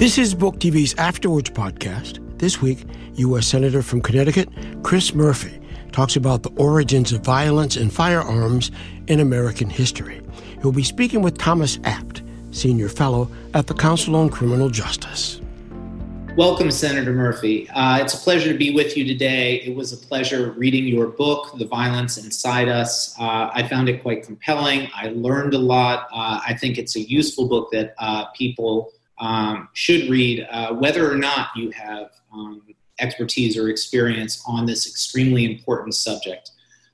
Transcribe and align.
This 0.00 0.16
is 0.16 0.34
Book 0.34 0.58
TV's 0.58 0.94
After 0.96 1.28
Words 1.28 1.50
podcast. 1.50 2.26
This 2.38 2.62
week, 2.62 2.86
U.S. 3.16 3.46
Senator 3.46 3.82
from 3.82 4.00
Connecticut, 4.00 4.48
Chris 4.82 5.14
Murphy, 5.14 5.60
talks 5.92 6.16
about 6.16 6.42
the 6.42 6.48
origins 6.52 7.12
of 7.12 7.20
violence 7.20 7.76
and 7.76 7.92
firearms 7.92 8.70
in 9.08 9.20
American 9.20 9.68
history. 9.68 10.22
He'll 10.62 10.72
be 10.72 10.84
speaking 10.84 11.20
with 11.20 11.36
Thomas 11.36 11.78
Abt, 11.84 12.22
Senior 12.50 12.88
Fellow 12.88 13.30
at 13.52 13.66
the 13.66 13.74
Council 13.74 14.16
on 14.16 14.30
Criminal 14.30 14.70
Justice. 14.70 15.38
Welcome, 16.34 16.70
Senator 16.70 17.12
Murphy. 17.12 17.68
Uh, 17.68 17.98
it's 18.00 18.14
a 18.14 18.16
pleasure 18.16 18.50
to 18.50 18.58
be 18.58 18.72
with 18.74 18.96
you 18.96 19.04
today. 19.04 19.56
It 19.56 19.76
was 19.76 19.92
a 19.92 19.98
pleasure 19.98 20.52
reading 20.52 20.86
your 20.86 21.08
book, 21.08 21.58
The 21.58 21.66
Violence 21.66 22.16
Inside 22.16 22.70
Us. 22.70 23.14
Uh, 23.20 23.50
I 23.52 23.68
found 23.68 23.90
it 23.90 24.00
quite 24.00 24.22
compelling. 24.22 24.88
I 24.94 25.08
learned 25.08 25.52
a 25.52 25.58
lot. 25.58 26.08
Uh, 26.10 26.40
I 26.46 26.54
think 26.54 26.78
it's 26.78 26.96
a 26.96 27.00
useful 27.00 27.48
book 27.48 27.70
that 27.72 27.92
uh, 27.98 28.24
people 28.28 28.92
um, 29.20 29.68
should 29.74 30.10
read, 30.10 30.46
uh, 30.50 30.74
whether 30.74 31.10
or 31.10 31.16
not 31.16 31.48
you 31.54 31.70
have 31.70 32.10
um, 32.32 32.62
expertise 32.98 33.56
or 33.56 33.68
experience 33.68 34.42
on 34.46 34.66
this 34.66 34.86
extremely 34.86 35.44
important 35.44 35.94
subject 35.94 36.50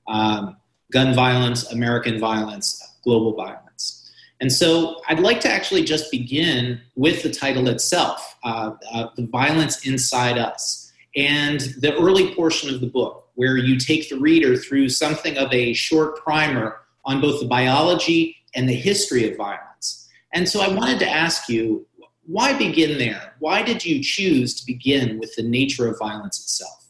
um, 0.09 0.57
gun 0.93 1.15
violence, 1.15 1.73
American 1.73 2.19
violence, 2.19 2.97
global 3.03 3.35
violence. 3.35 4.11
And 4.41 4.53
so 4.53 5.01
I'd 5.09 5.21
like 5.21 5.41
to 5.41 5.51
actually 5.51 5.85
just 5.85 6.11
begin 6.11 6.81
with 6.95 7.23
the 7.23 7.31
title 7.31 7.69
itself 7.69 8.37
uh, 8.45 8.73
uh, 8.93 9.09
The 9.17 9.27
Violence 9.27 9.87
Inside 9.87 10.39
Us, 10.39 10.93
and 11.17 11.61
the 11.79 11.95
early 11.97 12.35
portion 12.35 12.73
of 12.73 12.81
the 12.81 12.87
book, 12.87 13.29
where 13.35 13.57
you 13.57 13.79
take 13.79 14.09
the 14.09 14.19
reader 14.19 14.57
through 14.57 14.91
something 14.91 15.39
of 15.39 15.53
a 15.53 15.73
short 15.73 16.23
primer 16.23 16.81
on 17.05 17.21
both 17.21 17.41
the 17.41 17.47
biology 17.47 18.37
and 18.55 18.69
the 18.69 18.75
history 18.75 19.31
of 19.31 19.37
violence. 19.37 20.09
And 20.33 20.49
so 20.49 20.61
I 20.61 20.69
wanted 20.69 20.99
to 20.99 21.09
ask 21.09 21.49
you 21.49 21.87
why 22.27 22.57
begin 22.57 22.99
there? 22.99 23.35
Why 23.39 23.63
did 23.63 23.85
you 23.85 24.03
choose 24.03 24.55
to 24.55 24.67
begin 24.67 25.19
with 25.19 25.35
the 25.37 25.43
nature 25.43 25.89
of 25.89 25.99
violence 25.99 26.41
itself? 26.41 26.89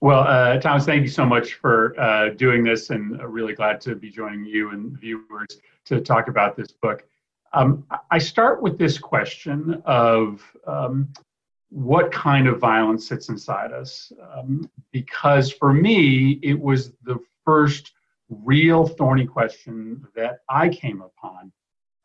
Well, 0.00 0.20
uh, 0.20 0.58
Thomas, 0.58 0.84
thank 0.84 1.02
you 1.02 1.08
so 1.08 1.26
much 1.26 1.54
for 1.54 1.98
uh, 2.00 2.30
doing 2.30 2.62
this, 2.62 2.90
and 2.90 3.20
really 3.20 3.52
glad 3.52 3.80
to 3.82 3.96
be 3.96 4.10
joining 4.10 4.44
you 4.44 4.70
and 4.70 4.96
viewers 4.96 5.48
to 5.86 6.00
talk 6.00 6.28
about 6.28 6.56
this 6.56 6.70
book. 6.70 7.04
Um, 7.52 7.84
I 8.10 8.18
start 8.18 8.62
with 8.62 8.78
this 8.78 8.96
question 8.96 9.82
of 9.86 10.40
um, 10.66 11.12
what 11.70 12.12
kind 12.12 12.46
of 12.46 12.60
violence 12.60 13.08
sits 13.08 13.28
inside 13.28 13.72
us, 13.72 14.12
um, 14.36 14.70
because 14.92 15.50
for 15.50 15.72
me, 15.72 16.38
it 16.42 16.58
was 16.58 16.92
the 17.02 17.18
first 17.44 17.92
real 18.28 18.86
thorny 18.86 19.26
question 19.26 20.06
that 20.14 20.40
I 20.48 20.68
came 20.68 21.00
upon 21.00 21.50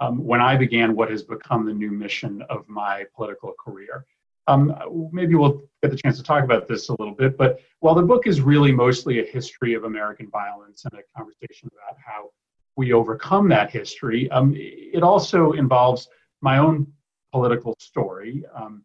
um, 0.03 0.23
when 0.23 0.41
I 0.41 0.57
began 0.57 0.95
what 0.95 1.09
has 1.09 1.23
become 1.23 1.65
the 1.65 1.73
new 1.73 1.91
mission 1.91 2.43
of 2.49 2.67
my 2.67 3.05
political 3.15 3.53
career. 3.63 4.05
Um, 4.47 4.75
maybe 5.13 5.35
we'll 5.35 5.61
get 5.81 5.91
the 5.91 5.97
chance 5.97 6.17
to 6.17 6.23
talk 6.23 6.43
about 6.43 6.67
this 6.67 6.89
a 6.89 6.95
little 6.99 7.13
bit, 7.15 7.37
but 7.37 7.61
while 7.79 7.95
the 7.95 8.01
book 8.01 8.27
is 8.27 8.41
really 8.41 8.73
mostly 8.73 9.19
a 9.19 9.25
history 9.25 9.73
of 9.73 9.85
American 9.85 10.29
violence 10.29 10.83
and 10.83 10.99
a 10.99 11.17
conversation 11.17 11.69
about 11.71 11.97
how 12.05 12.31
we 12.75 12.91
overcome 12.91 13.47
that 13.49 13.71
history, 13.71 14.29
um, 14.31 14.53
it 14.57 15.03
also 15.03 15.53
involves 15.53 16.09
my 16.41 16.57
own 16.57 16.85
political 17.31 17.73
story 17.79 18.43
um, 18.53 18.83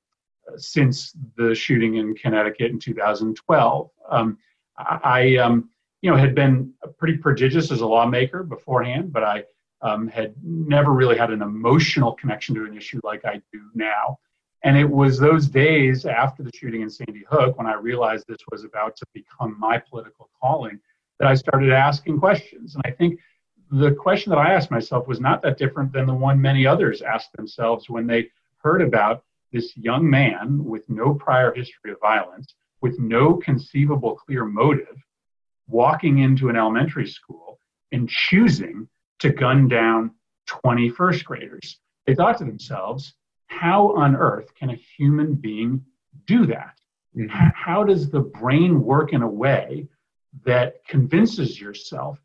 since 0.57 1.13
the 1.37 1.53
shooting 1.53 1.97
in 1.97 2.15
Connecticut 2.15 2.71
in 2.71 2.79
2012. 2.79 3.91
Um, 4.09 4.39
I, 4.79 5.37
um, 5.39 5.71
you 6.03 6.11
know, 6.13 6.17
had 6.17 6.37
been 6.37 6.73
pretty 6.99 7.19
prodigious 7.19 7.73
as 7.73 7.81
a 7.81 7.87
lawmaker 7.87 8.45
beforehand, 8.45 9.13
but 9.13 9.25
I 9.25 9.43
um, 9.83 10.09
had 10.09 10.35
never 10.43 10.93
really 10.93 11.17
had 11.17 11.31
an 11.31 11.43
emotional 11.43 12.13
connection 12.13 12.55
to 12.57 12.65
an 12.65 12.77
issue 12.77 13.01
like 13.05 13.25
I 13.25 13.41
do 13.53 13.61
now. 13.75 14.19
And 14.65 14.77
it 14.77 14.89
was 14.89 15.19
those 15.19 15.47
days 15.47 16.05
after 16.05 16.43
the 16.43 16.51
shooting 16.53 16.83
in 16.83 16.91
Sandy 16.91 17.25
Hook 17.31 17.57
when 17.59 17.67
I 17.67 17.75
realized 17.75 18.25
this 18.27 18.39
was 18.51 18.65
about 18.65 18.97
to 18.97 19.07
become 19.15 19.59
my 19.59 19.79
political 19.79 20.29
calling 20.41 20.81
that 21.21 21.29
I 21.29 21.35
started 21.35 21.73
asking 21.73 22.19
questions. 22.19 22.75
And 22.75 22.83
I 22.85 22.91
think 22.91 23.21
the 23.71 23.93
question 23.93 24.31
that 24.31 24.39
I 24.39 24.53
asked 24.55 24.71
myself 24.71 25.07
was 25.07 25.21
not 25.21 25.43
that 25.43 25.59
different 25.59 25.93
than 25.93 26.07
the 26.07 26.15
one 26.15 26.41
many 26.41 26.67
others 26.67 27.03
asked 27.03 27.33
themselves 27.35 27.89
when 27.89 28.07
they 28.07 28.31
heard 28.59 28.83
about 28.83 29.25
this 29.53 29.77
young 29.77 30.09
man 30.09 30.65
with 30.65 30.89
no 30.89 31.15
prior 31.15 31.55
history 31.55 31.93
of 31.93 32.01
violence, 32.01 32.55
with 32.81 32.99
no 32.99 33.35
conceivable 33.37 34.17
clear 34.17 34.45
motive, 34.45 34.97
walking 35.69 36.19
into 36.19 36.49
an 36.49 36.57
elementary 36.57 37.07
school 37.07 37.61
and 37.93 38.09
choosing 38.09 38.89
to 39.21 39.31
gun 39.31 39.69
down 39.69 40.13
20 40.47 40.91
first 40.91 41.25
graders. 41.25 41.79
They 42.07 42.15
thought 42.15 42.39
to 42.39 42.45
themselves, 42.45 43.15
how 43.47 43.95
on 43.97 44.17
earth 44.17 44.55
can 44.55 44.71
a 44.71 44.75
human 44.75 45.35
being 45.35 45.85
do 46.27 46.47
that? 46.47 46.79
Mm-hmm. 47.17 47.29
How 47.55 47.85
does 47.85 48.11
the 48.11 48.21
brain 48.21 48.83
work 48.83 49.13
in 49.13 49.23
a 49.23 49.29
way 49.29 49.89
that 50.45 50.85
convinces 50.87 51.61
yourself 51.61 52.19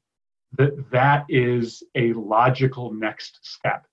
that 0.58 0.92
that 0.92 1.26
is 1.30 1.84
a 1.96 2.14
logical 2.14 2.94
next 2.94 3.40
step? 3.42 3.88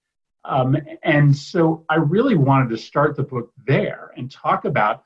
Um, 0.45 0.77
and 1.03 1.37
so 1.37 1.85
I 1.89 1.97
really 1.97 2.35
wanted 2.35 2.71
to 2.71 2.79
start 2.79 3.17
the 3.17 3.23
book 3.23 3.53
there 3.67 4.13
and 4.17 4.31
talk 4.31 4.65
about 4.65 5.05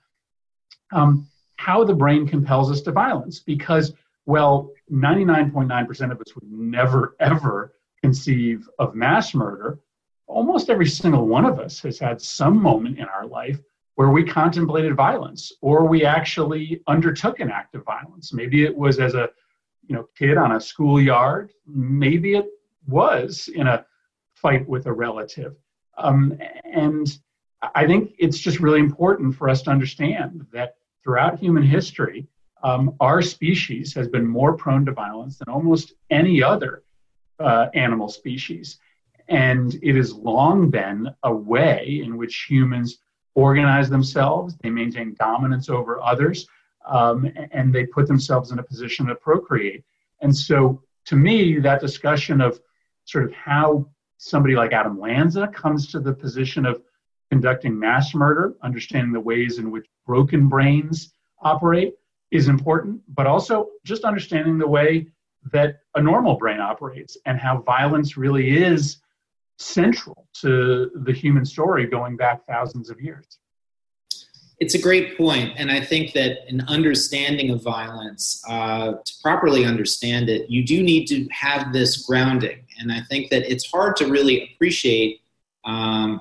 um, 0.93 1.29
how 1.57 1.85
the 1.85 1.95
brain 1.95 2.27
compels 2.27 2.71
us 2.71 2.83
to 2.83 2.93
violence 2.93 3.41
because, 3.41 3.93
well, 4.27 4.71
99.9% 4.91 6.13
of 6.13 6.21
us 6.21 6.35
would 6.35 6.51
never, 6.51 7.17
ever 7.21 7.75
conceive 8.05 8.69
of 8.79 8.95
mass 8.95 9.35
murder, 9.35 9.79
almost 10.27 10.69
every 10.69 10.85
single 10.85 11.27
one 11.27 11.47
of 11.47 11.59
us 11.59 11.81
has 11.81 11.99
had 11.99 12.21
some 12.21 12.61
moment 12.61 12.99
in 12.99 13.07
our 13.07 13.27
life 13.27 13.59
where 13.95 14.11
we 14.11 14.23
contemplated 14.23 14.95
violence 14.95 15.53
or 15.63 15.87
we 15.89 16.05
actually 16.05 16.83
undertook 16.87 17.41
an 17.41 17.51
act 17.51 17.75
of 17.75 17.83
violence. 17.83 18.31
Maybe 18.35 18.63
it 18.63 18.77
was 18.77 19.01
as 19.01 19.15
a 19.15 19.31
you 19.87 19.95
know 19.97 20.07
kid 20.19 20.37
on 20.37 20.53
a 20.53 20.61
schoolyard. 20.61 21.55
Maybe 21.67 22.35
it 22.35 22.47
was 22.87 23.49
in 23.55 23.67
a 23.69 23.87
fight 24.35 24.69
with 24.69 24.85
a 24.85 24.93
relative. 24.93 25.55
Um, 25.97 26.39
and 26.71 27.07
I 27.75 27.87
think 27.87 28.13
it's 28.19 28.39
just 28.39 28.61
really 28.61 28.81
important 28.81 29.35
for 29.35 29.49
us 29.49 29.63
to 29.63 29.71
understand 29.71 30.47
that 30.53 30.75
throughout 31.03 31.39
human 31.39 31.63
history, 31.63 32.27
um, 32.63 32.95
our 33.01 33.23
species 33.23 33.95
has 33.95 34.09
been 34.09 34.27
more 34.27 34.53
prone 34.53 34.85
to 34.85 34.93
violence 34.93 35.39
than 35.39 35.49
almost 35.49 35.95
any 36.11 36.43
other 36.43 36.84
uh, 37.41 37.69
animal 37.75 38.09
species. 38.09 38.79
And 39.29 39.79
it 39.83 39.97
has 39.97 40.13
long 40.13 40.71
been 40.71 41.09
a 41.23 41.35
way 41.35 42.03
in 42.05 42.17
which 42.17 42.47
humans 42.49 42.99
organize 43.35 43.91
themselves, 43.91 44.57
they 44.63 44.71
maintain 44.71 45.17
dominance 45.19 45.69
over 45.69 46.01
others, 46.01 46.47
um, 46.87 47.29
and 47.51 47.75
they 47.75 47.87
put 47.87 48.07
themselves 48.07 48.53
in 48.53 48.59
a 48.59 48.63
position 48.63 49.07
to 49.07 49.15
procreate. 49.15 49.83
And 50.21 50.35
so, 50.35 50.83
to 51.07 51.17
me, 51.17 51.59
that 51.59 51.81
discussion 51.81 52.41
of 52.41 52.61
sort 53.05 53.25
of 53.25 53.33
how 53.33 53.89
somebody 54.19 54.55
like 54.55 54.73
Adam 54.73 54.99
Lanza 55.01 55.49
comes 55.49 55.91
to 55.93 56.01
the 56.01 56.13
position 56.13 56.65
of 56.65 56.83
conducting 57.31 57.79
mass 57.79 58.15
murder, 58.15 58.55
understanding 58.63 59.13
the 59.13 59.21
ways 59.21 59.59
in 59.59 59.71
which 59.71 59.87
broken 60.07 60.49
brains 60.49 61.13
operate 61.41 61.95
is 62.31 62.49
important, 62.49 63.01
but 63.09 63.27
also 63.27 63.69
just 63.85 64.05
understanding 64.05 64.59
the 64.59 64.67
way 64.67 65.07
that 65.53 65.81
a 65.95 66.03
normal 66.03 66.37
brain 66.37 66.61
operates 66.61 67.17
and 67.27 67.39
how 67.39 67.59
violence 67.63 68.17
really 68.17 68.57
is 68.57 68.99
central 69.59 70.27
to 70.35 70.91
the 70.95 71.13
human 71.13 71.45
story 71.45 71.87
going 71.87 72.17
back 72.17 72.45
thousands 72.47 72.91
of 72.91 73.01
years. 73.01 73.39
It's 74.61 74.75
a 74.75 74.81
great 74.81 75.17
point, 75.17 75.53
and 75.57 75.71
I 75.71 75.81
think 75.81 76.13
that 76.13 76.49
an 76.49 76.63
understanding 76.69 77.51
of 77.51 77.63
violence, 77.63 78.43
uh, 78.49 78.93
to 78.93 79.13
properly 79.23 79.65
understand 79.65 80.29
it, 80.29 80.49
you 80.49 80.65
do 80.65 80.83
need 80.83 81.07
to 81.07 81.27
have 81.33 81.73
this 81.73 82.07
grounding. 82.07 82.61
And 82.79 82.93
I 82.93 83.01
think 83.03 83.31
that 83.31 83.51
it's 83.51 83.69
hard 83.71 83.97
to 83.97 84.07
really 84.07 84.55
appreciate 84.55 85.23
um, 85.65 86.21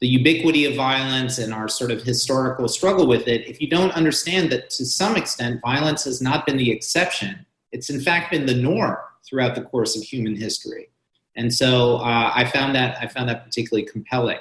the 0.00 0.08
ubiquity 0.08 0.64
of 0.64 0.74
violence 0.74 1.38
and 1.38 1.52
our 1.52 1.68
sort 1.68 1.90
of 1.90 2.02
historical 2.02 2.68
struggle 2.68 3.06
with 3.06 3.28
it 3.28 3.46
if 3.46 3.60
you 3.60 3.68
don't 3.68 3.92
understand 3.92 4.50
that 4.50 4.70
to 4.70 4.84
some 4.84 5.16
extent 5.16 5.60
violence 5.60 6.04
has 6.04 6.22
not 6.22 6.46
been 6.46 6.56
the 6.56 6.70
exception 6.70 7.44
it's 7.72 7.90
in 7.90 8.00
fact 8.00 8.30
been 8.30 8.46
the 8.46 8.54
norm 8.54 8.96
throughout 9.24 9.54
the 9.54 9.62
course 9.62 9.96
of 9.96 10.02
human 10.02 10.34
history. 10.34 10.88
And 11.36 11.52
so 11.52 11.96
uh, 11.96 12.32
I 12.34 12.44
found 12.44 12.74
that 12.74 12.98
I 13.00 13.06
found 13.06 13.28
that 13.28 13.44
particularly 13.44 13.86
compelling. 13.86 14.38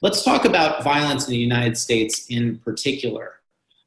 Let's 0.00 0.22
talk 0.22 0.44
about 0.44 0.84
violence 0.84 1.26
in 1.26 1.32
the 1.32 1.38
United 1.38 1.76
States 1.76 2.26
in 2.28 2.58
particular. 2.58 3.40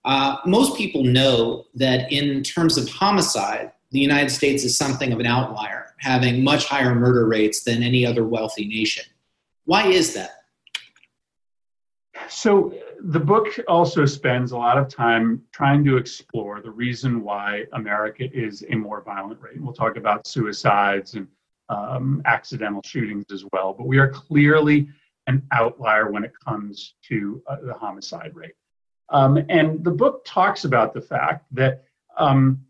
Uh, 0.04 0.38
most 0.46 0.78
people 0.78 1.04
know 1.04 1.66
that 1.76 2.12
in 2.12 2.44
terms 2.44 2.78
of 2.78 2.90
homicide, 2.90 3.72
the 3.92 4.00
United 4.00 4.30
States 4.30 4.64
is 4.64 4.78
something 4.78 5.14
of 5.14 5.20
an 5.20 5.26
outlier, 5.26 5.94
having 5.98 6.44
much 6.44 6.66
higher 6.66 6.96
murder 6.96 7.28
rates 7.28 7.64
than 7.64 7.84
any 7.84 8.06
other 8.06 8.26
wealthy 8.26 8.66
nation. 8.66 9.06
Why 9.66 9.88
is 9.88 10.14
that? 10.16 10.44
So, 12.30 12.74
the 13.06 13.20
book 13.20 13.48
also 13.68 14.06
spends 14.06 14.52
a 14.52 14.58
lot 14.58 14.78
of 14.78 14.88
time 14.88 15.42
trying 15.52 15.84
to 15.86 15.98
explore 15.98 16.62
the 16.62 16.70
reason 16.70 17.24
why 17.24 17.66
America 17.74 18.30
is 18.32 18.64
a 18.70 18.76
more 18.76 19.02
violent 19.02 19.42
rate. 19.42 19.60
We'll 19.60 19.74
talk 19.74 19.98
about 19.98 20.28
suicides 20.28 21.16
and 21.16 21.28
um, 21.70 22.22
accidental 22.26 22.82
shootings 22.84 23.26
as 23.32 23.44
well, 23.54 23.74
but 23.74 23.88
we 23.88 23.98
are 23.98 24.10
clearly 24.10 24.90
an 25.28 25.42
outlier 25.52 26.12
when 26.12 26.24
it 26.24 26.34
comes 26.46 26.96
to 27.08 27.42
uh, 27.48 27.58
the 27.64 27.74
homicide 27.74 28.36
rate. 28.36 28.56
Um, 29.10 29.44
and 29.50 29.84
the 29.84 29.92
book 29.92 30.24
talks 30.26 30.66
about 30.66 30.94
the 30.94 31.02
fact 31.02 31.46
that 31.52 31.86
um, 32.18 32.64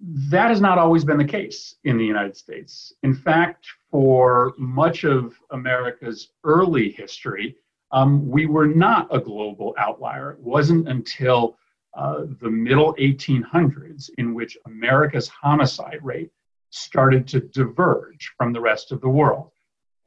that 0.00 0.50
has 0.50 0.60
not 0.60 0.78
always 0.78 1.04
been 1.04 1.16
the 1.16 1.24
case 1.24 1.76
in 1.84 1.96
the 1.96 2.04
United 2.04 2.36
States. 2.36 2.92
In 3.02 3.14
fact, 3.14 3.66
for 3.90 4.52
much 4.58 5.04
of 5.04 5.34
America's 5.50 6.28
early 6.44 6.90
history, 6.90 7.56
um, 7.92 8.28
we 8.28 8.46
were 8.46 8.66
not 8.66 9.08
a 9.14 9.20
global 9.20 9.74
outlier. 9.78 10.32
It 10.32 10.40
wasn't 10.40 10.88
until 10.88 11.56
uh, 11.94 12.24
the 12.40 12.50
middle 12.50 12.94
1800s 12.94 14.10
in 14.18 14.34
which 14.34 14.58
America's 14.66 15.28
homicide 15.28 16.00
rate 16.02 16.30
started 16.70 17.26
to 17.28 17.40
diverge 17.40 18.32
from 18.36 18.52
the 18.52 18.60
rest 18.60 18.92
of 18.92 19.00
the 19.00 19.08
world. 19.08 19.50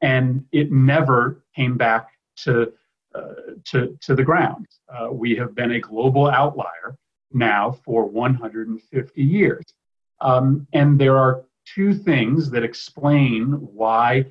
And 0.02 0.44
it 0.52 0.70
never 0.70 1.42
came 1.54 1.76
back 1.76 2.10
to, 2.44 2.72
uh, 3.14 3.34
to, 3.66 3.98
to 4.00 4.14
the 4.14 4.22
ground. 4.22 4.66
Uh, 4.88 5.08
we 5.10 5.34
have 5.36 5.54
been 5.54 5.72
a 5.72 5.80
global 5.80 6.28
outlier 6.28 6.96
now 7.32 7.72
for 7.84 8.04
150 8.04 9.22
years. 9.22 9.64
Um, 10.20 10.66
and 10.72 10.98
there 10.98 11.18
are 11.18 11.42
two 11.64 11.94
things 11.94 12.50
that 12.50 12.62
explain 12.62 13.52
why 13.52 14.26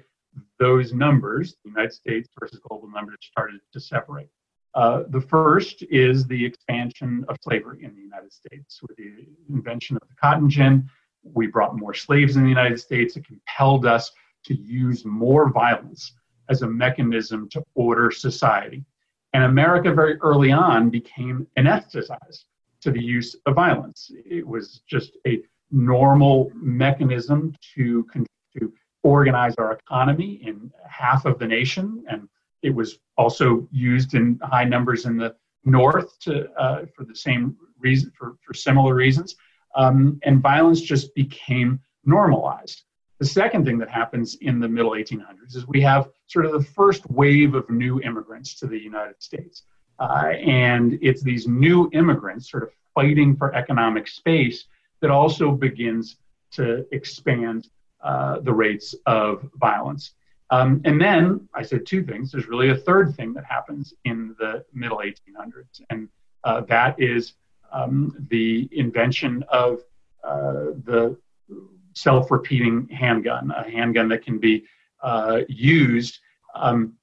those 0.60 0.94
numbers, 0.94 1.56
the 1.64 1.70
United 1.70 1.94
States 1.94 2.30
versus 2.40 2.60
global 2.68 2.90
numbers, 2.90 3.18
started 3.22 3.60
to 3.74 3.80
separate. 3.80 4.30
Uh, 4.76 5.04
the 5.10 5.22
first 5.22 5.84
is 5.90 6.26
the 6.26 6.46
expansion 6.46 7.26
of 7.28 7.38
slavery 7.42 7.84
in 7.84 7.96
the 7.96 8.02
United 8.02 8.32
States. 8.32 8.80
With 8.82 8.96
the 8.98 9.26
invention 9.50 9.98
of 9.98 10.08
the 10.08 10.16
cotton 10.22 10.50
gin, 10.50 10.90
we 11.24 11.48
brought 11.48 11.78
more 11.78 11.94
slaves 11.94 12.36
in 12.36 12.44
the 12.44 12.50
United 12.50 12.80
States. 12.80 13.18
It 13.18 13.26
compelled 13.26 13.86
us 13.86 14.12
to 14.46 14.54
use 14.54 15.06
more 15.06 15.50
violence 15.50 16.14
as 16.50 16.62
a 16.62 16.68
mechanism 16.68 17.50
to 17.50 17.64
order 17.76 18.12
society. 18.12 18.86
And 19.34 19.44
America, 19.44 19.94
very 19.94 20.18
early 20.22 20.52
on, 20.52 20.90
became 20.90 21.48
anesthetized 21.58 22.46
to 22.82 22.92
the 22.92 23.04
use 23.04 23.36
of 23.46 23.56
violence. 23.56 24.12
It 24.26 24.46
was 24.48 24.82
just 24.88 25.18
a 25.28 25.42
normal 25.72 26.52
mechanism 26.56 27.54
to, 27.76 28.06
to 28.58 28.74
organize 29.04 29.56
our 29.58 29.74
economy 29.74 30.42
in 30.44 30.72
half 30.88 31.26
of 31.26 31.40
the 31.40 31.48
nation. 31.48 32.04
And 32.10 32.28
it 32.62 32.74
was 32.74 33.00
also 33.18 33.68
used 33.72 34.14
in 34.14 34.40
high 34.44 34.66
numbers 34.66 35.06
in 35.06 35.18
the 35.18 35.36
north 35.64 36.20
to, 36.22 36.50
uh, 36.54 36.86
for 36.96 37.04
the 37.06 37.16
same 37.16 37.56
reason, 37.80 38.12
for, 38.18 38.36
for 38.46 38.54
similar 38.54 38.94
reasons. 38.94 39.36
Um, 39.76 40.20
and 40.24 40.42
violence 40.42 40.82
just 40.82 41.14
became 41.16 41.80
normalized. 42.06 42.84
The 43.20 43.26
second 43.26 43.66
thing 43.66 43.78
that 43.80 43.90
happens 43.90 44.36
in 44.36 44.60
the 44.60 44.68
middle 44.68 44.92
1800s 44.92 45.56
is 45.56 45.68
we 45.68 45.82
have 45.82 46.10
sort 46.28 46.46
of 46.46 46.54
the 46.54 46.64
first 46.64 47.10
wave 47.10 47.54
of 47.54 47.70
new 47.70 48.02
immigrants 48.02 48.56
to 48.56 48.68
the 48.68 48.80
United 48.80 49.22
States. 49.22 49.64
Uh, 50.00 50.32
and 50.46 50.98
it's 51.02 51.22
these 51.22 51.46
new 51.48 51.90
immigrants 51.92 52.50
sort 52.50 52.64
of 52.64 52.72
fighting 52.96 53.36
for 53.36 53.54
economic 53.54 54.08
space 54.08 54.66
that 55.02 55.12
also 55.12 55.52
begins 55.52 56.18
to 56.52 56.86
expand 56.94 57.70
uh, 58.02 58.40
the 58.40 58.54
rates 58.54 58.96
of 59.06 59.50
violence. 59.56 60.14
Um, 60.52 60.82
and 60.86 61.00
then 61.00 61.48
I 61.54 61.62
said 61.62 61.86
two 61.86 62.04
things. 62.04 62.32
There's 62.32 62.48
really 62.48 62.70
a 62.70 62.76
third 62.76 63.16
thing 63.16 63.34
that 63.34 63.46
happens 63.46 63.94
in 64.06 64.36
the 64.40 64.66
middle 64.74 64.98
1800s, 64.98 65.82
and 65.90 66.10
uh, 66.44 66.62
that 66.62 67.00
is 67.00 67.34
um, 67.72 68.16
the 68.30 68.68
invention 68.72 69.44
of 69.50 69.82
uh, 70.24 70.74
the 70.86 71.18
self 71.94 72.32
repeating 72.32 72.88
handgun, 72.90 73.52
a 73.52 73.70
handgun 73.70 74.08
that 74.10 74.24
can 74.24 74.40
be 74.40 74.66
uh, 75.02 75.42
used 75.48 76.20
um, 76.56 76.94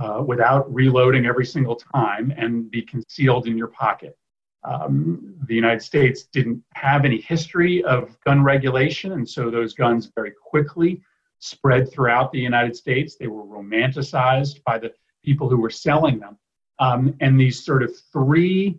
uh, 0.00 0.22
without 0.26 0.72
reloading 0.72 1.26
every 1.26 1.46
single 1.46 1.76
time 1.76 2.32
and 2.36 2.70
be 2.70 2.82
concealed 2.82 3.46
in 3.46 3.56
your 3.56 3.68
pocket. 3.68 4.17
Um, 4.64 5.36
the 5.46 5.54
United 5.54 5.82
States 5.82 6.24
didn't 6.24 6.62
have 6.74 7.04
any 7.04 7.20
history 7.20 7.82
of 7.84 8.18
gun 8.24 8.42
regulation, 8.42 9.12
and 9.12 9.28
so 9.28 9.50
those 9.50 9.74
guns 9.74 10.10
very 10.14 10.32
quickly 10.32 11.00
spread 11.38 11.90
throughout 11.90 12.32
the 12.32 12.40
United 12.40 12.76
States. 12.76 13.16
They 13.16 13.28
were 13.28 13.44
romanticized 13.44 14.62
by 14.64 14.78
the 14.78 14.92
people 15.24 15.48
who 15.48 15.58
were 15.58 15.70
selling 15.70 16.18
them. 16.18 16.36
Um, 16.80 17.14
and 17.20 17.38
these 17.40 17.64
sort 17.64 17.82
of 17.82 17.92
three 18.12 18.78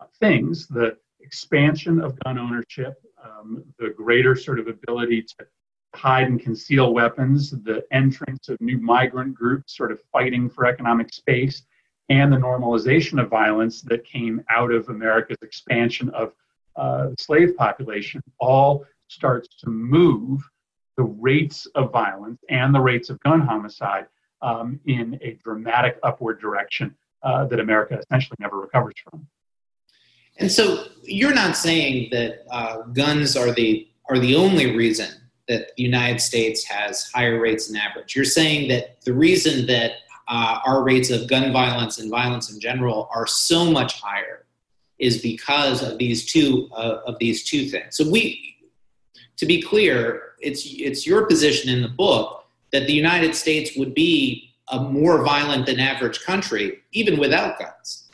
uh, 0.00 0.06
things 0.20 0.68
the 0.68 0.96
expansion 1.20 2.00
of 2.00 2.18
gun 2.20 2.38
ownership, 2.38 2.94
um, 3.22 3.64
the 3.78 3.90
greater 3.90 4.34
sort 4.34 4.58
of 4.58 4.68
ability 4.68 5.22
to 5.22 5.46
hide 5.94 6.26
and 6.26 6.40
conceal 6.40 6.92
weapons, 6.92 7.50
the 7.50 7.84
entrance 7.92 8.48
of 8.48 8.60
new 8.60 8.78
migrant 8.78 9.34
groups 9.34 9.76
sort 9.76 9.92
of 9.92 10.00
fighting 10.12 10.48
for 10.48 10.66
economic 10.66 11.12
space, 11.12 11.62
and 12.12 12.30
the 12.30 12.36
normalization 12.36 13.18
of 13.22 13.30
violence 13.30 13.80
that 13.80 14.04
came 14.04 14.44
out 14.50 14.70
of 14.70 14.90
America's 14.90 15.38
expansion 15.40 16.10
of 16.10 16.34
uh, 16.76 17.08
the 17.08 17.16
slave 17.18 17.56
population 17.56 18.22
all 18.38 18.84
starts 19.08 19.48
to 19.56 19.70
move 19.70 20.42
the 20.98 21.02
rates 21.02 21.66
of 21.74 21.90
violence 21.90 22.38
and 22.50 22.74
the 22.74 22.80
rates 22.80 23.08
of 23.08 23.18
gun 23.20 23.40
homicide 23.40 24.06
um, 24.42 24.78
in 24.84 25.18
a 25.22 25.38
dramatic 25.42 25.98
upward 26.02 26.38
direction 26.38 26.94
uh, 27.22 27.46
that 27.46 27.58
America 27.58 27.98
essentially 27.98 28.36
never 28.38 28.60
recovers 28.60 28.94
from. 29.02 29.26
And 30.36 30.52
so 30.52 30.84
you're 31.02 31.34
not 31.34 31.56
saying 31.56 32.08
that 32.12 32.44
uh, 32.50 32.82
guns 32.92 33.36
are 33.36 33.52
the 33.52 33.88
are 34.10 34.18
the 34.18 34.34
only 34.34 34.76
reason 34.76 35.08
that 35.48 35.68
the 35.76 35.82
United 35.82 36.20
States 36.20 36.64
has 36.64 37.10
higher 37.14 37.40
rates 37.40 37.68
than 37.68 37.76
average. 37.76 38.14
You're 38.14 38.24
saying 38.24 38.68
that 38.68 39.00
the 39.02 39.12
reason 39.12 39.66
that 39.66 39.92
uh, 40.28 40.60
our 40.64 40.82
rates 40.82 41.10
of 41.10 41.28
gun 41.28 41.52
violence 41.52 41.98
and 41.98 42.10
violence 42.10 42.52
in 42.52 42.60
general 42.60 43.08
are 43.14 43.26
so 43.26 43.70
much 43.70 44.00
higher 44.00 44.44
is 44.98 45.20
because 45.20 45.82
of 45.82 45.98
these 45.98 46.30
two 46.30 46.68
uh, 46.74 47.00
of 47.06 47.18
these 47.18 47.44
two 47.44 47.66
things. 47.66 47.96
So 47.96 48.08
we, 48.08 48.56
to 49.36 49.46
be 49.46 49.60
clear, 49.60 50.32
it's 50.40 50.64
it's 50.66 51.06
your 51.06 51.26
position 51.26 51.70
in 51.70 51.82
the 51.82 51.88
book 51.88 52.44
that 52.72 52.86
the 52.86 52.92
United 52.92 53.34
States 53.34 53.76
would 53.76 53.94
be 53.94 54.50
a 54.68 54.80
more 54.80 55.22
violent 55.24 55.66
than 55.66 55.78
average 55.78 56.22
country 56.22 56.78
even 56.92 57.18
without 57.18 57.58
guns. 57.58 58.10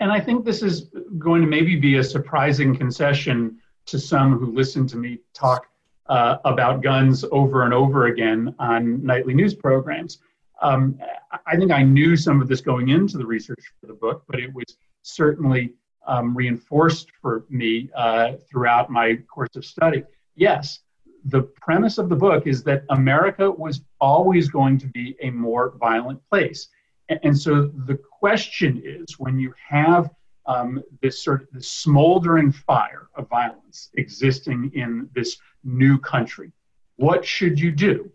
And 0.00 0.10
I 0.10 0.20
think 0.20 0.44
this 0.44 0.62
is 0.62 0.86
going 1.18 1.42
to 1.42 1.48
maybe 1.48 1.76
be 1.76 1.96
a 1.96 2.04
surprising 2.04 2.74
concession 2.76 3.58
to 3.86 3.98
some 3.98 4.38
who 4.38 4.46
listen 4.46 4.86
to 4.88 4.96
me 4.96 5.18
talk 5.34 5.66
uh, 6.08 6.36
about 6.44 6.82
guns 6.82 7.24
over 7.30 7.64
and 7.64 7.74
over 7.74 8.06
again 8.06 8.54
on 8.58 9.04
nightly 9.04 9.34
news 9.34 9.54
programs. 9.54 10.18
Um, 10.62 10.98
I 11.46 11.56
think 11.56 11.70
I 11.70 11.82
knew 11.82 12.16
some 12.16 12.40
of 12.40 12.48
this 12.48 12.60
going 12.60 12.88
into 12.88 13.18
the 13.18 13.26
research 13.26 13.62
for 13.80 13.86
the 13.86 13.94
book, 13.94 14.24
but 14.28 14.40
it 14.40 14.52
was 14.54 14.76
certainly 15.02 15.74
um, 16.06 16.36
reinforced 16.36 17.10
for 17.20 17.44
me 17.50 17.90
uh, 17.94 18.32
throughout 18.48 18.90
my 18.90 19.16
course 19.32 19.54
of 19.56 19.64
study. 19.64 20.02
Yes, 20.34 20.80
the 21.26 21.42
premise 21.42 21.98
of 21.98 22.08
the 22.08 22.16
book 22.16 22.46
is 22.46 22.62
that 22.64 22.84
America 22.90 23.50
was 23.50 23.82
always 24.00 24.48
going 24.48 24.78
to 24.78 24.86
be 24.88 25.16
a 25.20 25.30
more 25.30 25.74
violent 25.78 26.20
place. 26.30 26.68
And, 27.08 27.38
so 27.38 27.70
the 27.86 27.96
question 27.96 28.82
is 28.84 29.18
when 29.18 29.38
you 29.38 29.54
have 29.68 30.10
um, 30.46 30.82
this 31.02 31.22
sort 31.22 31.42
of 31.42 31.48
this 31.52 31.70
smoldering 31.70 32.50
fire 32.50 33.08
of 33.14 33.28
violence 33.28 33.90
existing 33.94 34.72
in 34.74 35.08
this 35.14 35.36
new 35.62 35.98
country, 35.98 36.50
what 36.96 37.24
should 37.24 37.60
you 37.60 37.70
do? 37.70 38.10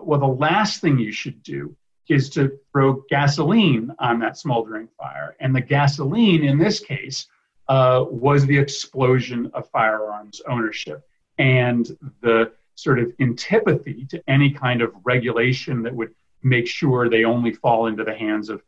Well, 0.00 0.20
the 0.20 0.26
last 0.26 0.80
thing 0.80 0.98
you 0.98 1.12
should 1.12 1.42
do 1.42 1.76
is 2.08 2.28
to 2.30 2.58
throw 2.72 3.04
gasoline 3.08 3.94
on 3.98 4.18
that 4.20 4.36
smoldering 4.36 4.88
fire. 4.98 5.36
And 5.38 5.54
the 5.54 5.60
gasoline 5.60 6.44
in 6.44 6.58
this 6.58 6.80
case 6.80 7.26
uh, 7.68 8.04
was 8.08 8.46
the 8.46 8.58
explosion 8.58 9.50
of 9.54 9.68
firearms 9.70 10.42
ownership 10.48 11.06
and 11.38 11.96
the 12.20 12.52
sort 12.74 12.98
of 12.98 13.12
antipathy 13.20 14.06
to 14.06 14.22
any 14.26 14.50
kind 14.50 14.82
of 14.82 14.92
regulation 15.04 15.82
that 15.82 15.94
would 15.94 16.12
make 16.42 16.66
sure 16.66 17.08
they 17.08 17.24
only 17.24 17.52
fall 17.52 17.86
into 17.86 18.02
the 18.02 18.14
hands 18.14 18.48
of 18.48 18.62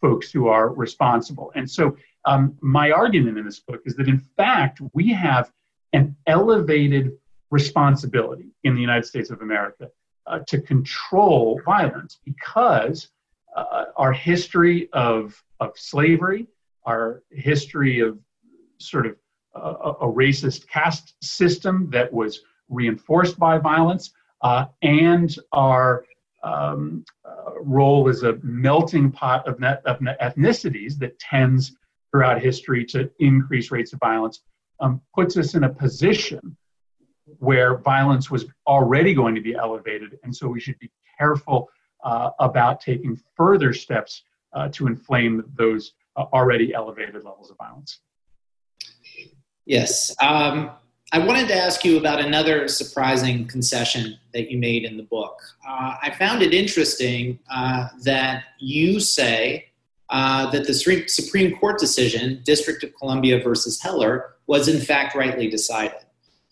folks 0.00 0.32
who 0.32 0.48
are 0.48 0.68
responsible. 0.70 1.52
And 1.54 1.70
so, 1.70 1.96
um, 2.24 2.56
my 2.60 2.90
argument 2.90 3.38
in 3.38 3.44
this 3.44 3.60
book 3.60 3.82
is 3.84 3.94
that 3.96 4.08
in 4.08 4.18
fact, 4.18 4.80
we 4.92 5.12
have 5.12 5.50
an 5.92 6.16
elevated 6.26 7.16
responsibility 7.50 8.48
in 8.64 8.74
the 8.74 8.80
United 8.80 9.04
States 9.06 9.30
of 9.30 9.40
America 9.40 9.90
uh, 10.28 10.40
to 10.46 10.60
control 10.60 11.60
violence 11.64 12.18
because 12.24 13.08
uh, 13.56 13.86
our 13.96 14.12
history 14.12 14.88
of, 14.92 15.42
of 15.60 15.72
slavery, 15.76 16.46
our 16.84 17.22
history 17.30 18.00
of 18.00 18.18
sort 18.78 19.06
of 19.06 19.16
uh, 19.54 19.94
a 20.00 20.06
racist 20.06 20.68
caste 20.68 21.14
system 21.22 21.88
that 21.90 22.12
was 22.12 22.42
reinforced 22.68 23.38
by 23.38 23.58
violence, 23.58 24.12
uh, 24.42 24.66
and 24.82 25.36
our 25.52 26.04
um, 26.44 27.04
uh, 27.24 27.60
role 27.60 28.08
as 28.08 28.22
a 28.22 28.38
melting 28.42 29.10
pot 29.10 29.46
of, 29.48 29.58
net, 29.58 29.82
of 29.84 29.98
ethnicities 29.98 30.96
that 30.98 31.18
tends 31.18 31.74
throughout 32.10 32.40
history 32.40 32.84
to 32.84 33.10
increase 33.18 33.70
rates 33.70 33.92
of 33.92 33.98
violence 33.98 34.42
um, 34.80 35.00
puts 35.14 35.36
us 35.36 35.54
in 35.54 35.64
a 35.64 35.68
position 35.68 36.56
where 37.38 37.78
violence 37.78 38.30
was 38.30 38.46
already 38.66 39.14
going 39.14 39.34
to 39.34 39.40
be 39.40 39.54
elevated. 39.54 40.18
And 40.22 40.34
so 40.34 40.48
we 40.48 40.60
should 40.60 40.78
be 40.78 40.90
careful 41.18 41.68
uh, 42.04 42.30
about 42.38 42.80
taking 42.80 43.20
further 43.36 43.72
steps 43.72 44.22
uh, 44.52 44.68
to 44.70 44.86
inflame 44.86 45.44
those 45.56 45.92
uh, 46.16 46.24
already 46.32 46.74
elevated 46.74 47.14
levels 47.14 47.50
of 47.50 47.56
violence. 47.56 48.00
Yes. 49.66 50.14
Um, 50.22 50.70
I 51.12 51.18
wanted 51.18 51.48
to 51.48 51.54
ask 51.54 51.84
you 51.84 51.98
about 51.98 52.20
another 52.20 52.68
surprising 52.68 53.46
concession 53.46 54.18
that 54.34 54.50
you 54.50 54.58
made 54.58 54.84
in 54.84 54.96
the 54.96 55.04
book. 55.04 55.38
Uh, 55.66 55.94
I 56.02 56.14
found 56.18 56.42
it 56.42 56.52
interesting 56.52 57.38
uh, 57.50 57.88
that 58.02 58.44
you 58.58 59.00
say 59.00 59.68
uh, 60.10 60.50
that 60.50 60.66
the 60.66 60.74
Supreme 60.74 61.56
Court 61.58 61.78
decision, 61.78 62.42
District 62.44 62.82
of 62.84 62.94
Columbia 62.94 63.42
versus 63.42 63.80
Heller, 63.80 64.34
was 64.46 64.68
in 64.68 64.80
fact 64.80 65.14
rightly 65.14 65.48
decided. 65.48 66.00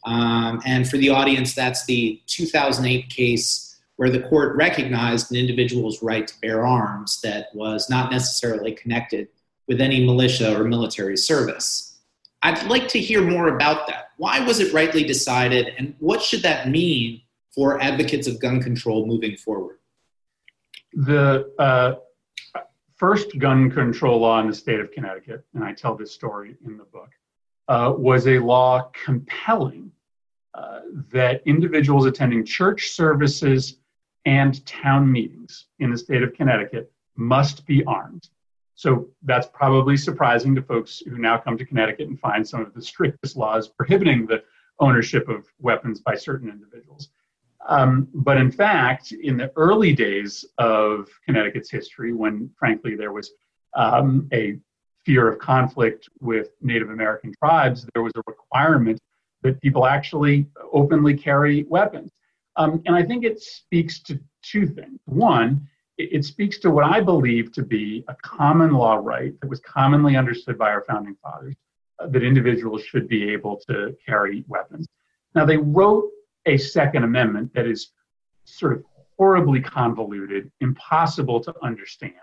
Um, 0.07 0.63
and 0.65 0.89
for 0.89 0.97
the 0.97 1.11
audience, 1.11 1.55
that's 1.55 1.85
the 1.85 2.23
2008 2.27 3.11
case 3.11 3.77
where 3.97 4.11
the 4.11 4.21
court 4.21 4.55
recognized 4.57 5.31
an 5.31 5.37
individual's 5.37 6.03
right 6.03 6.27
to 6.29 6.35
bear 6.41 6.65
arms 6.65 7.21
that 7.23 7.49
was 7.55 7.91
not 7.91 8.13
necessarily 8.13 8.73
connected 8.73 9.29
with 9.67 9.81
any 9.81 10.05
militia 10.05 10.59
or 10.59 10.65
military 10.65 11.17
service. 11.17 11.99
I'd 12.43 12.63
like 12.69 12.87
to 12.89 13.01
hear 13.01 13.23
more 13.23 13.49
about 13.49 13.89
that. 13.89 14.11
Why 14.17 14.41
was 14.41 14.61
it 14.61 14.73
rightly 14.73 15.03
decided, 15.03 15.73
and 15.79 15.95
what 15.99 16.23
should 16.23 16.43
that 16.43 16.69
mean 16.69 17.23
for 17.53 17.83
advocates 17.83 18.29
of 18.29 18.41
gun 18.41 18.63
control 18.63 19.07
moving 19.07 19.37
forward? 19.37 19.79
The 20.93 21.53
uh, 21.59 21.95
first 22.95 23.39
gun 23.39 23.71
control 23.71 24.21
law 24.21 24.41
in 24.41 24.47
the 24.47 24.55
state 24.55 24.79
of 24.79 24.93
Connecticut, 24.93 25.45
and 25.55 25.65
I 25.65 25.73
tell 25.73 25.97
this 25.97 26.13
story 26.13 26.55
in 26.65 26.77
the 26.77 26.85
book, 26.85 27.11
uh, 27.69 27.93
was 27.97 28.29
a 28.29 28.39
law 28.39 28.91
compelling 29.05 29.91
that 31.13 31.43
individuals 31.47 32.07
attending 32.07 32.45
church 32.45 32.91
services 32.91 33.79
and 34.25 34.65
town 34.67 35.11
meetings 35.11 35.67
in 35.79 35.91
the 35.91 35.99
state 35.99 36.23
of 36.23 36.35
Connecticut 36.35 36.93
must 37.17 37.67
be 37.67 37.85
armed. 37.85 38.29
So 38.75 39.09
that's 39.23 39.49
probably 39.53 39.97
surprising 39.97 40.55
to 40.55 40.63
folks 40.63 41.03
who 41.07 41.17
now 41.17 41.39
come 41.39 41.57
to 41.57 41.65
Connecticut 41.65 42.09
and 42.09 42.21
find 42.21 42.47
some 42.47 42.61
of 42.61 42.75
the 42.75 42.83
strictest 42.83 43.37
laws 43.37 43.69
prohibiting 43.69 44.27
the 44.27 44.43
ownership 44.81 45.29
of 45.29 45.47
weapons 45.59 46.01
by 46.01 46.15
certain 46.15 46.51
individuals. 46.51 47.09
Um, 47.67 48.09
but 48.13 48.37
in 48.37 48.51
fact, 48.51 49.13
in 49.13 49.37
the 49.39 49.51
early 49.57 49.93
days 49.95 50.45
of 50.59 51.09
Connecticut's 51.25 51.71
history, 51.71 52.13
when 52.13 52.51
frankly 52.59 52.97
there 52.97 53.13
was 53.13 53.33
um, 53.75 54.29
a 54.33 54.59
fear 55.05 55.27
of 55.29 55.39
conflict 55.39 56.09
with 56.21 56.51
Native 56.61 56.91
American 56.91 57.33
tribes, 57.43 57.87
there 57.95 58.03
was 58.03 58.13
a 58.17 58.23
requirement 58.27 59.01
that 59.43 59.61
people 59.61 59.87
actually 59.87 60.47
openly 60.73 61.17
carry 61.17 61.65
weapons. 61.65 62.11
Um, 62.57 62.83
and 62.87 62.97
I 62.97 63.03
think 63.03 63.25
it 63.25 63.41
speaks 63.41 64.01
to 64.05 64.19
two 64.43 64.67
things. 64.67 64.99
One, 65.05 65.69
it, 65.99 66.11
it 66.13 66.25
speaks 66.25 66.59
to 66.61 66.71
what 66.71 66.85
I 66.85 67.01
believe 67.01 67.53
to 67.53 67.63
be 67.63 68.05
a 68.09 68.15
common 68.23 68.73
law 68.73 68.97
right 68.97 69.39
that 69.41 69.49
was 69.49 69.61
commonly 69.61 70.17
understood 70.17 70.59
by 70.59 70.71
our 70.71 70.85
founding 70.89 71.17
fathers 71.23 71.55
uh, 71.99 72.09
that 72.09 72.23
individuals 72.23 72.83
should 72.83 73.09
be 73.09 73.31
able 73.31 73.57
to 73.69 73.97
carry 74.05 74.45
weapons. 74.49 74.87
Now, 75.35 75.45
they 75.45 75.59
wrote 75.59 76.11
a 76.47 76.57
Second 76.57 77.05
Amendment 77.05 77.53
that 77.55 77.67
is 77.67 77.91
sort 78.45 78.73
of 78.73 78.85
horribly 79.19 79.61
convoluted, 79.61 80.51
impossible 80.61 81.41
to 81.41 81.55
understand, 81.63 82.15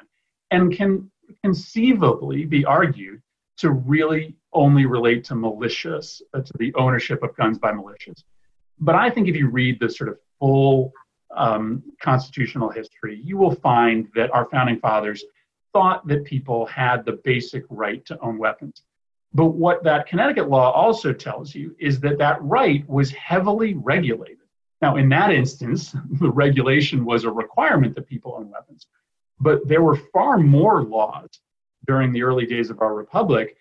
and 0.52 0.76
can 0.76 1.12
conceivably 1.44 2.46
be 2.46 2.66
argued 2.66 3.22
to 3.58 3.72
really 3.72 4.36
only 4.52 4.86
relate 4.86 5.24
to 5.26 5.34
militias, 5.34 6.22
uh, 6.34 6.42
to 6.42 6.54
the 6.58 6.74
ownership 6.76 7.24
of 7.24 7.36
guns 7.36 7.58
by 7.58 7.72
militias. 7.72 8.24
But 8.80 8.96
I 8.96 9.10
think 9.10 9.28
if 9.28 9.36
you 9.36 9.50
read 9.50 9.80
the 9.80 9.90
sort 9.90 10.10
of 10.10 10.18
full 10.40 10.92
um, 11.36 11.84
constitutional 12.02 12.70
history, 12.70 13.20
you 13.24 13.38
will 13.38 13.56
find 13.56 14.08
that 14.16 14.34
our 14.34 14.50
founding 14.50 14.80
fathers 14.80 15.24
thought 15.72 16.08
that 16.08 16.24
people 16.26 16.66
had 16.68 17.06
the 17.06 17.14
basic 17.24 17.64
right 17.70 18.06
to 18.06 18.20
own 18.20 18.38
weapons. 18.38 18.84
But 19.34 19.48
what 19.48 19.84
that 19.84 20.06
Connecticut 20.06 20.50
law 20.50 20.72
also 20.72 21.12
tells 21.12 21.56
you 21.56 21.76
is 21.80 22.00
that 22.02 22.20
that 22.20 22.42
right 22.44 22.88
was 22.88 23.12
heavily 23.12 23.74
regulated. 23.74 24.38
Now, 24.82 24.98
in 24.98 25.10
that 25.10 25.32
instance, 25.32 25.96
the 26.20 26.30
regulation 26.30 27.06
was 27.06 27.24
a 27.24 27.32
requirement 27.32 27.96
that 27.96 28.08
people 28.08 28.36
own 28.38 28.50
weapons. 28.52 28.86
But 29.40 29.68
there 29.68 29.82
were 29.82 29.96
far 29.96 30.38
more 30.38 30.84
laws 30.84 31.30
during 31.86 32.12
the 32.12 32.24
early 32.24 32.46
days 32.46 32.70
of 32.70 32.82
our 32.82 32.94
republic 32.94 33.58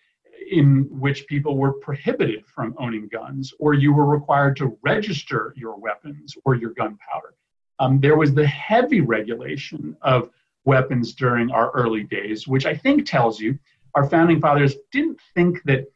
in 0.51 0.87
which 0.91 1.27
people 1.27 1.57
were 1.57 1.73
prohibited 1.73 2.47
from 2.47 2.75
owning 2.79 3.09
guns, 3.09 3.53
or 3.59 3.75
you 3.75 3.93
were 3.93 4.07
required 4.07 4.57
to 4.57 4.77
register 4.83 5.55
your 5.57 5.77
weapons 5.79 6.37
or 6.45 6.55
your 6.55 6.71
gunpowder. 6.71 7.35
Um, 7.79 8.01
there 8.01 8.17
was 8.17 8.35
the 8.35 8.47
heavy 8.47 9.01
regulation 9.01 9.97
of 10.03 10.31
weapons 10.65 11.15
during 11.15 11.51
our 11.51 11.71
early 11.73 12.05
days, 12.05 12.47
which 12.47 12.67
I 12.67 12.77
think 12.77 13.07
tells 13.07 13.41
you 13.41 13.59
our 13.95 14.09
founding 14.09 14.41
fathers 14.41 14.77
didn't 14.91 15.21
think 15.35 15.63
that 15.65 15.87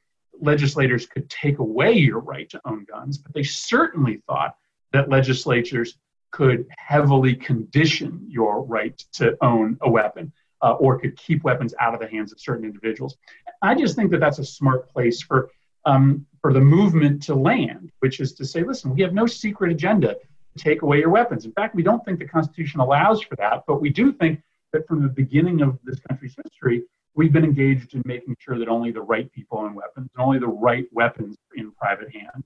legislators 0.41 1.07
could 1.07 1.29
take 1.31 1.59
away 1.59 1.93
your 1.93 2.21
right 2.21 2.49
to 2.51 2.61
own 2.65 2.85
guns, 2.85 3.19
but 3.19 3.33
they 3.35 3.43
certainly 3.43 4.23
thought 4.27 4.57
that 4.93 5.09
legislatures 5.09 5.97
could 6.31 6.67
heavily 6.77 7.35
condition 7.35 8.25
your 8.29 8.63
right 8.63 8.99
to 9.13 9.37
own 9.41 9.79
a 9.81 9.91
weapon 9.91 10.33
uh, 10.67 10.73
or 10.73 10.99
could 10.99 11.17
keep 11.17 11.45
weapons 11.45 11.73
out 11.79 11.95
of 11.95 12.01
the 12.01 12.09
hands 12.09 12.33
of 12.33 12.41
certain 12.41 12.65
individuals. 12.65 13.17
I 13.63 13.75
just 13.77 13.95
think 13.95 14.11
that 14.11 14.19
that's 14.19 14.41
a 14.41 14.45
smart 14.45 14.89
place 14.89 15.23
for 15.23 15.51
um, 15.85 16.27
for 16.41 16.53
the 16.53 16.61
movement 16.61 17.23
to 17.23 17.35
land, 17.37 17.93
which 18.01 18.19
is 18.19 18.33
to 18.35 18.45
say, 18.45 18.65
listen, 18.65 18.93
we 18.93 19.03
have 19.03 19.15
no 19.15 19.27
secret 19.27 19.71
agenda 19.71 20.17
to 20.17 20.65
take 20.65 20.83
away 20.83 20.99
your 20.99 21.11
weapons. 21.11 21.45
In 21.45 21.53
fact, 21.53 21.77
we 21.77 21.85
don't 21.85 22.05
think 22.05 22.19
the 22.19 22.27
Constitution 22.27 22.81
allows 22.81 23.23
for 23.23 23.37
that, 23.37 23.63
but 23.69 23.81
we 23.81 23.91
do 23.91 24.13
think 24.13 24.41
that 24.73 24.89
from 24.89 25.01
the 25.01 25.09
beginning 25.09 25.63
of 25.63 25.79
this 25.85 26.01
country's 26.01 26.35
history, 26.43 26.83
we've 27.15 27.33
been 27.33 27.45
engaged 27.45 27.95
in 27.95 28.03
making 28.05 28.35
sure 28.41 28.59
that 28.59 28.69
only 28.69 28.91
the 28.91 29.01
right 29.01 29.31
people 29.31 29.59
own 29.59 29.75
weapons 29.77 30.11
and 30.17 30.25
only 30.25 30.41
the 30.41 30.49
right 30.49 30.87
weapons 30.91 31.37
in 31.55 31.71
private 31.81 32.13
hands. 32.13 32.45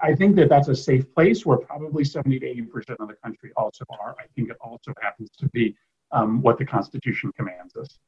I 0.00 0.14
think 0.14 0.36
that 0.36 0.48
that's 0.48 0.68
a 0.68 0.76
safe 0.76 1.12
place 1.12 1.44
where 1.44 1.58
probably 1.58 2.04
70 2.04 2.38
to 2.38 2.46
80 2.46 2.62
percent 2.62 3.00
of 3.00 3.08
the 3.08 3.16
country 3.24 3.50
also 3.56 3.84
are. 4.00 4.14
I 4.20 4.26
think 4.36 4.50
it 4.50 4.56
also 4.60 4.92
happens 5.00 5.30
to 5.38 5.48
be 5.48 5.74
um, 6.12 6.42
what 6.42 6.58
the 6.58 6.64
Constitution 6.64 7.32
commands 7.36 7.76
us. 7.76 7.98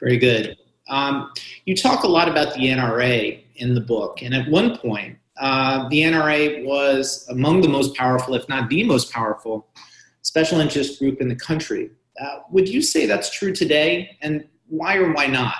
Very 0.00 0.18
good. 0.18 0.56
Um, 0.88 1.32
you 1.66 1.76
talk 1.76 2.04
a 2.04 2.08
lot 2.08 2.28
about 2.28 2.54
the 2.54 2.62
NRA 2.62 3.42
in 3.56 3.74
the 3.74 3.80
book, 3.80 4.22
and 4.22 4.34
at 4.34 4.48
one 4.48 4.76
point, 4.78 5.18
uh, 5.38 5.88
the 5.88 6.02
NRA 6.02 6.64
was 6.64 7.26
among 7.30 7.60
the 7.60 7.68
most 7.68 7.94
powerful, 7.94 8.34
if 8.34 8.48
not 8.48 8.68
the 8.68 8.84
most 8.84 9.12
powerful, 9.12 9.68
special 10.22 10.60
interest 10.60 10.98
group 10.98 11.20
in 11.20 11.28
the 11.28 11.36
country. 11.36 11.90
Uh, 12.20 12.40
would 12.50 12.68
you 12.68 12.82
say 12.82 13.06
that's 13.06 13.30
true 13.30 13.52
today, 13.52 14.16
and 14.20 14.46
why 14.68 14.96
or 14.96 15.12
why 15.12 15.26
not? 15.26 15.54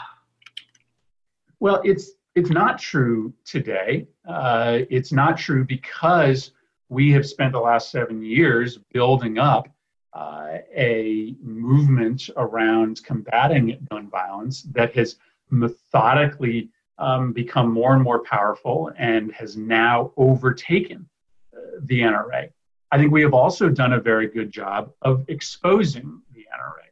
Well, 1.61 1.81
it's 1.85 2.13
it's 2.35 2.51
not 2.51 2.79
true 2.79 3.33
today. 3.45 4.07
Uh, 4.29 4.81
it's 4.91 5.13
not 5.13 5.37
true 5.37 5.65
because 5.65 6.53
we 6.89 7.11
have 7.13 7.27
spent 7.27 7.53
the 7.53 7.61
last 7.61 7.91
seven 7.91 8.23
years 8.23 8.79
building 8.93 9.39
up 9.39 9.69
uh, 10.13 10.59
a 10.75 11.35
movement 11.41 12.31
around 12.37 13.03
combating 13.05 13.87
gun 13.91 14.09
violence 14.09 14.63
that 14.73 14.95
has 14.95 15.17
methodically 15.51 16.69
um, 16.99 17.33
become 17.33 17.73
more 17.73 17.95
and 17.95 18.03
more 18.03 18.23
powerful 18.23 18.93
and 18.99 19.33
has 19.33 19.57
now 19.57 20.13
overtaken 20.17 21.09
uh, 21.57 21.61
the 21.83 22.01
NRA. 22.01 22.51
I 22.93 22.99
think 22.99 23.13
we 23.13 23.23
have 23.23 23.35
also 23.35 23.69
done 23.69 23.93
a 23.93 24.01
very 24.01 24.29
good 24.29 24.51
job 24.51 24.93
of 25.03 25.25
exposing 25.29 26.21
the 26.35 26.41
NRA. 26.41 26.91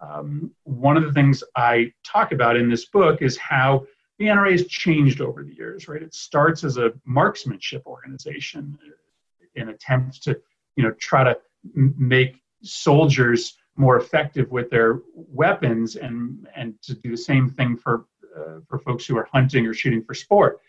Um, 0.00 0.50
one 0.64 0.96
of 0.96 1.04
the 1.04 1.12
things 1.12 1.44
I 1.54 1.92
talk 2.04 2.32
about 2.32 2.56
in 2.56 2.70
this 2.70 2.86
book 2.86 3.20
is 3.20 3.36
how 3.36 3.86
the 4.18 4.26
NRA 4.26 4.52
has 4.52 4.66
changed 4.66 5.20
over 5.20 5.44
the 5.44 5.54
years, 5.54 5.86
right? 5.86 6.02
It 6.02 6.14
starts 6.14 6.64
as 6.64 6.76
a 6.76 6.92
marksmanship 7.04 7.82
organization 7.86 8.78
in 9.54 9.68
attempts 9.68 10.18
to, 10.20 10.40
you 10.76 10.82
know, 10.82 10.92
try 10.92 11.24
to 11.24 11.38
make 11.74 12.40
soldiers 12.62 13.56
more 13.76 13.96
effective 13.96 14.50
with 14.50 14.68
their 14.70 15.00
weapons 15.14 15.96
and 15.96 16.46
and 16.56 16.74
to 16.82 16.94
do 16.94 17.10
the 17.10 17.16
same 17.16 17.48
thing 17.50 17.76
for 17.76 18.06
uh, 18.36 18.60
for 18.68 18.78
folks 18.78 19.06
who 19.06 19.16
are 19.16 19.28
hunting 19.32 19.66
or 19.66 19.74
shooting 19.74 20.02
for 20.02 20.14
sport. 20.14 20.60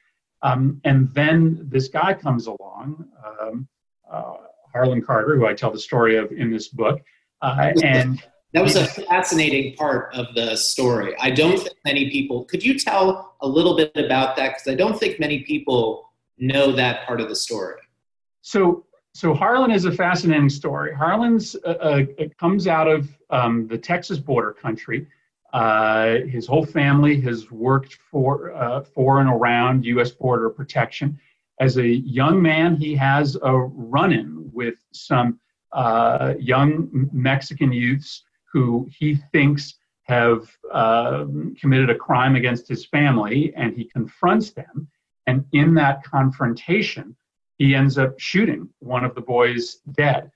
Um, 0.41 0.79
and 0.85 1.13
then 1.13 1.67
this 1.69 1.89
guy 1.89 2.13
comes 2.13 2.47
along, 2.47 3.05
um, 3.25 3.67
uh, 4.09 4.35
Harlon 4.71 5.01
Carter, 5.01 5.35
who 5.35 5.45
I 5.45 5.53
tell 5.53 5.71
the 5.71 5.79
story 5.79 6.17
of 6.17 6.31
in 6.31 6.49
this 6.49 6.69
book, 6.69 7.01
uh, 7.41 7.73
and 7.83 8.23
that 8.53 8.63
was 8.63 8.75
a 8.75 8.85
fascinating 8.85 9.75
part 9.75 10.13
of 10.15 10.33
the 10.33 10.55
story. 10.55 11.15
I 11.19 11.29
don't 11.29 11.57
think 11.57 11.75
many 11.85 12.09
people. 12.09 12.45
Could 12.45 12.63
you 12.63 12.79
tell 12.79 13.35
a 13.41 13.47
little 13.47 13.75
bit 13.75 13.91
about 13.95 14.35
that? 14.37 14.49
Because 14.49 14.67
I 14.67 14.75
don't 14.75 14.99
think 14.99 15.19
many 15.19 15.43
people 15.43 16.09
know 16.37 16.71
that 16.71 17.05
part 17.05 17.21
of 17.21 17.29
the 17.29 17.35
story. 17.35 17.81
So 18.41 18.85
so 19.13 19.33
Harlon 19.33 19.71
is 19.71 19.85
a 19.85 19.91
fascinating 19.91 20.49
story. 20.49 20.93
Harlon's 20.93 21.55
uh, 21.65 21.69
uh, 21.69 22.25
comes 22.37 22.67
out 22.67 22.87
of 22.87 23.09
um, 23.29 23.67
the 23.67 23.77
Texas 23.77 24.19
border 24.19 24.53
country. 24.53 25.07
Uh, 25.51 26.19
his 26.27 26.45
whole 26.45 26.65
family 26.65 27.19
has 27.21 27.49
worked 27.51 27.95
for 28.11 28.53
uh, 28.53 28.81
for 28.81 29.19
and 29.19 29.29
around 29.29 29.83
U.S. 29.85 30.11
border 30.11 30.49
protection. 30.49 31.19
As 31.59 31.77
a 31.77 31.87
young 31.87 32.41
man, 32.41 32.75
he 32.75 32.95
has 32.95 33.35
a 33.41 33.53
run-in 33.53 34.49
with 34.53 34.75
some 34.93 35.39
uh, 35.71 36.35
young 36.39 37.09
Mexican 37.11 37.71
youths 37.71 38.23
who 38.51 38.87
he 38.97 39.15
thinks 39.31 39.75
have 40.03 40.49
uh, 40.71 41.25
committed 41.59 41.89
a 41.89 41.95
crime 41.95 42.35
against 42.35 42.67
his 42.67 42.85
family, 42.85 43.53
and 43.55 43.75
he 43.75 43.85
confronts 43.85 44.51
them. 44.51 44.87
And 45.27 45.45
in 45.51 45.73
that 45.75 46.03
confrontation, 46.03 47.15
he 47.59 47.75
ends 47.75 47.97
up 47.97 48.19
shooting 48.19 48.67
one 48.79 49.05
of 49.05 49.13
the 49.13 49.21
boys 49.21 49.81
dead. 49.91 50.31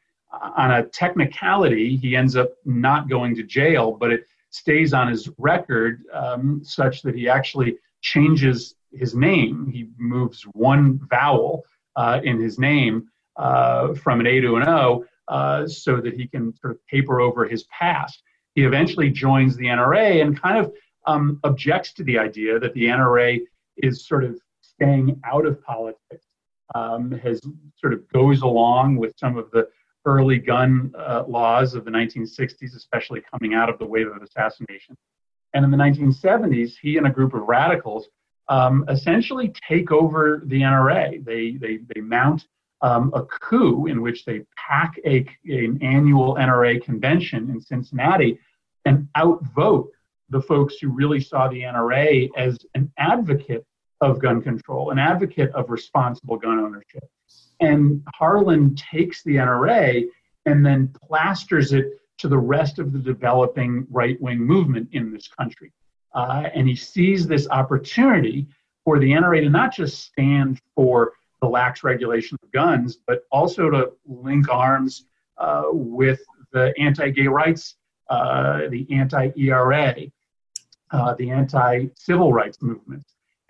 On 0.58 0.72
a 0.72 0.84
technicality, 0.84 1.96
he 1.96 2.15
ends 2.15 2.36
up 2.36 2.51
not 2.65 3.10
going 3.10 3.36
to 3.36 3.44
jail, 3.44 3.94
but 3.94 4.12
it 4.12 4.27
stays 4.50 4.94
on 4.94 5.08
his 5.08 5.30
record 5.38 6.03
um, 6.13 6.62
such 6.63 7.01
that 7.01 7.15
he 7.15 7.27
actually 7.27 7.77
changes 8.01 8.75
his 8.92 9.15
name. 9.15 9.70
He 9.72 9.89
moves 9.98 10.44
one 10.53 11.00
vowel 11.10 11.63
uh, 11.96 12.20
in 12.24 12.39
his 12.39 12.60
name 12.60 13.08
uh, 13.38 13.94
from 13.96 14.20
an 14.20 14.27
A 14.27 14.42
to 14.42 14.58
an 14.58 14.68
O 14.68 15.06
uh, 15.27 15.65
so 15.65 16.01
that 16.01 16.13
he 16.13 16.27
can 16.27 16.53
sort 16.58 16.74
of 16.74 16.86
paper 16.88 17.22
over 17.22 17.48
his 17.48 17.63
past. 17.65 18.22
He 18.56 18.63
eventually 18.63 19.10
joins 19.10 19.56
the 19.56 19.65
NRA 19.65 20.22
and 20.22 20.39
kind 20.39 20.58
of 20.58 20.74
um, 21.08 21.39
objects 21.44 21.94
to 21.94 22.03
the 22.03 22.18
idea 22.20 22.60
that 22.60 22.74
the 22.74 22.86
NRA 22.86 23.39
is 23.77 24.06
sort 24.06 24.24
of 24.24 24.39
staying 24.62 25.20
out 25.25 25.46
of 25.46 25.62
politics, 25.63 26.27
um, 26.75 27.12
has 27.12 27.42
sort 27.77 27.94
of 27.94 28.08
goes 28.12 28.42
along 28.42 28.98
with 28.98 29.13
some 29.18 29.38
of 29.38 29.50
the 29.51 29.68
early 30.06 30.38
gun 30.38 30.92
uh, 30.98 31.24
laws 31.27 31.75
of 31.75 31.86
the 31.86 31.92
1960s, 31.92 32.75
especially 32.75 33.22
coming 33.32 33.53
out 33.53 33.70
of 33.70 33.80
the 33.80 33.86
wave 33.86 34.08
of 34.08 34.22
assassination. 34.22 34.96
And 35.53 35.63
in 35.63 35.72
the 35.72 35.77
1970s, 35.77 36.74
he 36.82 36.98
and 36.98 37.08
a 37.08 37.12
group 37.12 37.34
of 37.34 37.44
radicals 37.44 38.08
um, 38.50 38.86
essentially 38.89 39.53
take 39.68 39.92
over 39.92 40.42
the 40.46 40.62
NRA. 40.62 41.24
They, 41.24 41.58
they, 41.58 41.80
they 41.94 42.01
mount 42.01 42.46
um, 42.82 43.12
a 43.13 43.24
coup 43.24 43.86
in 43.88 44.01
which 44.01 44.25
they 44.25 44.42
pack 44.58 45.00
a, 45.06 45.25
an 45.46 45.80
annual 45.82 46.36
NRA 46.36 46.84
convention 46.84 47.50
in 47.50 47.62
Cincinnati 47.62 48.39
and 48.86 49.08
outvote 49.15 49.89
the 50.30 50.42
folks 50.42 50.75
who 50.82 50.89
really 50.89 51.22
saw 51.22 51.48
the 51.48 51.62
NRA 51.62 52.30
as 52.36 52.58
an 52.75 52.92
advocate 52.98 53.65
of 54.03 54.19
gun 54.19 54.41
control, 54.41 54.91
an 54.91 55.00
advocate 55.00 55.51
of 55.51 55.69
responsible 55.69 56.38
gun 56.38 56.60
ownership. 56.60 57.03
And 57.60 58.03
Harlon 58.13 58.75
takes 58.75 59.24
the 59.24 59.38
NRA 59.38 60.05
and 60.45 60.65
then 60.65 60.93
plasters 61.07 61.74
it 61.74 62.00
to 62.17 62.27
the 62.27 62.38
rest 62.38 62.79
of 62.79 62.91
the 62.91 63.00
developing 63.00 63.88
right 63.89 64.22
wing 64.22 64.39
movement 64.39 64.89
in 64.91 65.12
this 65.12 65.27
country. 65.27 65.72
Uh, 66.13 66.50
and 66.53 66.67
he 66.67 66.75
sees 66.75 67.25
this 67.25 67.48
opportunity 67.50 68.48
for 68.83 69.00
the 69.00 69.12
NRA 69.12 69.41
to 69.41 69.50
not 69.50 69.74
just 69.74 70.03
stand 70.03 70.60
for 70.75 71.13
the 71.41 71.48
lax 71.48 71.83
regulation 71.83 72.38
of 72.43 72.51
guns, 72.51 73.00
but 73.07 73.24
also 73.31 73.69
to 73.69 73.91
link 74.05 74.50
arms 74.50 75.05
uh, 75.38 75.63
with 75.72 76.22
the 76.51 76.74
anti 76.77 77.10
gay 77.10 77.27
rights, 77.27 77.75
uh, 78.10 78.67
the 78.69 78.86
anti 78.91 79.31
ERA, 79.36 79.95
uh, 80.91 81.15
the 81.15 81.31
anti 81.31 81.88
civil 81.95 82.31
rights 82.31 82.62
movement. 82.62 83.03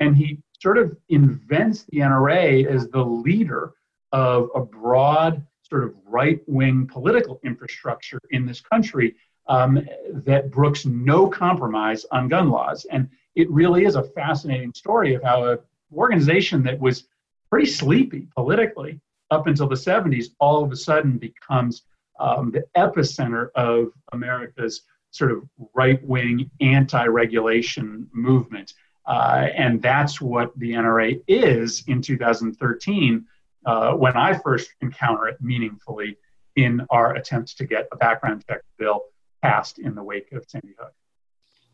And 0.04 0.18
he 0.18 0.40
sort 0.60 0.78
of 0.78 0.98
invents 1.08 1.84
the 1.84 2.00
NRA 2.00 2.66
as 2.66 2.90
the 2.90 3.04
leader 3.04 3.72
of 4.12 4.50
a 4.54 4.60
broad, 4.60 5.46
sort 5.62 5.86
of 5.86 5.96
right 6.06 6.42
wing 6.46 6.86
political 6.88 7.40
infrastructure 7.44 8.20
in 8.32 8.46
this 8.46 8.60
country 8.60 9.16
um, 9.48 9.88
that 10.26 10.52
brooks 10.52 10.86
no 10.86 11.28
compromise 11.28 12.06
on 12.12 12.28
gun 12.28 12.50
laws. 12.50 12.86
And 12.92 13.08
it 13.36 13.50
really 13.50 13.86
is 13.86 13.96
a 13.96 14.04
fascinating 14.04 14.74
story 14.74 15.14
of 15.14 15.24
how 15.24 15.46
an 15.46 15.60
organization 15.96 16.64
that 16.64 16.80
was 16.80 17.06
pretty 17.50 17.68
sleepy 17.68 18.28
politically 18.36 19.00
up 19.32 19.48
until 19.48 19.68
the 19.70 19.76
70s, 19.76 20.28
all 20.40 20.64
of 20.66 20.72
a 20.74 20.76
sudden 20.76 21.18
becomes 21.18 21.84
um, 22.20 22.52
the 22.52 22.66
epicenter 22.76 23.50
of 23.56 23.94
America's 24.12 24.82
sort 25.12 25.32
of 25.32 25.44
right 25.74 26.04
wing 26.04 26.52
anti 26.60 27.06
regulation 27.06 28.10
movement. 28.12 28.74
Uh, 29.06 29.48
and 29.56 29.82
that's 29.82 30.22
what 30.22 30.58
the 30.58 30.72
NRA 30.72 31.22
is 31.28 31.84
in 31.88 32.02
2013 32.02 33.26
uh, 33.66 33.94
when 33.94 34.16
I 34.16 34.34
first 34.34 34.72
encounter 34.82 35.28
it 35.28 35.42
meaningfully 35.42 36.18
in 36.56 36.86
our 36.90 37.16
attempts 37.16 37.54
to 37.56 37.66
get 37.66 37.88
a 37.92 37.98
background 37.98 38.44
check 38.48 38.62
bill 38.78 39.06
passed 39.42 39.80
in 39.80 39.96
the 39.96 40.04
wake 40.04 40.32
of 40.32 40.46
Sandy 40.48 40.76
Hook. 40.80 40.94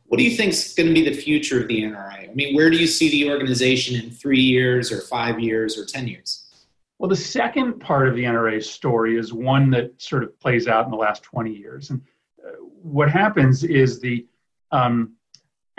What 0.06 0.18
do 0.18 0.24
you 0.24 0.36
think 0.36 0.54
is 0.54 0.74
going 0.74 0.88
to 0.88 0.94
be 0.94 1.08
the 1.08 1.16
future 1.16 1.62
of 1.62 1.68
the 1.68 1.84
NRA? 1.84 2.30
I 2.30 2.34
mean, 2.34 2.56
where 2.56 2.72
do 2.72 2.78
you 2.78 2.88
see 2.88 3.12
the 3.12 3.30
organization 3.30 4.02
in 4.02 4.10
three 4.10 4.42
years 4.42 4.92
or 4.92 5.02
five 5.02 5.40
years 5.40 5.78
or 5.78 5.86
10 5.86 6.08
years? 6.08 6.46
Well, 6.98 7.10
the 7.10 7.16
second 7.16 7.80
part 7.80 8.08
of 8.08 8.16
the 8.16 8.24
NRA 8.24 8.64
story 8.64 9.18
is 9.18 9.32
one 9.32 9.70
that 9.70 10.02
sort 10.02 10.24
of 10.24 10.38
plays 10.40 10.68
out 10.68 10.86
in 10.86 10.92
the 10.92 10.98
last 10.98 11.22
20 11.24 11.52
years. 11.52 11.92
And 11.92 12.02
uh, 12.44 12.54
what 12.82 13.12
happens 13.12 13.64
is 13.64 14.00
the 14.00 14.26
um, 14.72 15.14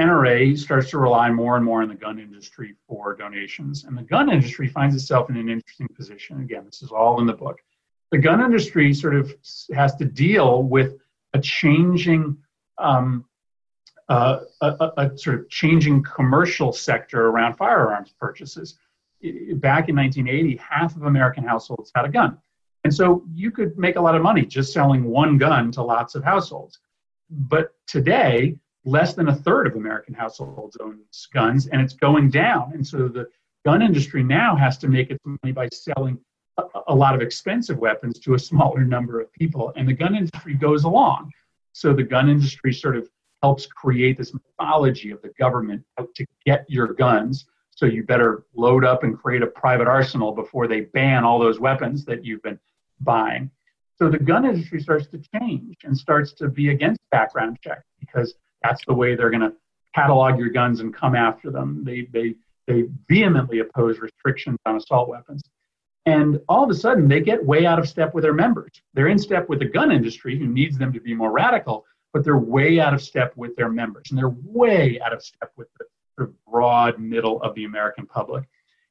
NRA 0.00 0.58
starts 0.58 0.90
to 0.90 0.98
rely 0.98 1.30
more 1.30 1.56
and 1.56 1.64
more 1.64 1.82
on 1.82 1.88
the 1.88 1.94
gun 1.94 2.18
industry 2.18 2.74
for 2.88 3.14
donations. 3.14 3.84
And 3.84 3.96
the 3.96 4.02
gun 4.02 4.30
industry 4.30 4.66
finds 4.66 4.94
itself 4.94 5.28
in 5.28 5.36
an 5.36 5.50
interesting 5.50 5.88
position. 5.88 6.40
Again, 6.40 6.64
this 6.64 6.82
is 6.82 6.90
all 6.90 7.20
in 7.20 7.26
the 7.26 7.34
book. 7.34 7.58
The 8.10 8.18
gun 8.18 8.40
industry 8.40 8.94
sort 8.94 9.14
of 9.14 9.32
has 9.74 9.94
to 9.96 10.06
deal 10.06 10.62
with 10.62 10.94
a 11.34 11.40
changing 11.40 12.38
um, 12.78 13.26
uh, 14.08 14.40
a, 14.62 14.90
a, 14.96 15.18
sort 15.18 15.38
of 15.38 15.48
changing 15.50 16.02
commercial 16.02 16.72
sector 16.72 17.28
around 17.28 17.54
firearms 17.54 18.12
purchases. 18.18 18.76
Back 19.22 19.88
in 19.88 19.96
1980, 19.96 20.56
half 20.56 20.96
of 20.96 21.02
American 21.04 21.44
households 21.44 21.92
had 21.94 22.06
a 22.06 22.08
gun. 22.08 22.38
And 22.82 22.92
so 22.92 23.22
you 23.32 23.50
could 23.50 23.78
make 23.78 23.96
a 23.96 24.00
lot 24.00 24.16
of 24.16 24.22
money 24.22 24.44
just 24.44 24.72
selling 24.72 25.04
one 25.04 25.38
gun 25.38 25.70
to 25.72 25.82
lots 25.82 26.14
of 26.16 26.24
households. 26.24 26.80
But 27.28 27.74
today, 27.86 28.56
less 28.84 29.14
than 29.14 29.28
a 29.28 29.34
third 29.34 29.66
of 29.66 29.76
American 29.76 30.14
households 30.14 30.76
owns 30.80 31.28
guns, 31.32 31.66
and 31.66 31.80
it's 31.80 31.92
going 31.92 32.30
down. 32.30 32.72
And 32.74 32.86
so 32.86 33.08
the 33.08 33.28
gun 33.64 33.82
industry 33.82 34.22
now 34.22 34.56
has 34.56 34.78
to 34.78 34.88
make 34.88 35.10
its 35.10 35.20
money 35.24 35.52
by 35.52 35.68
selling 35.72 36.18
a, 36.56 36.62
a 36.88 36.94
lot 36.94 37.14
of 37.14 37.20
expensive 37.20 37.78
weapons 37.78 38.18
to 38.20 38.34
a 38.34 38.38
smaller 38.38 38.84
number 38.84 39.20
of 39.20 39.32
people. 39.32 39.72
And 39.76 39.86
the 39.86 39.92
gun 39.92 40.14
industry 40.14 40.54
goes 40.54 40.84
along. 40.84 41.30
So 41.72 41.92
the 41.92 42.02
gun 42.02 42.28
industry 42.28 42.72
sort 42.72 42.96
of 42.96 43.08
helps 43.42 43.66
create 43.66 44.18
this 44.18 44.34
mythology 44.34 45.10
of 45.10 45.22
the 45.22 45.30
government 45.38 45.84
out 45.98 46.14
to 46.14 46.26
get 46.44 46.64
your 46.68 46.88
guns. 46.88 47.46
So 47.70 47.86
you 47.86 48.02
better 48.02 48.44
load 48.54 48.84
up 48.84 49.04
and 49.04 49.18
create 49.18 49.42
a 49.42 49.46
private 49.46 49.88
arsenal 49.88 50.32
before 50.32 50.66
they 50.66 50.82
ban 50.82 51.24
all 51.24 51.38
those 51.38 51.60
weapons 51.60 52.04
that 52.06 52.24
you've 52.24 52.42
been 52.42 52.58
buying. 53.00 53.50
So 53.96 54.08
the 54.08 54.18
gun 54.18 54.44
industry 54.44 54.80
starts 54.80 55.06
to 55.08 55.20
change 55.38 55.76
and 55.84 55.96
starts 55.96 56.32
to 56.34 56.48
be 56.48 56.70
against 56.70 57.00
background 57.10 57.58
checks 57.62 57.84
because 57.98 58.34
that's 58.62 58.84
the 58.86 58.94
way 58.94 59.14
they're 59.14 59.30
going 59.30 59.40
to 59.40 59.52
catalog 59.94 60.38
your 60.38 60.50
guns 60.50 60.80
and 60.80 60.94
come 60.94 61.14
after 61.14 61.50
them. 61.50 61.82
They, 61.84 62.08
they, 62.12 62.34
they 62.66 62.84
vehemently 63.08 63.60
oppose 63.60 63.98
restrictions 63.98 64.58
on 64.66 64.76
assault 64.76 65.08
weapons. 65.08 65.42
And 66.06 66.40
all 66.48 66.64
of 66.64 66.70
a 66.70 66.74
sudden, 66.74 67.08
they 67.08 67.20
get 67.20 67.44
way 67.44 67.66
out 67.66 67.78
of 67.78 67.88
step 67.88 68.14
with 68.14 68.22
their 68.22 68.32
members. 68.32 68.72
They're 68.94 69.08
in 69.08 69.18
step 69.18 69.48
with 69.48 69.58
the 69.58 69.66
gun 69.66 69.92
industry, 69.92 70.38
who 70.38 70.46
needs 70.46 70.78
them 70.78 70.92
to 70.92 71.00
be 71.00 71.14
more 71.14 71.30
radical, 71.30 71.84
but 72.12 72.24
they're 72.24 72.38
way 72.38 72.80
out 72.80 72.94
of 72.94 73.02
step 73.02 73.36
with 73.36 73.54
their 73.56 73.68
members 73.68 74.10
and 74.10 74.18
they're 74.18 74.34
way 74.44 75.00
out 75.00 75.12
of 75.12 75.22
step 75.22 75.52
with 75.56 75.68
the 75.78 75.84
sort 76.16 76.28
of 76.28 76.44
broad 76.44 76.98
middle 76.98 77.40
of 77.42 77.54
the 77.54 77.64
American 77.64 78.06
public. 78.06 78.44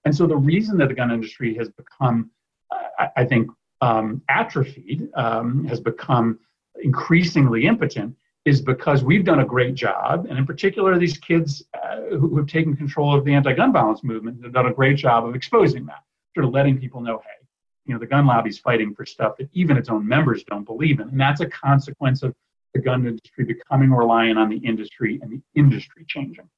And 0.06 0.16
so 0.16 0.28
the 0.28 0.38
reason 0.38 0.78
that 0.78 0.88
the 0.88 0.94
gun 0.94 1.12
industry 1.12 1.54
has 1.56 1.70
become, 1.70 2.30
I, 2.72 3.10
I 3.18 3.26
think, 3.26 3.50
um, 3.82 4.22
atrophied, 4.30 5.10
um, 5.16 5.66
has 5.66 5.80
become 5.80 6.40
increasingly 6.82 7.66
impotent, 7.66 8.16
is 8.50 8.62
because 8.62 9.04
we've 9.04 9.24
done 9.24 9.40
a 9.40 9.46
great 9.46 9.76
job, 9.76 10.26
and 10.30 10.38
in 10.38 10.46
particular, 10.46 10.98
these 10.98 11.18
kids 11.18 11.64
uh, 11.82 12.02
who 12.18 12.36
have 12.38 12.48
taken 12.48 12.76
control 12.76 13.16
of 13.16 13.24
the 13.24 13.34
anti-gun 13.34 13.72
violence 13.72 14.04
movement 14.04 14.44
have 14.44 14.54
done 14.54 14.66
a 14.66 14.74
great 14.74 14.98
job 14.98 15.26
of 15.26 15.36
exposing 15.36 15.86
that, 15.86 16.04
sort 16.36 16.46
of 16.46 16.52
letting 16.52 16.78
people 16.78 17.00
know, 17.00 17.22
hey, 17.24 17.46
you 17.86 17.94
know, 17.94 18.00
the 18.00 18.08
gun 18.08 18.26
lobby's 18.26 18.58
fighting 18.58 18.94
for 18.94 19.06
stuff 19.06 19.38
that 19.38 19.50
even 19.54 19.78
its 19.78 19.90
own 19.90 20.08
members 20.08 20.44
don't 20.44 20.66
believe 20.66 21.00
in, 21.00 21.08
and 21.10 21.20
that's 21.20 21.42
a 21.42 21.46
consequence 21.46 22.24
of 22.24 22.36
the 22.74 22.82
gun 22.82 23.06
industry 23.06 23.46
becoming 23.46 23.92
reliant 23.92 24.38
on 24.38 24.50
the 24.50 24.58
industry 24.58 25.20
and 25.22 25.32
the 25.32 25.42
industry 25.56 26.06
changing. 26.08 26.50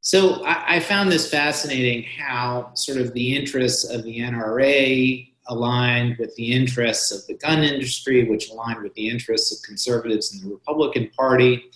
So 0.00 0.44
I, 0.44 0.76
I 0.76 0.80
found 0.80 1.12
this 1.12 1.30
fascinating 1.30 2.02
how 2.02 2.72
sort 2.74 2.98
of 2.98 3.12
the 3.12 3.36
interests 3.36 3.84
of 3.84 4.02
the 4.02 4.18
NRA 4.18 5.31
aligned 5.48 6.16
with 6.18 6.34
the 6.36 6.52
interests 6.52 7.10
of 7.12 7.26
the 7.26 7.34
gun 7.34 7.62
industry, 7.62 8.28
which 8.28 8.50
aligned 8.50 8.82
with 8.82 8.94
the 8.94 9.08
interests 9.08 9.52
of 9.52 9.62
conservatives 9.66 10.34
in 10.34 10.48
the 10.48 10.54
Republican 10.54 11.10
Party. 11.16 11.70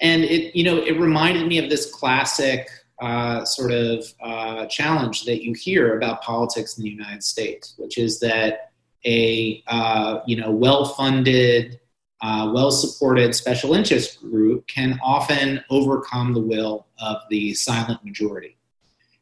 And 0.00 0.24
it, 0.24 0.54
you 0.54 0.64
know, 0.64 0.78
it 0.78 0.98
reminded 0.98 1.46
me 1.46 1.58
of 1.58 1.70
this 1.70 1.90
classic 1.92 2.68
uh, 3.00 3.44
sort 3.44 3.72
of 3.72 4.04
uh, 4.22 4.66
challenge 4.66 5.24
that 5.24 5.42
you 5.42 5.52
hear 5.52 5.96
about 5.96 6.22
politics 6.22 6.78
in 6.78 6.84
the 6.84 6.90
United 6.90 7.22
States, 7.22 7.74
which 7.76 7.98
is 7.98 8.20
that 8.20 8.72
a 9.04 9.62
uh, 9.66 10.20
you 10.26 10.36
know 10.36 10.50
well-funded 10.50 11.78
uh, 12.22 12.50
well 12.54 12.70
supported 12.70 13.34
special 13.34 13.74
interest 13.74 14.20
group 14.20 14.66
can 14.66 14.98
often 15.02 15.62
overcome 15.70 16.32
the 16.32 16.40
will 16.40 16.86
of 16.98 17.18
the 17.28 17.52
silent 17.54 18.02
majority. 18.04 18.56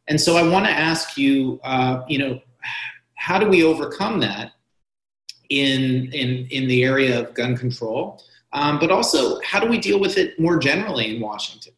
And 0.06 0.20
so 0.20 0.36
I 0.36 0.48
want 0.48 0.66
to 0.66 0.70
ask 0.70 1.16
you, 1.16 1.60
uh, 1.64 2.02
you 2.08 2.18
know, 2.18 2.40
how 3.24 3.38
do 3.38 3.48
we 3.48 3.64
overcome 3.64 4.20
that? 4.20 4.52
in 5.50 6.12
in 6.12 6.46
in 6.50 6.68
the 6.68 6.84
area 6.84 7.20
of 7.20 7.34
gun 7.34 7.56
control, 7.56 8.22
um, 8.52 8.78
but 8.78 8.90
also 8.90 9.40
how 9.40 9.60
do 9.60 9.68
we 9.68 9.78
deal 9.78 10.00
with 10.00 10.16
it 10.16 10.38
more 10.38 10.58
generally 10.58 11.14
in 11.14 11.20
Washington? 11.20 11.72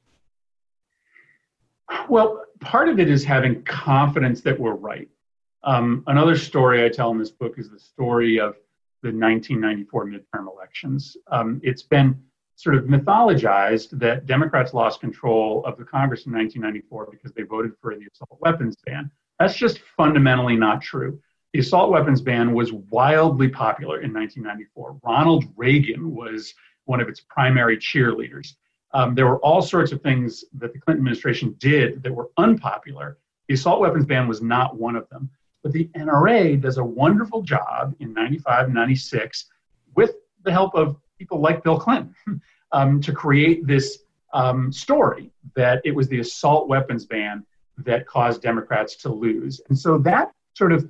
Well, 2.08 2.44
part 2.60 2.88
of 2.88 2.98
it 2.98 3.08
is 3.08 3.24
having 3.24 3.62
confidence 3.62 4.40
that 4.42 4.58
we're 4.58 4.74
right. 4.74 5.08
Um, 5.62 6.04
another 6.06 6.36
story 6.36 6.84
I 6.84 6.88
tell 6.88 7.10
in 7.10 7.18
this 7.18 7.30
book 7.30 7.58
is 7.58 7.70
the 7.70 7.78
story 7.78 8.38
of 8.38 8.54
the 9.02 9.08
1994 9.08 10.06
midterm 10.06 10.52
elections. 10.52 11.16
Um, 11.30 11.60
it's 11.62 11.82
been 11.82 12.20
sort 12.56 12.76
of 12.76 12.84
mythologized 12.84 13.98
that 13.98 14.26
Democrats 14.26 14.72
lost 14.72 15.00
control 15.00 15.64
of 15.66 15.76
the 15.76 15.84
Congress 15.84 16.26
in 16.26 16.32
1994 16.32 17.08
because 17.10 17.32
they 17.32 17.42
voted 17.42 17.72
for 17.80 17.94
the 17.94 18.06
assault 18.12 18.38
weapons 18.40 18.74
ban. 18.86 19.10
That's 19.38 19.56
just 19.56 19.80
fundamentally 19.96 20.56
not 20.56 20.80
true. 20.80 21.20
The 21.56 21.60
assault 21.60 21.90
weapons 21.90 22.20
ban 22.20 22.52
was 22.52 22.74
wildly 22.74 23.48
popular 23.48 24.02
in 24.02 24.12
1994. 24.12 25.00
Ronald 25.02 25.46
Reagan 25.56 26.14
was 26.14 26.52
one 26.84 27.00
of 27.00 27.08
its 27.08 27.20
primary 27.20 27.78
cheerleaders. 27.78 28.56
Um, 28.92 29.14
there 29.14 29.26
were 29.26 29.38
all 29.38 29.62
sorts 29.62 29.90
of 29.90 30.02
things 30.02 30.44
that 30.58 30.74
the 30.74 30.78
Clinton 30.78 31.00
administration 31.00 31.56
did 31.58 32.02
that 32.02 32.12
were 32.12 32.28
unpopular. 32.36 33.16
The 33.48 33.54
assault 33.54 33.80
weapons 33.80 34.04
ban 34.04 34.28
was 34.28 34.42
not 34.42 34.76
one 34.76 34.96
of 34.96 35.08
them. 35.08 35.30
But 35.62 35.72
the 35.72 35.88
NRA 35.96 36.60
does 36.60 36.76
a 36.76 36.84
wonderful 36.84 37.40
job 37.40 37.94
in 38.00 38.12
95, 38.12 38.68
96 38.68 39.46
with 39.94 40.14
the 40.42 40.52
help 40.52 40.74
of 40.74 40.98
people 41.18 41.40
like 41.40 41.64
Bill 41.64 41.78
Clinton 41.80 42.14
um, 42.72 43.00
to 43.00 43.12
create 43.12 43.66
this 43.66 44.00
um, 44.34 44.70
story 44.70 45.30
that 45.54 45.80
it 45.86 45.92
was 45.92 46.06
the 46.08 46.20
assault 46.20 46.68
weapons 46.68 47.06
ban 47.06 47.46
that 47.78 48.06
caused 48.06 48.42
Democrats 48.42 48.94
to 48.96 49.08
lose. 49.08 49.62
And 49.70 49.78
so 49.78 49.96
that 49.96 50.32
sort 50.52 50.72
of 50.72 50.86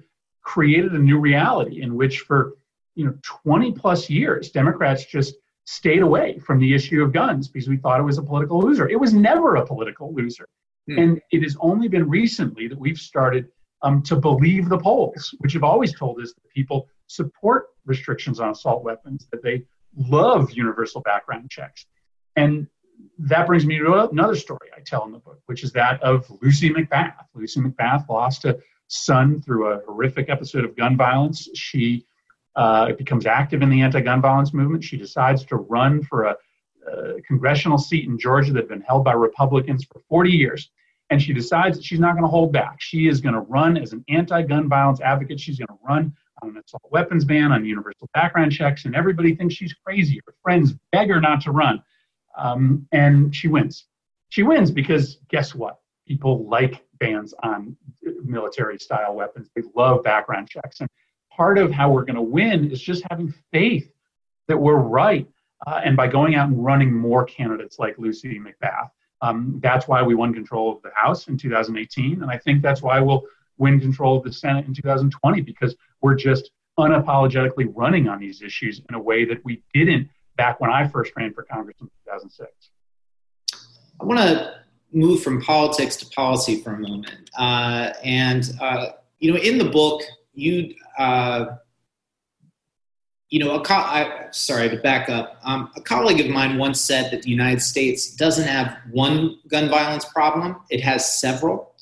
created 0.46 0.92
a 0.92 0.98
new 0.98 1.18
reality 1.18 1.82
in 1.82 1.96
which 1.96 2.20
for 2.20 2.54
you 2.94 3.04
know 3.04 3.14
20 3.22 3.72
plus 3.72 4.08
years 4.08 4.50
Democrats 4.50 5.04
just 5.04 5.34
stayed 5.64 6.02
away 6.02 6.38
from 6.38 6.60
the 6.60 6.72
issue 6.72 7.02
of 7.02 7.12
guns 7.12 7.48
because 7.48 7.68
we 7.68 7.76
thought 7.76 7.98
it 7.98 8.04
was 8.04 8.18
a 8.18 8.22
political 8.22 8.60
loser. 8.60 8.88
It 8.88 9.00
was 9.00 9.12
never 9.12 9.56
a 9.56 9.66
political 9.66 10.14
loser. 10.14 10.46
Hmm. 10.88 10.98
And 10.98 11.20
it 11.32 11.42
has 11.42 11.56
only 11.60 11.88
been 11.88 12.08
recently 12.08 12.68
that 12.68 12.78
we've 12.78 12.96
started 12.96 13.48
um, 13.82 14.02
to 14.04 14.14
believe 14.14 14.68
the 14.68 14.78
polls, 14.78 15.34
which 15.38 15.52
have 15.54 15.64
always 15.64 15.92
told 15.92 16.20
us 16.20 16.32
that 16.32 16.48
people 16.54 16.88
support 17.08 17.66
restrictions 17.84 18.38
on 18.38 18.50
assault 18.50 18.84
weapons, 18.84 19.26
that 19.32 19.42
they 19.42 19.64
love 19.96 20.52
universal 20.52 21.00
background 21.00 21.50
checks. 21.50 21.86
And 22.36 22.68
that 23.18 23.48
brings 23.48 23.66
me 23.66 23.78
to 23.78 24.08
another 24.08 24.36
story 24.36 24.70
I 24.76 24.80
tell 24.86 25.04
in 25.04 25.12
the 25.12 25.18
book, 25.18 25.40
which 25.46 25.64
is 25.64 25.72
that 25.72 26.00
of 26.02 26.30
Lucy 26.40 26.70
McBath. 26.70 27.24
Lucy 27.34 27.60
McBath 27.60 28.08
lost 28.08 28.44
a 28.44 28.58
son 28.88 29.40
through 29.40 29.72
a 29.72 29.80
horrific 29.86 30.28
episode 30.28 30.64
of 30.64 30.76
gun 30.76 30.96
violence. 30.96 31.48
She 31.54 32.06
uh, 32.54 32.92
becomes 32.92 33.26
active 33.26 33.62
in 33.62 33.70
the 33.70 33.82
anti 33.82 34.00
gun 34.00 34.20
violence 34.20 34.54
movement. 34.54 34.84
She 34.84 34.96
decides 34.96 35.44
to 35.46 35.56
run 35.56 36.02
for 36.02 36.24
a, 36.24 36.36
a 36.90 37.20
congressional 37.22 37.78
seat 37.78 38.08
in 38.08 38.18
Georgia 38.18 38.52
that 38.52 38.60
had 38.60 38.68
been 38.68 38.80
held 38.80 39.04
by 39.04 39.12
Republicans 39.12 39.84
for 39.84 40.00
40 40.08 40.30
years. 40.30 40.70
And 41.10 41.22
she 41.22 41.32
decides 41.32 41.76
that 41.76 41.84
she's 41.84 42.00
not 42.00 42.12
going 42.12 42.24
to 42.24 42.28
hold 42.28 42.52
back. 42.52 42.76
She 42.80 43.06
is 43.06 43.20
going 43.20 43.34
to 43.34 43.40
run 43.40 43.76
as 43.76 43.92
an 43.92 44.04
anti 44.08 44.42
gun 44.42 44.68
violence 44.68 45.00
advocate. 45.00 45.38
She's 45.38 45.58
going 45.58 45.68
to 45.68 45.78
run 45.86 46.12
on 46.42 46.50
an 46.50 46.62
assault 46.64 46.82
weapons 46.90 47.24
ban, 47.24 47.52
on 47.52 47.64
universal 47.64 48.08
background 48.12 48.52
checks, 48.52 48.84
and 48.84 48.94
everybody 48.94 49.34
thinks 49.34 49.54
she's 49.54 49.74
crazy. 49.84 50.20
Her 50.26 50.34
friends 50.42 50.74
beg 50.92 51.08
her 51.10 51.20
not 51.20 51.40
to 51.42 51.52
run. 51.52 51.82
Um, 52.36 52.86
and 52.92 53.34
she 53.34 53.48
wins. 53.48 53.86
She 54.28 54.42
wins 54.42 54.70
because 54.70 55.18
guess 55.28 55.54
what? 55.54 55.78
People 56.06 56.46
like 56.46 56.84
bans 56.98 57.34
on 57.42 57.76
military 58.24 58.78
style 58.78 59.14
weapons. 59.14 59.48
They 59.54 59.62
love 59.74 60.02
background 60.02 60.48
checks. 60.48 60.80
And 60.80 60.88
part 61.30 61.58
of 61.58 61.70
how 61.72 61.90
we're 61.90 62.04
going 62.04 62.16
to 62.16 62.22
win 62.22 62.70
is 62.70 62.80
just 62.80 63.04
having 63.10 63.34
faith 63.52 63.90
that 64.48 64.56
we're 64.56 64.76
right. 64.76 65.28
Uh, 65.66 65.80
and 65.84 65.96
by 65.96 66.06
going 66.06 66.34
out 66.34 66.48
and 66.48 66.64
running 66.64 66.92
more 66.92 67.24
candidates 67.24 67.78
like 67.78 67.98
Lucy 67.98 68.38
McBath. 68.38 68.90
Um, 69.22 69.58
that's 69.62 69.88
why 69.88 70.02
we 70.02 70.14
won 70.14 70.34
control 70.34 70.72
of 70.76 70.82
the 70.82 70.90
House 70.94 71.28
in 71.28 71.38
2018. 71.38 72.22
And 72.22 72.30
I 72.30 72.36
think 72.36 72.62
that's 72.62 72.82
why 72.82 73.00
we'll 73.00 73.24
win 73.58 73.80
control 73.80 74.18
of 74.18 74.24
the 74.24 74.32
Senate 74.32 74.66
in 74.66 74.74
2020 74.74 75.40
because 75.40 75.74
we're 76.02 76.14
just 76.14 76.50
unapologetically 76.78 77.72
running 77.74 78.08
on 78.08 78.20
these 78.20 78.42
issues 78.42 78.82
in 78.88 78.94
a 78.94 79.00
way 79.00 79.24
that 79.24 79.42
we 79.44 79.62
didn't 79.72 80.10
back 80.36 80.60
when 80.60 80.70
I 80.70 80.86
first 80.86 81.12
ran 81.16 81.32
for 81.32 81.42
Congress 81.42 81.76
in 81.80 81.86
2006. 82.04 82.50
I 83.98 84.04
want 84.04 84.20
to 84.20 84.65
move 84.96 85.22
from 85.22 85.40
politics 85.42 85.94
to 85.96 86.06
policy 86.06 86.62
for 86.62 86.72
a 86.72 86.78
moment. 86.78 87.30
Uh, 87.38 87.92
and, 88.02 88.50
uh, 88.60 88.88
you 89.18 89.30
know, 89.30 89.38
in 89.38 89.58
the 89.58 89.64
book, 89.64 90.02
you, 90.32 90.74
uh, 90.98 91.44
you 93.28 93.38
know, 93.38 93.54
a 93.54 93.60
co- 93.60 93.74
I, 93.74 94.28
sorry 94.30 94.70
to 94.70 94.76
back 94.78 95.08
up. 95.10 95.38
Um, 95.44 95.70
a 95.76 95.80
colleague 95.82 96.20
of 96.20 96.28
mine 96.28 96.56
once 96.56 96.80
said 96.80 97.10
that 97.12 97.22
the 97.22 97.30
United 97.30 97.60
States 97.60 98.14
doesn't 98.14 98.48
have 98.48 98.78
one 98.90 99.38
gun 99.48 99.68
violence 99.68 100.04
problem, 100.06 100.56
it 100.70 100.80
has 100.80 101.20
several. 101.20 101.74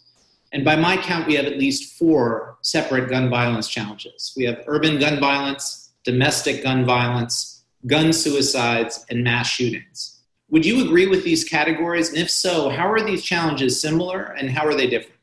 And 0.53 0.65
by 0.65 0.77
my 0.77 0.97
count, 0.97 1.27
we 1.27 1.35
have 1.35 1.47
at 1.47 1.59
least 1.59 1.99
four 1.99 2.57
separate 2.63 3.09
gun 3.11 3.29
violence 3.29 3.69
challenges. 3.69 4.33
We 4.37 4.45
have 4.45 4.65
urban 4.67 4.99
gun 4.99 5.21
violence, 5.21 5.93
domestic 6.05 6.63
gun 6.63 6.85
violence, 6.85 7.65
gun 7.87 8.13
suicides, 8.13 9.05
and 9.11 9.23
mass 9.23 9.49
shootings. 9.49 10.14
Would 10.55 10.65
you 10.65 10.85
agree 10.85 11.09
with 11.09 11.25
these 11.25 11.43
categories? 11.43 12.11
And 12.11 12.19
if 12.19 12.31
so, 12.31 12.69
how 12.69 12.89
are 12.89 13.01
these 13.01 13.25
challenges 13.25 13.81
similar 13.81 14.37
and 14.39 14.49
how 14.49 14.65
are 14.65 14.73
they 14.73 14.87
different? 14.87 15.19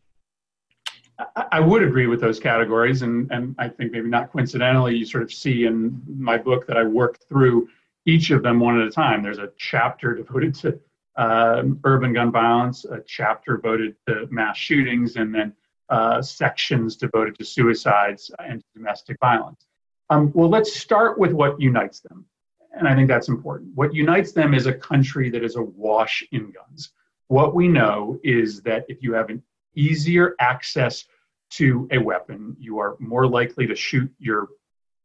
I 1.49 1.61
would 1.61 1.83
agree 1.83 2.05
with 2.07 2.19
those 2.19 2.37
categories, 2.37 3.01
and, 3.01 3.31
and 3.31 3.55
I 3.57 3.69
think 3.69 3.93
maybe 3.93 4.09
not 4.09 4.29
coincidentally, 4.33 4.97
you 4.97 5.05
sort 5.05 5.23
of 5.23 5.31
see 5.31 5.67
in 5.67 6.03
my 6.05 6.37
book 6.37 6.67
that 6.67 6.75
I 6.75 6.83
work 6.83 7.17
through 7.29 7.69
each 8.05 8.31
of 8.31 8.43
them 8.43 8.59
one 8.59 8.81
at 8.81 8.85
a 8.85 8.91
time. 8.91 9.23
There's 9.23 9.37
a 9.37 9.51
chapter 9.55 10.15
devoted 10.21 10.53
to 10.55 10.77
uh, 11.15 11.63
urban 11.85 12.11
gun 12.11 12.29
violence, 12.29 12.83
a 12.83 12.99
chapter 13.07 13.55
devoted 13.55 13.95
to 14.09 14.27
mass 14.31 14.57
shootings, 14.57 15.15
and 15.15 15.33
then 15.33 15.53
uh, 15.87 16.21
sections 16.21 16.97
devoted 16.97 17.39
to 17.39 17.45
suicides 17.45 18.31
and 18.39 18.61
domestic 18.75 19.15
violence. 19.21 19.65
Um, 20.09 20.29
well, 20.33 20.49
let's 20.49 20.75
start 20.75 21.17
with 21.17 21.31
what 21.31 21.61
unites 21.61 22.01
them. 22.01 22.25
And 22.73 22.87
I 22.87 22.95
think 22.95 23.07
that's 23.07 23.27
important. 23.27 23.71
What 23.75 23.93
unites 23.93 24.31
them 24.31 24.53
is 24.53 24.65
a 24.65 24.73
country 24.73 25.29
that 25.29 25.43
is 25.43 25.55
awash 25.55 26.23
in 26.31 26.51
guns. 26.51 26.91
What 27.27 27.53
we 27.53 27.67
know 27.67 28.19
is 28.23 28.61
that 28.63 28.85
if 28.87 29.01
you 29.01 29.13
have 29.13 29.29
an 29.29 29.43
easier 29.75 30.35
access 30.39 31.05
to 31.51 31.87
a 31.91 31.97
weapon, 31.97 32.55
you 32.59 32.79
are 32.79 32.95
more 32.99 33.27
likely 33.27 33.67
to 33.67 33.75
shoot 33.75 34.11
your 34.19 34.49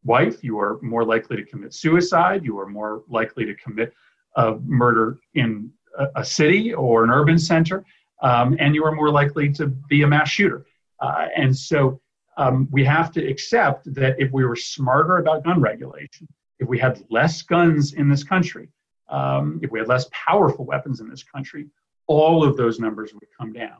wife, 0.05 0.43
you 0.45 0.59
are 0.59 0.79
more 0.81 1.05
likely 1.05 1.37
to 1.37 1.45
commit 1.45 1.75
suicide, 1.75 2.45
you 2.45 2.59
are 2.59 2.69
more 2.69 3.03
likely 3.09 3.45
to 3.45 3.55
commit 3.57 3.93
a 4.37 4.55
murder 4.65 5.19
in 5.35 5.71
a, 5.99 6.07
a 6.17 6.25
city 6.25 6.73
or 6.73 7.05
an 7.05 7.11
urban 7.11 7.39
center, 7.39 7.85
um, 8.23 8.57
and 8.61 8.75
you 8.75 8.85
are 8.85 8.93
more 8.93 9.11
likely 9.11 9.53
to 9.53 9.67
be 9.67 10.03
a 10.03 10.07
mass 10.07 10.29
shooter. 10.29 10.67
Uh, 11.01 11.27
and 11.37 11.57
so 11.57 12.01
um, 12.37 12.69
we 12.71 12.85
have 12.85 13.11
to 13.13 13.27
accept 13.27 13.93
that 13.95 14.15
if 14.19 14.31
we 14.31 14.45
were 14.45 14.57
smarter 14.57 15.19
about 15.19 15.45
gun 15.45 15.61
regulation, 15.61 16.29
if 16.59 16.69
we 16.69 16.79
had 16.79 17.03
less 17.11 17.43
guns 17.43 17.95
in 17.95 18.09
this 18.09 18.25
country, 18.25 18.69
um, 19.09 19.61
if 19.63 19.71
we 19.71 19.79
had 19.79 19.89
less 19.89 20.07
powerful 20.11 20.65
weapons 20.65 21.01
in 21.01 21.09
this 21.09 21.23
country, 21.23 21.67
all 22.07 22.45
of 22.45 22.57
those 22.57 22.79
numbers 22.81 23.13
would 23.15 23.29
come 23.39 23.53
down. 23.53 23.79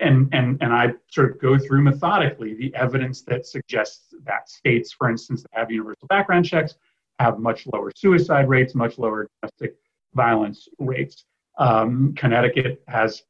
And, 0.00 0.28
and, 0.32 0.56
and 0.62 0.72
I 0.72 0.94
sort 1.10 1.30
of 1.30 1.40
go 1.40 1.58
through 1.58 1.82
methodically 1.82 2.54
the 2.54 2.74
evidence 2.74 3.22
that 3.22 3.46
suggests 3.46 4.14
that 4.24 4.48
states, 4.48 4.92
for 4.92 5.10
instance, 5.10 5.42
that 5.42 5.50
have 5.52 5.70
universal 5.70 6.08
background 6.08 6.46
checks 6.46 6.74
have 7.18 7.38
much 7.38 7.66
lower 7.66 7.92
suicide 7.94 8.48
rates, 8.48 8.74
much 8.74 8.98
lower 8.98 9.28
domestic 9.42 9.76
violence 10.14 10.68
rates. 10.78 11.24
Um, 11.58 12.14
Connecticut 12.16 12.82
has 12.88 13.22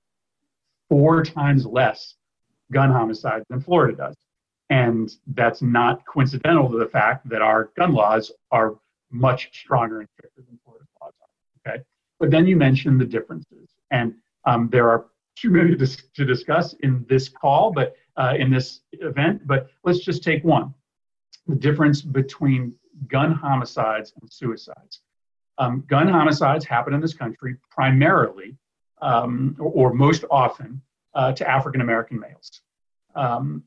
four 0.89 1.25
times 1.25 1.67
less 1.67 2.15
gun 2.73 2.91
homicides 2.91 3.45
than 3.51 3.61
Florida 3.61 3.97
does. 3.97 4.17
And 4.71 5.11
that's 5.27 5.63
not 5.63 6.07
coincidental 6.07 6.71
to 6.71 6.79
the 6.79 6.87
fact 6.87 7.29
that 7.29 7.43
our 7.43 7.71
gun 7.77 7.93
laws 7.93 8.31
are 8.53 8.77
much 9.11 9.51
stronger 9.53 10.01
and 10.01 10.09
stricter 10.17 10.43
than 10.49 10.59
Florida's 10.65 10.89
laws 11.03 11.13
are. 11.21 11.73
Okay. 11.73 11.83
But 12.21 12.31
then 12.31 12.47
you 12.47 12.57
mentioned 12.57 13.01
the 13.01 13.05
differences. 13.05 13.69
And 13.91 14.15
um, 14.45 14.69
there 14.71 14.89
are 14.89 15.07
too 15.37 15.51
many 15.57 15.77
to, 15.77 15.87
to, 16.15 16.25
discuss 16.25 16.75
in 16.81 17.05
this 17.09 17.29
call, 17.29 17.73
but 17.73 17.97
uh, 18.17 18.35
in 18.39 18.51
this 18.51 18.81
event. 18.93 19.47
But 19.47 19.71
let's 19.85 20.01
just 20.01 20.23
take 20.23 20.45
one 20.45 20.73
the 21.47 21.57
difference 21.57 22.01
between 22.01 22.73
gun 23.09 23.33
homicides 23.33 24.13
and 24.21 24.31
suicides. 24.33 25.01
Um, 25.59 25.85
gun 25.89 26.07
homicides 26.07 26.65
happen 26.65 26.95
in 26.95 27.01
this 27.01 27.15
country 27.15 27.57
primarily, 27.71 28.57
um, 29.03 29.57
or, 29.59 29.73
or, 29.73 29.95
most 29.95 30.25
often, 30.31 30.81
uh, 31.15 31.33
to 31.33 31.49
African 31.49 31.81
American 31.81 32.21
males. 32.21 32.61
Um, 33.15 33.65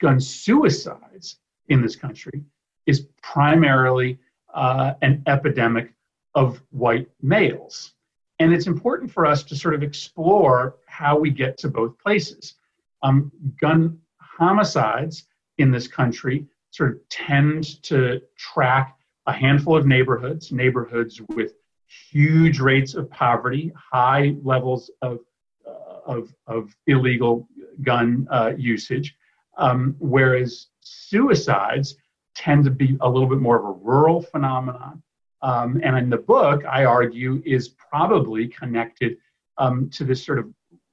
gun 0.00 0.20
suicides 0.20 1.38
in 1.68 1.82
this 1.82 1.96
country 1.96 2.44
is 2.86 3.06
primarily 3.22 4.18
uh, 4.54 4.94
an 5.02 5.22
epidemic 5.26 5.92
of 6.34 6.62
white 6.70 7.08
males. 7.22 7.92
And 8.38 8.52
it's 8.52 8.66
important 8.66 9.10
for 9.10 9.26
us 9.26 9.42
to 9.44 9.56
sort 9.56 9.74
of 9.74 9.82
explore 9.82 10.76
how 10.86 11.18
we 11.18 11.30
get 11.30 11.56
to 11.58 11.68
both 11.68 11.98
places. 11.98 12.54
Um, 13.02 13.32
gun 13.60 13.98
homicides 14.20 15.24
in 15.58 15.70
this 15.70 15.88
country 15.88 16.46
sort 16.70 16.92
of 16.92 17.08
tend 17.08 17.82
to 17.84 18.20
track 18.36 18.98
a 19.26 19.32
handful 19.32 19.76
of 19.76 19.86
neighborhoods, 19.86 20.52
neighborhoods 20.52 21.20
with 21.30 21.54
huge 21.86 22.60
rates 22.60 22.94
of 22.94 23.10
poverty, 23.10 23.72
high 23.74 24.36
levels 24.42 24.90
of, 25.02 25.20
uh, 25.66 26.00
of, 26.04 26.34
of, 26.46 26.74
illegal 26.86 27.48
gun 27.82 28.26
uh, 28.30 28.52
usage, 28.56 29.16
um, 29.56 29.96
whereas 29.98 30.68
suicides 30.80 31.96
tend 32.34 32.64
to 32.64 32.70
be 32.70 32.96
a 33.00 33.08
little 33.08 33.28
bit 33.28 33.38
more 33.38 33.58
of 33.58 33.64
a 33.64 33.78
rural 33.82 34.20
phenomenon. 34.20 35.02
Um, 35.42 35.80
and 35.82 35.96
in 35.96 36.10
the 36.10 36.18
book, 36.18 36.64
I 36.64 36.84
argue, 36.84 37.42
is 37.44 37.68
probably 37.68 38.48
connected 38.48 39.16
um, 39.58 39.88
to 39.90 40.04
this 40.04 40.24
sort 40.24 40.38
of 40.38 40.52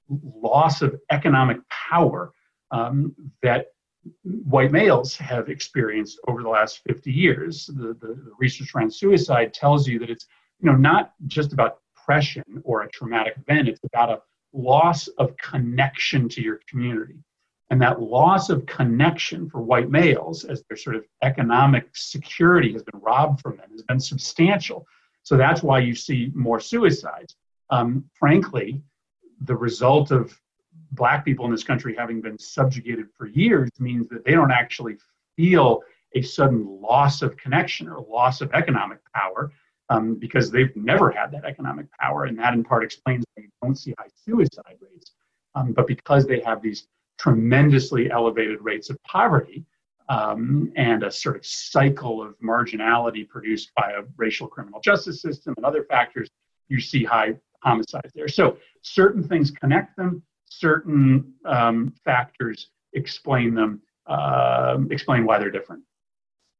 loss 0.10 0.82
of 0.82 1.00
economic 1.12 1.58
power 1.70 2.32
um, 2.72 3.14
that 3.42 3.68
white 4.24 4.72
males 4.72 5.16
have 5.16 5.50
experienced 5.50 6.20
over 6.28 6.44
the 6.44 6.50
last 6.50 6.82
50 6.88 7.12
years. 7.12 7.68
The, 7.68 7.96
the, 8.00 8.16
the, 8.16 8.32
research 8.38 8.74
around 8.76 8.94
suicide 8.94 9.54
tells 9.54 9.88
you 9.88 10.00
that 10.00 10.10
it's 10.10 10.26
you 10.60 10.70
know 10.70 10.78
not 10.78 11.14
just 11.28 11.54
about 11.54 11.80
depression 11.96 12.44
or 12.64 12.84
a 12.84 12.90
traumatic 12.90 13.36
event, 13.38 13.70
it's 13.70 13.80
about 13.84 14.10
a 14.10 14.22
loss 14.54 15.08
of 15.18 15.36
connection 15.38 16.28
to 16.30 16.42
your 16.42 16.60
community. 16.68 17.16
And 17.74 17.82
that 17.82 18.00
loss 18.00 18.52
of 18.52 18.68
connection 18.68 19.50
for 19.50 19.60
white 19.60 19.90
males, 19.90 20.46
as 20.46 20.62
their 20.70 20.78
sort 20.78 20.96
of 20.96 21.06
economic 21.24 21.90
security 21.96 22.72
has 22.74 22.84
been 22.84 23.02
robbed 23.02 23.42
from 23.42 23.58
them, 23.58 23.72
has 23.72 23.82
been 23.82 24.00
substantial. 24.00 24.86
So 25.24 25.38
that's 25.38 25.64
why 25.64 25.80
you 25.80 25.96
see 25.96 26.32
more 26.36 26.60
suicides. 26.60 27.36
Um, 27.72 28.06
frankly, 28.14 28.84
the 29.42 29.56
result 29.56 30.12
of 30.12 30.40
black 30.92 31.26
people 31.26 31.46
in 31.46 31.52
this 31.52 31.64
country 31.64 31.96
having 31.98 32.22
been 32.22 32.38
subjugated 32.38 33.08
for 33.18 33.26
years 33.26 33.72
means 33.80 34.08
that 34.10 34.24
they 34.24 34.34
don't 34.34 34.52
actually 34.52 34.98
feel 35.36 35.82
a 36.14 36.22
sudden 36.22 36.80
loss 36.80 37.24
of 37.24 37.36
connection 37.38 37.90
or 37.90 38.06
loss 38.08 38.42
of 38.42 38.54
economic 38.54 39.00
power 39.16 39.52
um, 39.90 40.14
because 40.14 40.52
they've 40.52 40.76
never 40.76 41.10
had 41.10 41.32
that 41.32 41.44
economic 41.44 41.88
power. 41.94 42.26
And 42.26 42.38
that 42.38 42.54
in 42.54 42.64
part 42.64 42.84
explains 42.84 43.26
why 43.34 43.46
you 43.46 43.50
don't 43.64 43.76
see 43.76 43.96
high 43.98 44.12
suicide 44.24 44.78
rates. 44.80 45.14
Um, 45.56 45.72
but 45.72 45.88
because 45.88 46.28
they 46.28 46.40
have 46.40 46.62
these 46.62 46.88
tremendously 47.24 48.12
elevated 48.12 48.60
rates 48.62 48.90
of 48.90 49.02
poverty 49.04 49.64
um, 50.10 50.74
and 50.76 51.04
a 51.04 51.12
sort 51.12 51.38
of 51.38 51.46
cycle 51.46 52.22
of 52.22 52.38
marginality 52.42 53.28
produced 53.28 53.72
by 53.78 53.92
a 53.92 54.02
racial 54.18 54.46
criminal 54.46 54.82
justice 54.82 55.22
system 55.22 55.54
and 55.56 55.66
other 55.66 55.86
factors, 55.86 56.30
you 56.68 56.82
see 56.82 57.06
high 57.06 57.34
homicides 57.62 58.12
there. 58.14 58.28
So 58.28 58.58
certain 58.82 59.26
things 59.26 59.52
connect 59.52 59.96
them, 59.96 60.22
certain 60.50 61.34
um, 61.46 61.94
factors 62.04 62.72
explain 62.92 63.56
them, 63.56 63.82
uh, 64.06 64.80
explain 64.92 65.26
why 65.26 65.40
they're 65.40 65.50
different. 65.50 65.82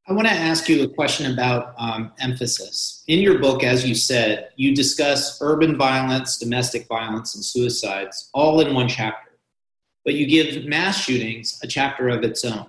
I 0.08 0.14
want 0.14 0.28
to 0.28 0.34
ask 0.34 0.70
you 0.70 0.84
a 0.84 0.88
question 0.88 1.34
about 1.34 1.74
um, 1.78 2.12
emphasis. 2.20 3.04
In 3.08 3.20
your 3.20 3.40
book, 3.40 3.64
as 3.64 3.86
you 3.88 3.96
said, 3.96 4.50
you 4.56 4.74
discuss 4.76 5.40
urban 5.42 5.78
violence, 5.78 6.38
domestic 6.38 6.88
violence, 6.88 7.36
and 7.36 7.44
suicides 7.44 8.30
all 8.34 8.60
in 8.62 8.74
one 8.74 8.88
chapter, 8.88 9.23
but 10.06 10.16
you 10.16 10.26
give 10.26 10.66
mass 10.66 11.00
shootings 11.00 11.60
a 11.64 11.68
chapter 11.68 12.10
of 12.10 12.24
its 12.24 12.44
own. 12.44 12.66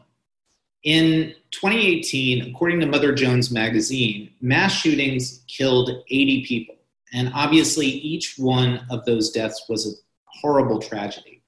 In 0.84 1.34
2018, 1.50 2.50
according 2.50 2.80
to 2.80 2.86
Mother 2.86 3.14
Jones 3.14 3.50
magazine, 3.50 4.30
mass 4.40 4.72
shootings 4.72 5.42
killed 5.48 5.90
80 6.10 6.44
people. 6.44 6.74
And 7.12 7.32
obviously, 7.34 7.86
each 7.86 8.34
one 8.36 8.84
of 8.90 9.04
those 9.04 9.30
deaths 9.30 9.64
was 9.68 9.86
a 9.86 9.96
horrible 10.26 10.80
tragedy. 10.80 11.42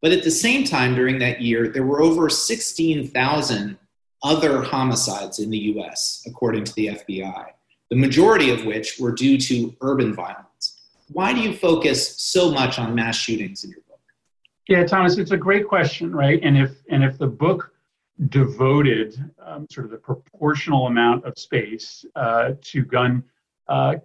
But 0.00 0.12
at 0.12 0.22
the 0.22 0.30
same 0.30 0.64
time, 0.64 0.94
during 0.94 1.18
that 1.18 1.42
year, 1.42 1.68
there 1.68 1.84
were 1.84 2.00
over 2.00 2.30
16,000 2.30 3.78
other 4.22 4.62
homicides 4.62 5.38
in 5.38 5.50
the 5.50 5.58
US, 5.58 6.22
according 6.26 6.64
to 6.64 6.74
the 6.74 6.86
FBI, 6.88 7.46
the 7.90 7.96
majority 7.96 8.50
of 8.50 8.64
which 8.64 8.98
were 8.98 9.12
due 9.12 9.36
to 9.38 9.74
urban 9.82 10.14
violence. 10.14 10.80
Why 11.12 11.34
do 11.34 11.40
you 11.40 11.54
focus 11.54 12.20
so 12.22 12.50
much 12.50 12.78
on 12.78 12.94
mass 12.94 13.16
shootings 13.16 13.64
in 13.64 13.70
your? 13.70 13.83
Yeah, 14.68 14.84
Thomas, 14.84 15.18
it's 15.18 15.32
a 15.32 15.36
great 15.36 15.68
question, 15.68 16.14
right? 16.14 16.40
And 16.42 16.56
if 16.56 16.72
and 16.88 17.04
if 17.04 17.18
the 17.18 17.26
book 17.26 17.70
devoted 18.28 19.32
um, 19.44 19.66
sort 19.70 19.84
of 19.84 19.90
the 19.90 19.98
proportional 19.98 20.86
amount 20.86 21.24
of 21.24 21.38
space 21.38 22.04
uh, 22.14 22.52
to 22.62 22.82
gun 22.82 23.22
uh, 23.68 23.96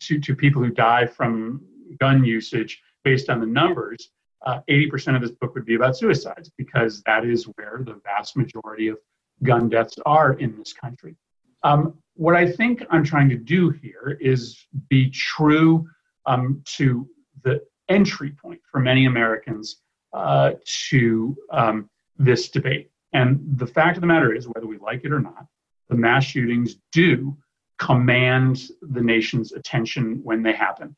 to, 0.00 0.18
to 0.18 0.34
people 0.34 0.62
who 0.62 0.70
die 0.70 1.06
from 1.06 1.62
gun 2.00 2.24
usage 2.24 2.82
based 3.04 3.30
on 3.30 3.40
the 3.40 3.46
numbers, 3.46 4.10
uh, 4.44 4.60
80% 4.68 5.14
of 5.14 5.22
this 5.22 5.30
book 5.30 5.54
would 5.54 5.64
be 5.64 5.74
about 5.74 5.96
suicides 5.96 6.50
because 6.56 7.02
that 7.02 7.24
is 7.24 7.44
where 7.56 7.82
the 7.84 8.00
vast 8.04 8.36
majority 8.36 8.88
of 8.88 8.98
gun 9.42 9.68
deaths 9.68 9.98
are 10.06 10.34
in 10.34 10.56
this 10.56 10.72
country. 10.72 11.16
Um, 11.62 11.94
what 12.14 12.34
I 12.34 12.50
think 12.50 12.84
I'm 12.90 13.04
trying 13.04 13.28
to 13.28 13.36
do 13.36 13.70
here 13.70 14.18
is 14.20 14.66
be 14.88 15.10
true 15.10 15.86
um, 16.26 16.62
to 16.76 17.08
the 17.44 17.62
entry 17.88 18.30
point 18.30 18.60
for 18.70 18.80
many 18.80 19.06
Americans 19.06 19.76
uh, 20.12 20.52
to 20.88 21.36
um, 21.50 21.90
this 22.18 22.48
debate. 22.48 22.90
And 23.12 23.40
the 23.56 23.66
fact 23.66 23.96
of 23.96 24.00
the 24.00 24.06
matter 24.06 24.34
is, 24.34 24.46
whether 24.48 24.66
we 24.66 24.78
like 24.78 25.04
it 25.04 25.12
or 25.12 25.20
not, 25.20 25.46
the 25.88 25.96
mass 25.96 26.24
shootings 26.24 26.76
do 26.92 27.36
command 27.78 28.68
the 28.80 29.02
nation's 29.02 29.52
attention 29.52 30.20
when 30.22 30.42
they 30.42 30.52
happen. 30.52 30.96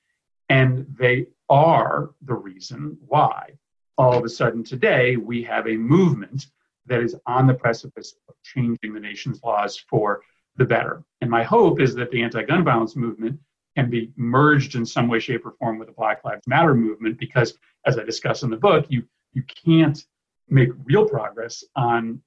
And 0.49 0.87
they 0.99 1.27
are 1.49 2.11
the 2.23 2.35
reason 2.35 2.99
why 3.07 3.55
all 3.97 4.19
of 4.19 4.25
a 4.25 4.29
sudden 4.29 4.63
today 4.63 5.17
we 5.17 5.43
have 5.45 5.67
a 5.67 5.77
movement 5.77 6.47
that 6.87 7.01
is 7.01 7.17
on 7.27 7.47
the 7.47 7.55
precipice 7.55 8.15
of 8.29 8.35
changing 8.43 8.93
the 8.93 9.01
nation's 9.01 9.43
laws 9.43 9.77
for 9.89 10.21
the 10.57 10.65
better. 10.65 11.03
And 11.21 11.31
my 11.31 11.43
hope 11.43 11.81
is 11.81 11.95
that 11.95 12.11
the 12.11 12.23
anti 12.23 12.43
gun 12.43 12.65
violence 12.65 12.97
movement 12.97 13.41
can 13.77 13.91
be 13.91 14.13
merged 14.17 14.75
in 14.75 14.87
some 14.87 15.09
way, 15.09 15.19
shape, 15.19 15.45
or 15.45 15.53
form 15.53 15.79
with 15.79 15.89
the 15.89 15.95
Black 15.95 16.25
Lives 16.25 16.47
Matter 16.47 16.75
movement 16.75 17.19
because, 17.19 17.55
as 17.87 17.99
I 17.99 18.05
discuss 18.05 18.43
in 18.43 18.51
the 18.51 18.57
book, 18.57 18.87
you, 18.89 19.05
you 19.33 19.43
can't 19.65 20.05
make 20.49 20.71
real 20.85 21.09
progress 21.09 21.65
on 21.77 22.21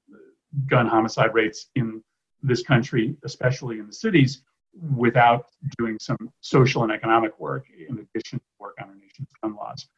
gun 0.66 0.86
homicide 0.86 1.34
rates 1.34 1.70
in 1.74 2.02
this 2.42 2.62
country, 2.62 3.16
especially 3.24 3.78
in 3.78 3.86
the 3.86 3.92
cities, 3.92 4.42
without 4.96 5.46
doing 5.78 5.96
some 6.00 6.30
social 6.40 6.82
and 6.82 6.92
economic 6.92 7.38
work 7.40 7.66
in 7.70 7.94
addition 7.98 8.38
to 8.38 8.44
work 8.58 8.76
on 8.80 8.88
our 8.88 8.94
nation's 8.94 9.28
gun 9.42 9.56
laws. 9.56 9.88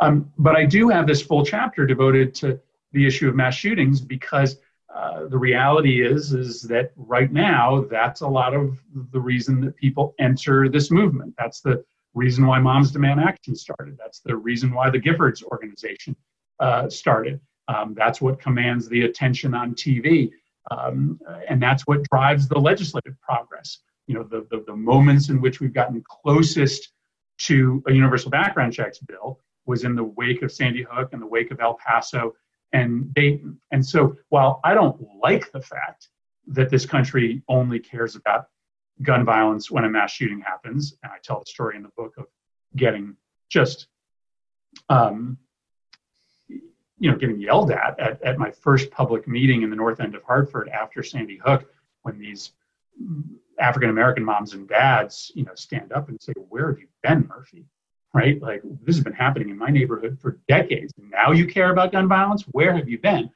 Um, 0.00 0.32
but 0.38 0.56
I 0.56 0.64
do 0.64 0.88
have 0.88 1.06
this 1.06 1.20
full 1.20 1.44
chapter 1.44 1.86
devoted 1.86 2.34
to 2.36 2.58
the 2.92 3.06
issue 3.06 3.28
of 3.28 3.34
mass 3.34 3.54
shootings 3.54 4.00
because 4.00 4.56
uh, 4.94 5.26
the 5.28 5.38
reality 5.38 6.04
is 6.04 6.32
is 6.32 6.62
that 6.62 6.92
right 6.96 7.32
now 7.32 7.84
that's 7.90 8.22
a 8.22 8.26
lot 8.26 8.54
of 8.54 8.80
the 9.12 9.20
reason 9.20 9.60
that 9.60 9.76
people 9.76 10.14
enter 10.18 10.68
this 10.68 10.90
movement. 10.90 11.34
That's 11.38 11.60
the 11.60 11.84
reason 12.14 12.44
why 12.46 12.58
Moms 12.58 12.90
Demand 12.90 13.20
Action 13.20 13.54
started. 13.54 13.96
That's 13.98 14.20
the 14.20 14.36
reason 14.36 14.72
why 14.72 14.90
the 14.90 14.98
Giffords 14.98 15.44
organization 15.44 16.16
uh, 16.58 16.88
started. 16.88 17.40
Um, 17.68 17.94
that's 17.96 18.20
what 18.20 18.40
commands 18.40 18.88
the 18.88 19.02
attention 19.02 19.54
on 19.54 19.74
TV. 19.74 20.30
Um, 20.70 21.20
and 21.48 21.62
that's 21.62 21.86
what 21.86 22.02
drives 22.10 22.48
the 22.48 22.58
legislative 22.58 23.14
progress. 23.20 23.78
You 24.06 24.16
know, 24.16 24.24
the, 24.24 24.46
the, 24.50 24.64
the 24.66 24.76
moments 24.76 25.28
in 25.28 25.40
which 25.40 25.60
we've 25.60 25.72
gotten 25.72 26.02
closest 26.06 26.92
to 27.38 27.82
a 27.86 27.92
universal 27.92 28.30
background 28.30 28.72
checks 28.72 28.98
bill 28.98 29.38
was 29.66 29.84
in 29.84 29.94
the 29.94 30.04
wake 30.04 30.42
of 30.42 30.50
Sandy 30.50 30.84
Hook 30.90 31.10
and 31.12 31.22
the 31.22 31.26
wake 31.26 31.50
of 31.50 31.60
El 31.60 31.74
Paso 31.74 32.34
and 32.72 33.12
Dayton. 33.14 33.60
And 33.70 33.84
so 33.84 34.16
while 34.28 34.60
I 34.64 34.74
don't 34.74 35.00
like 35.22 35.50
the 35.52 35.60
fact 35.60 36.08
that 36.48 36.70
this 36.70 36.86
country 36.86 37.42
only 37.48 37.78
cares 37.78 38.16
about 38.16 38.46
gun 39.02 39.24
violence 39.24 39.70
when 39.70 39.84
a 39.84 39.88
mass 39.88 40.12
shooting 40.12 40.40
happens, 40.40 40.96
and 41.02 41.12
I 41.12 41.16
tell 41.22 41.40
the 41.40 41.46
story 41.46 41.76
in 41.76 41.82
the 41.82 41.90
book 41.96 42.14
of 42.18 42.26
getting 42.76 43.16
just 43.48 43.86
um, 44.88 45.38
you 47.00 47.10
know, 47.10 47.16
getting 47.16 47.40
yelled 47.40 47.70
at, 47.72 47.98
at 47.98 48.22
at 48.22 48.38
my 48.38 48.50
first 48.50 48.90
public 48.90 49.26
meeting 49.26 49.62
in 49.62 49.70
the 49.70 49.76
north 49.76 50.00
end 50.00 50.14
of 50.14 50.22
Hartford 50.22 50.68
after 50.68 51.02
Sandy 51.02 51.38
Hook, 51.38 51.66
when 52.02 52.18
these 52.18 52.52
African 53.58 53.90
American 53.90 54.22
moms 54.22 54.52
and 54.52 54.68
dads, 54.68 55.32
you 55.34 55.44
know, 55.44 55.54
stand 55.54 55.92
up 55.92 56.10
and 56.10 56.20
say, 56.20 56.34
"Where 56.50 56.68
have 56.68 56.78
you 56.78 56.88
been, 57.02 57.26
Murphy?" 57.26 57.64
Right? 58.12 58.40
Like 58.42 58.62
this 58.82 58.96
has 58.96 59.04
been 59.04 59.12
happening 59.12 59.50
in 59.50 59.58
my 59.58 59.68
neighborhood 59.68 60.18
for 60.20 60.38
decades. 60.48 60.92
Now 60.98 61.30
you 61.30 61.46
care 61.46 61.70
about 61.70 61.92
gun 61.92 62.08
violence? 62.08 62.42
Where 62.50 62.74
have 62.74 62.88
you 62.88 62.98
been? 62.98 63.30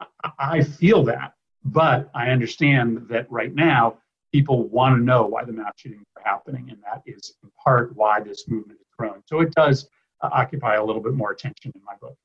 I, 0.00 0.30
I 0.38 0.62
feel 0.62 1.04
that, 1.04 1.34
but 1.64 2.10
I 2.14 2.30
understand 2.30 3.06
that 3.08 3.30
right 3.30 3.54
now 3.54 3.98
people 4.32 4.68
want 4.68 4.96
to 4.96 5.02
know 5.02 5.26
why 5.26 5.44
the 5.44 5.52
mass 5.52 5.72
shootings 5.76 6.04
are 6.16 6.22
happening, 6.24 6.68
and 6.70 6.78
that 6.82 7.02
is 7.06 7.34
in 7.42 7.50
part 7.62 7.94
why 7.96 8.20
this 8.20 8.48
movement 8.48 8.78
has 8.80 8.88
grown. 8.98 9.22
So 9.26 9.40
it 9.40 9.52
does 9.54 9.88
uh, 10.20 10.28
occupy 10.32 10.74
a 10.74 10.84
little 10.84 11.02
bit 11.02 11.14
more 11.14 11.30
attention 11.30 11.72
in 11.74 11.80
my 11.84 11.94
book. 12.00 12.16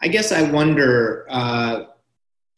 I 0.00 0.08
guess 0.08 0.32
I 0.32 0.42
wonder. 0.50 1.26
Uh, 1.30 1.84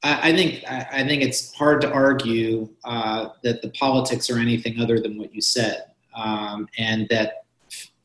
I, 0.03 0.33
think 0.35 0.65
I, 0.71 0.87
I, 0.93 1.07
think 1.07 1.23
it's 1.23 1.55
hard 1.55 1.81
to 1.81 1.91
argue 1.91 2.69
uh, 2.85 3.31
that 3.43 3.63
the 3.63 3.71
politics 3.71 4.29
are 4.29 4.39
anything 4.39 4.79
other 4.79 5.01
than 5.01 5.17
what 5.17 5.35
you 5.35 5.41
said, 5.41 5.85
um, 6.15 6.69
and 6.77 7.09
that, 7.09 7.44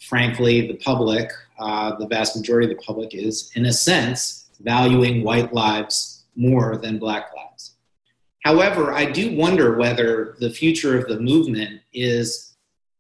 frankly, 0.09 0.67
the 0.67 0.77
public, 0.77 1.29
uh, 1.59 1.95
the 1.97 2.07
vast 2.07 2.35
majority 2.35 2.71
of 2.71 2.75
the 2.75 2.83
public, 2.83 3.13
is 3.13 3.51
in 3.53 3.67
a 3.67 3.71
sense 3.71 4.49
valuing 4.61 5.23
white 5.23 5.53
lives 5.53 6.25
more 6.35 6.77
than 6.77 6.97
black 6.97 7.29
lives. 7.35 7.75
However, 8.43 8.93
I 8.93 9.05
do 9.05 9.37
wonder 9.37 9.77
whether 9.77 10.35
the 10.39 10.49
future 10.49 10.97
of 10.97 11.07
the 11.07 11.19
movement 11.19 11.81
is 11.93 12.55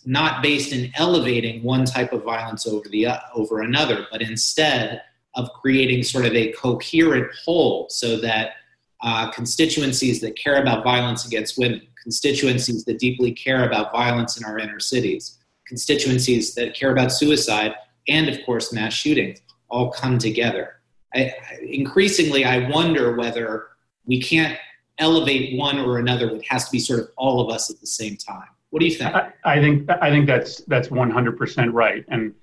not 0.05 0.43
based 0.43 0.71
in 0.71 0.91
elevating 0.95 1.63
one 1.63 1.83
type 1.83 2.13
of 2.13 2.23
violence 2.23 2.67
over 2.67 2.87
the 2.89 3.07
uh, 3.07 3.17
over 3.33 3.61
another, 3.61 4.05
but 4.11 4.21
instead 4.21 5.01
of 5.35 5.51
creating 5.53 6.03
sort 6.03 6.25
of 6.25 6.33
a 6.33 6.51
coherent 6.53 7.31
whole 7.43 7.87
so 7.89 8.17
that 8.17 8.51
uh, 9.01 9.31
constituencies 9.31 10.21
that 10.21 10.37
care 10.37 10.61
about 10.61 10.83
violence 10.83 11.25
against 11.25 11.57
women, 11.57 11.81
constituencies 12.03 12.85
that 12.85 12.99
deeply 12.99 13.31
care 13.31 13.65
about 13.65 13.91
violence 13.91 14.37
in 14.37 14.45
our 14.45 14.59
inner 14.59 14.79
cities, 14.79 15.38
constituencies 15.69 16.53
that 16.55 16.75
care 16.75 16.91
about 16.91 17.13
suicide, 17.13 17.73
and 18.09 18.27
of 18.27 18.43
course, 18.45 18.73
mass 18.73 18.93
shootings 18.93 19.39
all 19.69 19.91
come 19.91 20.17
together. 20.17 20.81
I, 21.13 21.33
increasingly, 21.61 22.43
I 22.43 22.67
wonder 22.69 23.15
whether 23.15 23.67
we 24.05 24.21
can't 24.21 24.57
elevate 24.97 25.57
one 25.57 25.79
or 25.79 25.99
another. 25.99 26.29
It 26.31 26.45
has 26.49 26.65
to 26.65 26.71
be 26.71 26.79
sort 26.79 26.99
of 26.99 27.09
all 27.15 27.39
of 27.39 27.53
us 27.53 27.69
at 27.69 27.79
the 27.79 27.87
same 27.87 28.17
time. 28.17 28.47
What 28.71 28.79
do 28.81 28.85
you 28.85 28.95
think? 28.95 29.15
I, 29.15 29.31
I 29.45 29.59
think 29.59 29.89
I 29.89 30.09
think 30.09 30.27
that's 30.27 30.61
that's 30.61 30.89
100% 30.89 31.73
right, 31.73 32.03
and 32.09 32.33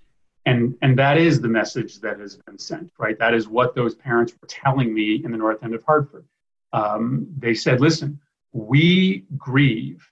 and 0.46 0.76
and 0.82 0.98
that 0.98 1.18
is 1.18 1.40
the 1.40 1.48
message 1.48 2.00
that 2.00 2.18
has 2.18 2.36
been 2.36 2.58
sent. 2.58 2.92
Right, 2.98 3.18
that 3.18 3.34
is 3.34 3.48
what 3.48 3.74
those 3.74 3.94
parents 3.94 4.32
were 4.40 4.48
telling 4.48 4.94
me 4.94 5.22
in 5.24 5.32
the 5.32 5.38
North 5.38 5.62
End 5.62 5.74
of 5.74 5.84
Hartford. 5.84 6.24
Um, 6.72 7.28
they 7.38 7.54
said, 7.54 7.80
"Listen, 7.80 8.18
we 8.52 9.24
grieve 9.36 10.08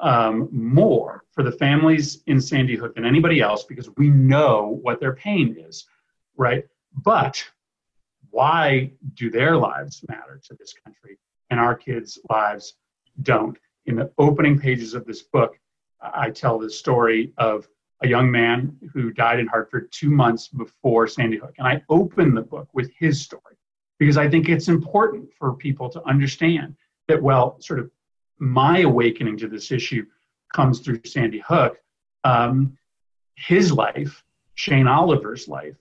um, 0.00 0.48
more 0.52 1.24
for 1.32 1.42
the 1.42 1.52
families 1.52 2.22
in 2.26 2.40
Sandy 2.40 2.76
Hook 2.76 2.94
than 2.94 3.04
anybody 3.04 3.40
else 3.40 3.64
because 3.64 3.90
we 3.96 4.08
know 4.10 4.78
what 4.82 5.00
their 5.00 5.14
pain 5.14 5.56
is, 5.58 5.86
right? 6.36 6.64
But 6.92 7.44
why 8.30 8.92
do 9.14 9.30
their 9.30 9.56
lives 9.56 10.04
matter 10.08 10.40
to 10.44 10.54
this 10.54 10.74
country 10.84 11.18
and 11.50 11.58
our 11.58 11.74
kids' 11.74 12.18
lives 12.30 12.74
don't? 13.22 13.58
In 13.86 13.96
the 13.96 14.12
opening 14.18 14.58
pages 14.58 14.94
of 14.94 15.04
this 15.06 15.22
book, 15.22 15.58
I 16.00 16.30
tell 16.30 16.58
the 16.58 16.70
story 16.70 17.32
of 17.38 17.68
a 18.02 18.08
young 18.08 18.30
man 18.30 18.76
who 18.92 19.10
died 19.10 19.40
in 19.40 19.46
Hartford 19.46 19.90
two 19.90 20.10
months 20.10 20.48
before 20.48 21.08
Sandy 21.08 21.38
Hook. 21.38 21.54
And 21.58 21.66
I 21.66 21.82
open 21.88 22.34
the 22.34 22.42
book 22.42 22.68
with 22.72 22.90
his 22.96 23.20
story 23.20 23.56
because 23.98 24.16
I 24.16 24.28
think 24.28 24.48
it's 24.48 24.68
important 24.68 25.28
for 25.36 25.54
people 25.54 25.88
to 25.90 26.02
understand 26.04 26.76
that, 27.08 27.20
well, 27.20 27.60
sort 27.60 27.80
of 27.80 27.90
my 28.38 28.80
awakening 28.80 29.36
to 29.38 29.48
this 29.48 29.70
issue 29.70 30.06
comes 30.54 30.80
through 30.80 31.00
Sandy 31.04 31.42
Hook. 31.46 31.78
Um, 32.24 32.76
his 33.36 33.72
life, 33.72 34.24
Shane 34.54 34.88
Oliver's 34.88 35.48
life, 35.48 35.76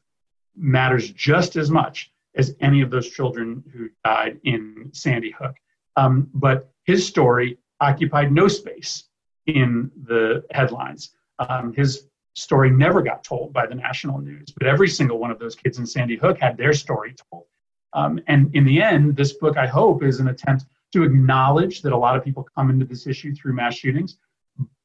matters 0.55 1.11
just 1.11 1.55
as 1.55 1.69
much 1.69 2.11
as 2.35 2.55
any 2.61 2.81
of 2.81 2.89
those 2.89 3.09
children 3.09 3.63
who 3.73 3.89
died 4.03 4.39
in 4.43 4.89
Sandy 4.93 5.31
Hook. 5.31 5.55
Um, 5.95 6.29
but 6.33 6.69
his 6.83 7.05
story 7.05 7.57
occupied 7.79 8.31
no 8.31 8.47
space 8.47 9.05
in 9.47 9.91
the 10.03 10.43
headlines. 10.51 11.11
Um, 11.39 11.73
his 11.73 12.07
story 12.35 12.69
never 12.69 13.01
got 13.01 13.23
told 13.23 13.53
by 13.53 13.65
the 13.65 13.75
national 13.75 14.19
news, 14.19 14.51
but 14.51 14.67
every 14.67 14.87
single 14.87 15.17
one 15.17 15.31
of 15.31 15.39
those 15.39 15.55
kids 15.55 15.79
in 15.79 15.85
Sandy 15.85 16.15
Hook 16.15 16.37
had 16.39 16.57
their 16.57 16.73
story 16.73 17.15
told. 17.31 17.45
Um, 17.93 18.19
and 18.27 18.53
in 18.55 18.63
the 18.65 18.81
end, 18.81 19.15
this 19.15 19.33
book, 19.33 19.57
I 19.57 19.65
hope, 19.65 20.03
is 20.03 20.19
an 20.19 20.27
attempt 20.27 20.65
to 20.97 21.03
acknowledge 21.03 21.83
that 21.83 21.93
a 21.93 21.97
lot 21.97 22.17
of 22.17 22.23
people 22.23 22.47
come 22.55 22.71
into 22.71 22.85
this 22.85 23.05
issue 23.05 23.33
through 23.35 23.53
mass 23.53 23.75
shootings, 23.75 24.17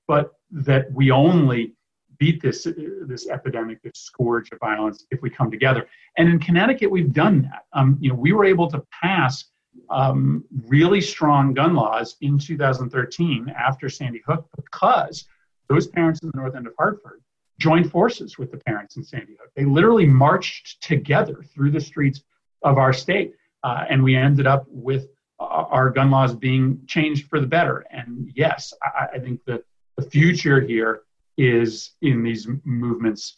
but 0.06 0.32
that 0.50 0.92
we 0.92 1.10
only 1.10 1.74
beat 2.18 2.42
this 2.42 2.68
this 3.06 3.28
epidemic, 3.28 3.82
this 3.82 3.94
scourge 3.96 4.52
of 4.52 4.58
violence, 4.60 5.06
if 5.10 5.22
we 5.22 5.30
come 5.30 5.50
together. 5.50 5.86
And 6.18 6.28
in 6.28 6.38
Connecticut, 6.38 6.90
we've 6.90 7.12
done 7.12 7.42
that. 7.42 7.64
Um, 7.72 7.96
you 8.00 8.10
know, 8.10 8.14
we 8.14 8.32
were 8.32 8.44
able 8.44 8.70
to 8.70 8.84
pass 9.02 9.44
um, 9.88 10.44
really 10.66 11.00
strong 11.00 11.54
gun 11.54 11.74
laws 11.74 12.16
in 12.20 12.38
2013 12.38 13.52
after 13.58 13.88
Sandy 13.88 14.20
Hook 14.26 14.46
because 14.54 15.24
those 15.68 15.86
parents 15.86 16.20
in 16.22 16.30
the 16.32 16.38
north 16.38 16.54
end 16.54 16.66
of 16.66 16.74
Hartford 16.78 17.22
joined 17.58 17.90
forces 17.90 18.36
with 18.36 18.50
the 18.50 18.58
parents 18.58 18.96
in 18.96 19.02
Sandy 19.02 19.36
Hook. 19.40 19.50
They 19.56 19.64
literally 19.64 20.04
marched 20.06 20.82
together 20.82 21.42
through 21.54 21.70
the 21.70 21.80
streets 21.80 22.22
of 22.62 22.76
our 22.76 22.92
state, 22.92 23.32
uh, 23.64 23.84
and 23.88 24.02
we 24.02 24.14
ended 24.14 24.46
up 24.46 24.66
with 24.68 25.06
our 25.48 25.90
gun 25.90 26.10
laws 26.10 26.34
being 26.34 26.80
changed 26.86 27.28
for 27.28 27.40
the 27.40 27.46
better. 27.46 27.84
And 27.90 28.30
yes, 28.34 28.72
I, 28.82 29.06
I 29.14 29.18
think 29.18 29.44
the, 29.44 29.62
the 29.96 30.02
future 30.02 30.60
here 30.60 31.02
is 31.36 31.92
in 32.02 32.22
these 32.22 32.46
movements 32.64 33.36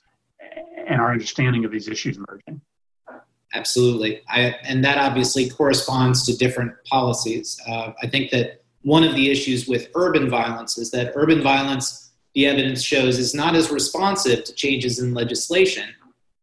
and 0.86 1.00
our 1.00 1.12
understanding 1.12 1.64
of 1.64 1.70
these 1.70 1.88
issues 1.88 2.16
emerging. 2.16 2.60
Absolutely. 3.54 4.20
I, 4.28 4.56
and 4.64 4.84
that 4.84 4.98
obviously 4.98 5.48
corresponds 5.48 6.26
to 6.26 6.36
different 6.36 6.72
policies. 6.90 7.60
Uh, 7.68 7.92
I 8.02 8.08
think 8.08 8.30
that 8.32 8.62
one 8.82 9.04
of 9.04 9.14
the 9.14 9.30
issues 9.30 9.66
with 9.68 9.88
urban 9.94 10.28
violence 10.28 10.76
is 10.76 10.90
that 10.90 11.12
urban 11.14 11.42
violence, 11.42 12.12
the 12.34 12.46
evidence 12.46 12.82
shows, 12.82 13.18
is 13.18 13.34
not 13.34 13.54
as 13.54 13.70
responsive 13.70 14.44
to 14.44 14.52
changes 14.54 14.98
in 14.98 15.14
legislation 15.14 15.88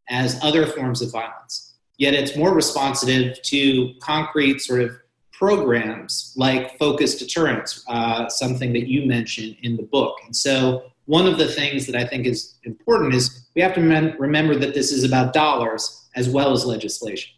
as 0.10 0.40
other 0.42 0.66
forms 0.66 1.02
of 1.02 1.12
violence. 1.12 1.76
Yet 1.98 2.14
it's 2.14 2.36
more 2.36 2.54
responsive 2.54 3.42
to 3.44 3.94
concrete 4.00 4.60
sort 4.62 4.82
of 4.82 4.98
programs 5.42 6.34
like 6.38 6.78
focused 6.78 7.18
deterrence, 7.18 7.84
uh, 7.88 8.30
something 8.30 8.72
that 8.72 8.88
you 8.88 9.08
mentioned 9.08 9.58
in 9.64 9.76
the 9.76 9.82
book. 9.82 10.20
And 10.24 10.36
so, 10.36 10.84
one 11.06 11.26
of 11.26 11.40
the 11.40 11.48
things 11.48 11.88
that 11.88 11.96
I 11.96 12.06
think 12.06 12.28
is 12.28 12.60
important 12.64 13.16
is 13.16 13.50
we 13.56 13.62
have 13.64 13.74
to 13.74 13.82
mem- 13.82 14.16
remember 14.20 14.56
that 14.56 14.76
this 14.76 14.92
is 14.92 15.04
about 15.04 15.34
dollars 15.34 16.08
as 16.16 16.30
well 16.30 16.52
as 16.54 16.64
legislation. 16.64 17.34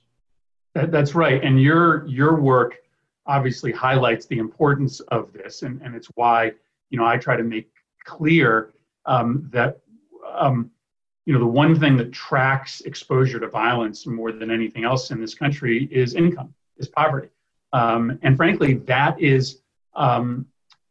That's 0.75 1.15
right. 1.15 1.41
And 1.41 1.61
your 1.61 2.05
your 2.05 2.35
work 2.41 2.75
obviously 3.25 3.71
highlights 3.71 4.25
the 4.25 4.37
importance 4.37 4.99
of 5.17 5.31
this, 5.31 5.61
and, 5.61 5.81
and 5.81 5.95
it's 5.95 6.09
why 6.15 6.51
you 6.89 6.99
know 6.99 7.05
I 7.05 7.15
try 7.17 7.37
to 7.37 7.43
make 7.43 7.71
clear 8.03 8.73
um, 9.05 9.49
that 9.53 9.79
um, 10.35 10.69
you 11.25 11.33
know 11.33 11.39
the 11.39 11.53
one 11.63 11.79
thing 11.79 11.95
that 11.97 12.11
tracks 12.11 12.81
exposure 12.81 13.39
to 13.39 13.47
violence 13.47 14.05
more 14.05 14.33
than 14.33 14.51
anything 14.51 14.83
else 14.83 15.09
in 15.11 15.21
this 15.21 15.33
country 15.33 15.87
is 15.89 16.15
income, 16.15 16.53
is 16.77 16.89
poverty. 16.89 17.29
Um, 17.73 18.19
and 18.21 18.37
frankly, 18.37 18.75
that 18.75 19.19
is 19.19 19.61
um, 19.95 20.45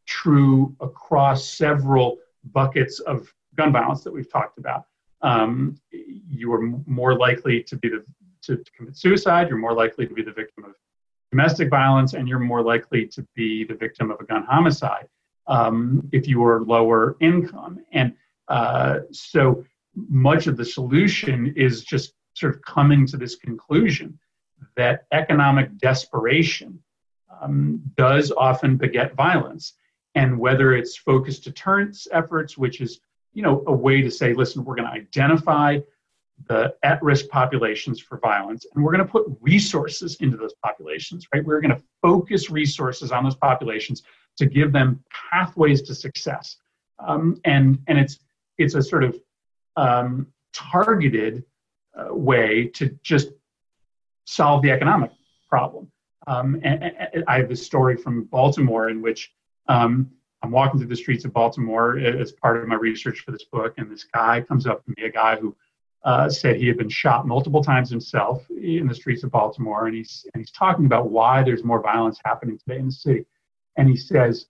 true 0.06 0.74
across 0.80 1.48
several 1.48 2.18
buckets 2.52 2.98
of 3.00 3.32
gun 3.54 3.72
violence 3.72 4.02
that 4.02 4.12
we've 4.12 4.30
talked 4.30 4.58
about. 4.58 4.86
Um, 5.22 5.76
you 5.90 6.52
are 6.52 6.62
more 6.86 7.16
likely 7.16 7.62
to 7.62 7.76
be 7.76 7.88
the 7.88 8.04
to, 8.42 8.56
to, 8.56 8.72
commit 8.72 8.96
suicide. 8.96 9.48
You're 9.48 9.58
more 9.58 9.72
likely 9.72 10.04
to 10.04 10.12
be 10.12 10.22
the 10.22 10.32
victim 10.32 10.64
of 10.64 10.74
domestic 11.30 11.70
violence, 11.70 12.14
and 12.14 12.28
you're 12.28 12.40
more 12.40 12.60
likely 12.60 13.06
to 13.06 13.24
be 13.36 13.62
the 13.64 13.74
victim 13.74 14.10
of 14.10 14.18
a 14.18 14.24
gun 14.24 14.42
homicide 14.42 15.06
um, 15.46 16.08
if 16.10 16.26
you 16.26 16.44
are 16.44 16.62
lower 16.64 17.16
income. 17.20 17.78
And 17.92 18.14
uh, 18.48 19.00
so 19.12 19.64
much 19.94 20.48
of 20.48 20.56
the 20.56 20.64
solution 20.64 21.54
is 21.56 21.84
just 21.84 22.14
sort 22.34 22.56
of 22.56 22.62
coming 22.62 23.06
to 23.06 23.16
this 23.16 23.36
conclusion 23.36 24.18
that 24.76 25.06
economic 25.12 25.76
desperation 25.78 26.78
um, 27.40 27.82
does 27.96 28.32
often 28.32 28.76
beget 28.76 29.14
violence. 29.14 29.74
And 30.14 30.38
whether 30.38 30.74
it's 30.74 30.96
focused 30.96 31.44
deterrence 31.44 32.06
efforts, 32.12 32.58
which 32.58 32.80
is 32.80 33.00
you 33.32 33.42
know 33.42 33.64
a 33.66 33.72
way 33.72 34.02
to 34.02 34.11
say, 34.11 34.35
listen, 34.35 34.64
we're 34.64 34.74
going 34.74 34.88
to 34.88 34.94
identify 34.94 35.78
the 36.48 36.74
at-risk 36.82 37.28
populations 37.28 38.00
for 38.00 38.18
violence, 38.18 38.66
and 38.74 38.82
we're 38.82 38.92
going 38.92 39.06
to 39.06 39.11
put 39.11 39.26
resources 39.40 40.16
into 40.16 40.37
those 40.37 40.54
populations. 40.62 41.26
Right? 41.32 41.44
We're 41.44 41.61
going 41.61 41.74
to 41.74 41.82
focus 42.02 42.50
resources 42.50 43.11
on 43.11 43.24
those 43.24 43.37
populations 43.37 44.02
to 44.37 44.46
give 44.46 44.72
them 44.72 45.02
pathways 45.30 45.82
to 45.82 45.94
success. 45.94 46.56
Um, 46.98 47.40
and 47.44 47.78
and 47.87 47.98
it's 47.98 48.18
it's 48.58 48.74
a 48.74 48.82
sort 48.82 49.04
of 49.04 49.18
um, 49.76 50.26
targeted 50.52 51.44
uh, 51.96 52.14
way 52.14 52.66
to 52.68 52.98
just 53.02 53.31
solve 54.25 54.62
the 54.62 54.70
economic 54.70 55.10
problem. 55.48 55.90
Um, 56.27 56.60
and, 56.62 56.83
and, 56.85 57.25
I 57.27 57.38
have 57.38 57.48
this 57.48 57.64
story 57.64 57.96
from 57.96 58.25
Baltimore 58.25 58.88
in 58.88 59.02
which 59.02 59.33
um, 59.68 60.10
I'm 60.42 60.50
walking 60.50 60.79
through 60.79 60.88
the 60.88 60.96
streets 60.96 61.25
of 61.25 61.33
Baltimore 61.33 61.98
as 61.98 62.33
part 62.33 62.56
of 62.56 62.68
my 62.68 62.77
research 62.77 63.20
for 63.20 63.33
this 63.33 63.44
book, 63.44 63.75
and 63.79 63.90
this 63.90 64.04
guy 64.04 64.40
comes 64.40 64.66
up 64.66 64.85
to 64.85 64.94
me, 64.96 65.04
a 65.04 65.10
guy 65.10 65.37
who 65.37 65.56
uh, 66.04 66.29
said 66.29 66.56
he 66.56 66.66
had 66.66 66.77
been 66.77 66.88
shot 66.88 67.27
multiple 67.27 67.62
times 67.62 67.88
himself 67.88 68.44
in 68.50 68.88
the 68.88 68.94
streets 68.94 69.23
of 69.23 69.31
Baltimore, 69.31 69.87
and 69.87 69.94
he's 69.94 70.27
and 70.35 70.40
he's 70.40 70.50
talking 70.50 70.87
about 70.87 71.10
why 71.10 71.42
there's 71.42 71.62
more 71.62 71.81
violence 71.81 72.20
happening 72.25 72.58
today 72.58 72.79
in 72.79 72.87
the 72.87 72.92
city, 72.92 73.25
and 73.77 73.88
he 73.88 73.96
says, 73.96 74.46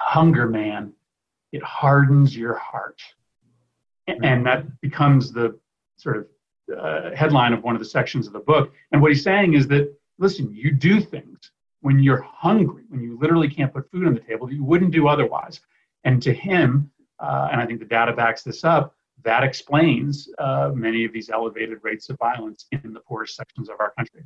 "Hunger, 0.00 0.48
man, 0.48 0.92
it 1.52 1.62
hardens 1.62 2.36
your 2.36 2.54
heart," 2.58 3.00
and 4.06 4.44
that 4.44 4.80
becomes 4.82 5.32
the 5.32 5.58
sort 5.96 6.18
of 6.18 6.26
uh, 6.70 7.14
headline 7.14 7.52
of 7.52 7.62
one 7.62 7.74
of 7.74 7.80
the 7.80 7.88
sections 7.88 8.26
of 8.26 8.32
the 8.32 8.40
book. 8.40 8.72
And 8.92 9.00
what 9.00 9.10
he's 9.10 9.22
saying 9.22 9.54
is 9.54 9.66
that, 9.68 9.92
listen, 10.18 10.52
you 10.54 10.72
do 10.72 11.00
things 11.00 11.50
when 11.80 11.98
you're 11.98 12.20
hungry, 12.22 12.84
when 12.88 13.02
you 13.02 13.18
literally 13.18 13.48
can't 13.48 13.72
put 13.72 13.90
food 13.90 14.06
on 14.06 14.14
the 14.14 14.20
table 14.20 14.46
that 14.46 14.54
you 14.54 14.64
wouldn't 14.64 14.90
do 14.90 15.08
otherwise. 15.08 15.60
And 16.04 16.22
to 16.22 16.32
him, 16.32 16.90
uh, 17.18 17.48
and 17.52 17.60
I 17.60 17.66
think 17.66 17.80
the 17.80 17.86
data 17.86 18.12
backs 18.12 18.42
this 18.42 18.64
up, 18.64 18.94
that 19.22 19.42
explains 19.42 20.28
uh, 20.38 20.70
many 20.74 21.04
of 21.04 21.12
these 21.12 21.28
elevated 21.28 21.78
rates 21.82 22.08
of 22.08 22.18
violence 22.18 22.66
in 22.72 22.92
the 22.92 23.00
poorest 23.00 23.36
sections 23.36 23.68
of 23.68 23.76
our 23.78 23.92
country. 23.92 24.22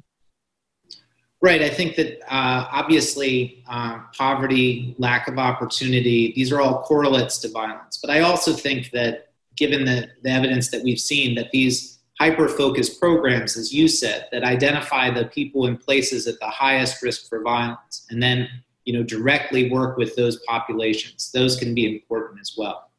Right. 1.40 1.62
I 1.62 1.68
think 1.68 1.96
that 1.96 2.22
uh, 2.32 2.66
obviously 2.70 3.64
uh, 3.68 3.98
poverty, 4.16 4.94
lack 4.98 5.28
of 5.28 5.38
opportunity, 5.38 6.32
these 6.34 6.50
are 6.52 6.60
all 6.60 6.82
correlates 6.82 7.38
to 7.38 7.50
violence. 7.50 7.98
But 8.00 8.10
I 8.10 8.20
also 8.20 8.52
think 8.52 8.92
that 8.92 9.28
given 9.56 9.84
the, 9.84 10.08
the 10.22 10.30
evidence 10.30 10.70
that 10.70 10.82
we've 10.82 10.98
seen, 10.98 11.34
that 11.34 11.50
these 11.50 11.93
hyper 12.20 12.48
focused 12.48 13.00
programs, 13.00 13.56
as 13.56 13.72
you 13.72 13.88
said, 13.88 14.28
that 14.30 14.44
identify 14.44 15.10
the 15.10 15.26
people 15.26 15.66
and 15.66 15.80
places 15.80 16.26
at 16.26 16.38
the 16.40 16.48
highest 16.48 17.02
risk 17.02 17.28
for 17.28 17.42
violence 17.42 18.06
and 18.10 18.22
then 18.22 18.48
you 18.84 18.92
know 18.92 19.02
directly 19.02 19.70
work 19.70 19.96
with 19.96 20.14
those 20.16 20.38
populations, 20.46 21.30
those 21.32 21.56
can 21.56 21.74
be 21.74 21.86
important 21.86 22.40
as 22.40 22.54
well. 22.56 22.90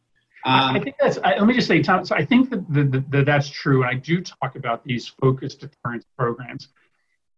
Um, 0.44 0.76
I 0.76 0.80
think 0.80 0.96
that's. 1.00 1.18
I, 1.24 1.38
let 1.38 1.48
me 1.48 1.54
just 1.54 1.68
say, 1.68 1.82
Tom. 1.82 2.06
So 2.06 2.16
I 2.16 2.24
think 2.26 2.50
that, 2.52 2.72
that, 2.74 3.12
that 3.12 3.26
that's 3.26 3.50
true, 3.50 3.82
and 3.82 3.90
I 3.90 3.96
do 3.96 4.22
talk 4.22 4.56
about 4.56 4.84
these 4.84 5.08
focused 5.08 5.62
deterrence 5.62 6.06
programs, 6.18 6.70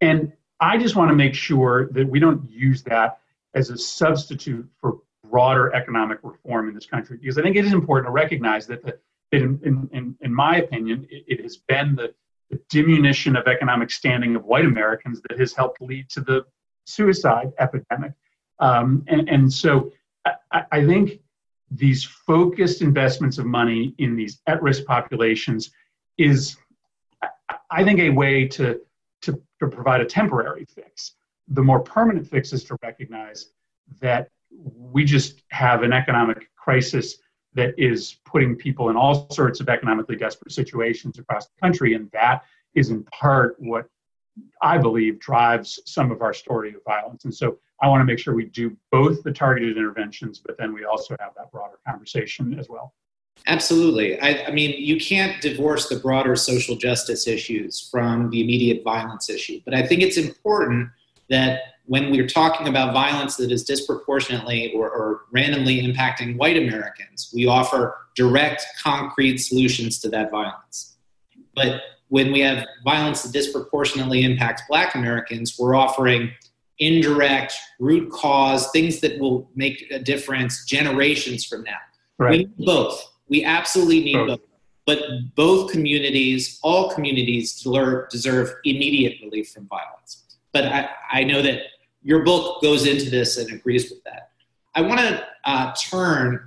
and 0.01 0.33
I 0.59 0.77
just 0.77 0.95
want 0.95 1.09
to 1.11 1.15
make 1.15 1.33
sure 1.33 1.89
that 1.91 2.07
we 2.07 2.19
don't 2.19 2.49
use 2.49 2.83
that 2.83 3.19
as 3.53 3.69
a 3.69 3.77
substitute 3.77 4.67
for 4.81 4.99
broader 5.29 5.73
economic 5.73 6.19
reform 6.23 6.69
in 6.69 6.75
this 6.75 6.85
country, 6.85 7.17
because 7.17 7.37
I 7.37 7.41
think 7.41 7.55
it 7.55 7.65
is 7.65 7.73
important 7.73 8.07
to 8.07 8.11
recognize 8.11 8.67
that, 8.67 8.83
the, 8.83 8.97
in, 9.31 9.89
in, 9.91 10.15
in 10.21 10.33
my 10.33 10.57
opinion, 10.57 11.07
it, 11.09 11.23
it 11.27 11.43
has 11.43 11.57
been 11.57 11.95
the, 11.95 12.13
the 12.49 12.59
diminution 12.69 13.35
of 13.35 13.47
economic 13.47 13.91
standing 13.91 14.35
of 14.35 14.45
white 14.45 14.65
Americans 14.65 15.21
that 15.27 15.39
has 15.39 15.53
helped 15.53 15.81
lead 15.81 16.09
to 16.09 16.21
the 16.21 16.45
suicide 16.85 17.51
epidemic. 17.59 18.13
Um, 18.59 19.03
and, 19.07 19.29
and 19.29 19.51
so 19.51 19.91
I, 20.25 20.63
I 20.71 20.85
think 20.85 21.19
these 21.69 22.03
focused 22.03 22.81
investments 22.81 23.37
of 23.37 23.45
money 23.45 23.93
in 23.97 24.15
these 24.15 24.39
at-risk 24.47 24.85
populations 24.85 25.71
is, 26.17 26.55
I 27.69 27.83
think, 27.83 27.99
a 27.99 28.09
way 28.09 28.47
to, 28.47 28.79
to, 29.23 29.41
to 29.59 29.67
provide 29.67 30.01
a 30.01 30.05
temporary 30.05 30.65
fix. 30.65 31.15
The 31.49 31.61
more 31.61 31.81
permanent 31.81 32.27
fix 32.27 32.53
is 32.53 32.63
to 32.65 32.77
recognize 32.81 33.51
that 33.99 34.29
we 34.51 35.03
just 35.03 35.43
have 35.49 35.83
an 35.83 35.91
economic 35.91 36.49
crisis 36.55 37.17
that 37.57 37.73
is 37.77 38.17
putting 38.23 38.55
people 38.55 38.89
in 38.89 38.95
all 38.95 39.29
sorts 39.31 39.59
of 39.59 39.67
economically 39.67 40.15
desperate 40.15 40.51
situations 40.51 41.17
across 41.17 41.47
the 41.47 41.59
country, 41.61 41.95
and 41.95 42.09
that 42.11 42.43
is 42.75 42.91
in 42.91 43.03
part 43.05 43.55
what 43.59 43.89
I 44.61 44.77
believe 44.77 45.19
drives 45.19 45.79
some 45.85 46.11
of 46.11 46.21
our 46.21 46.33
story 46.33 46.73
of 46.75 46.83
violence. 46.85 47.25
And 47.25 47.33
so 47.33 47.57
I 47.81 47.87
want 47.89 48.01
to 48.01 48.05
make 48.05 48.19
sure 48.19 48.35
we 48.35 48.45
do 48.45 48.77
both 48.91 49.23
the 49.23 49.31
targeted 49.31 49.75
interventions, 49.75 50.39
but 50.39 50.55
then 50.59 50.71
we 50.71 50.85
also 50.85 51.15
have 51.19 51.31
that 51.35 51.51
broader 51.51 51.79
conversation 51.87 52.57
as 52.59 52.69
well. 52.69 52.93
Absolutely. 53.47 54.19
I, 54.19 54.45
I, 54.45 54.51
mean, 54.51 54.75
you 54.77 54.99
can't 54.99 55.41
divorce 55.41 55.89
the 55.89 55.95
broader 55.95 56.35
social 56.35 56.75
justice 56.75 57.27
issues 57.27 57.87
from 57.89 58.29
the 58.29 58.41
immediate 58.41 58.83
violence 58.83 59.29
issue. 59.29 59.61
But 59.65 59.73
I 59.73 59.85
think 59.85 60.01
it's 60.03 60.17
important 60.17 60.89
that 61.29 61.61
when 61.87 62.11
we're 62.11 62.27
talking 62.27 62.67
about 62.67 62.93
violence 62.93 63.37
that 63.37 63.51
is 63.51 63.63
disproportionately 63.63 64.73
or, 64.73 64.89
or 64.89 65.21
randomly 65.31 65.81
impacting 65.81 66.37
white 66.37 66.57
Americans, 66.57 67.31
we 67.33 67.47
offer 67.47 67.97
direct, 68.15 68.65
concrete 68.81 69.37
solutions 69.37 69.99
to 69.99 70.09
that 70.09 70.29
violence. 70.29 70.97
But 71.55 71.81
when 72.09 72.31
we 72.31 72.41
have 72.41 72.65
violence 72.83 73.23
that 73.23 73.31
disproportionately 73.31 74.23
impacts 74.23 74.61
black 74.69 74.95
Americans, 74.95 75.57
we're 75.57 75.75
offering 75.75 76.31
indirect, 76.79 77.53
root 77.79 78.11
cause, 78.11 78.69
things 78.71 78.99
that 78.99 79.17
will 79.19 79.49
make 79.55 79.89
a 79.89 79.99
difference 79.99 80.65
generations 80.65 81.45
from 81.45 81.63
now. 81.63 81.77
Right. 82.17 82.31
We 82.31 82.37
need 82.37 82.65
both. 82.65 83.11
We 83.29 83.43
absolutely 83.43 84.03
need 84.03 84.13
both. 84.13 84.27
both. 84.27 84.39
But 84.85 84.99
both 85.35 85.71
communities, 85.71 86.59
all 86.63 86.91
communities, 86.91 87.61
deserve 88.09 88.53
immediate 88.63 89.17
relief 89.21 89.49
from 89.49 89.67
violence. 89.67 90.37
But 90.53 90.65
I, 90.65 90.89
I 91.11 91.23
know 91.23 91.41
that 91.41 91.61
your 92.07 92.23
book 92.23 92.61
goes 92.61 92.87
into 92.87 93.09
this 93.09 93.37
and 93.37 93.51
agrees 93.51 93.89
with 93.89 94.01
that. 94.05 94.31
I 94.75 94.81
want 94.81 95.01
to 95.01 95.27
uh, 95.43 95.73
turn 95.75 96.39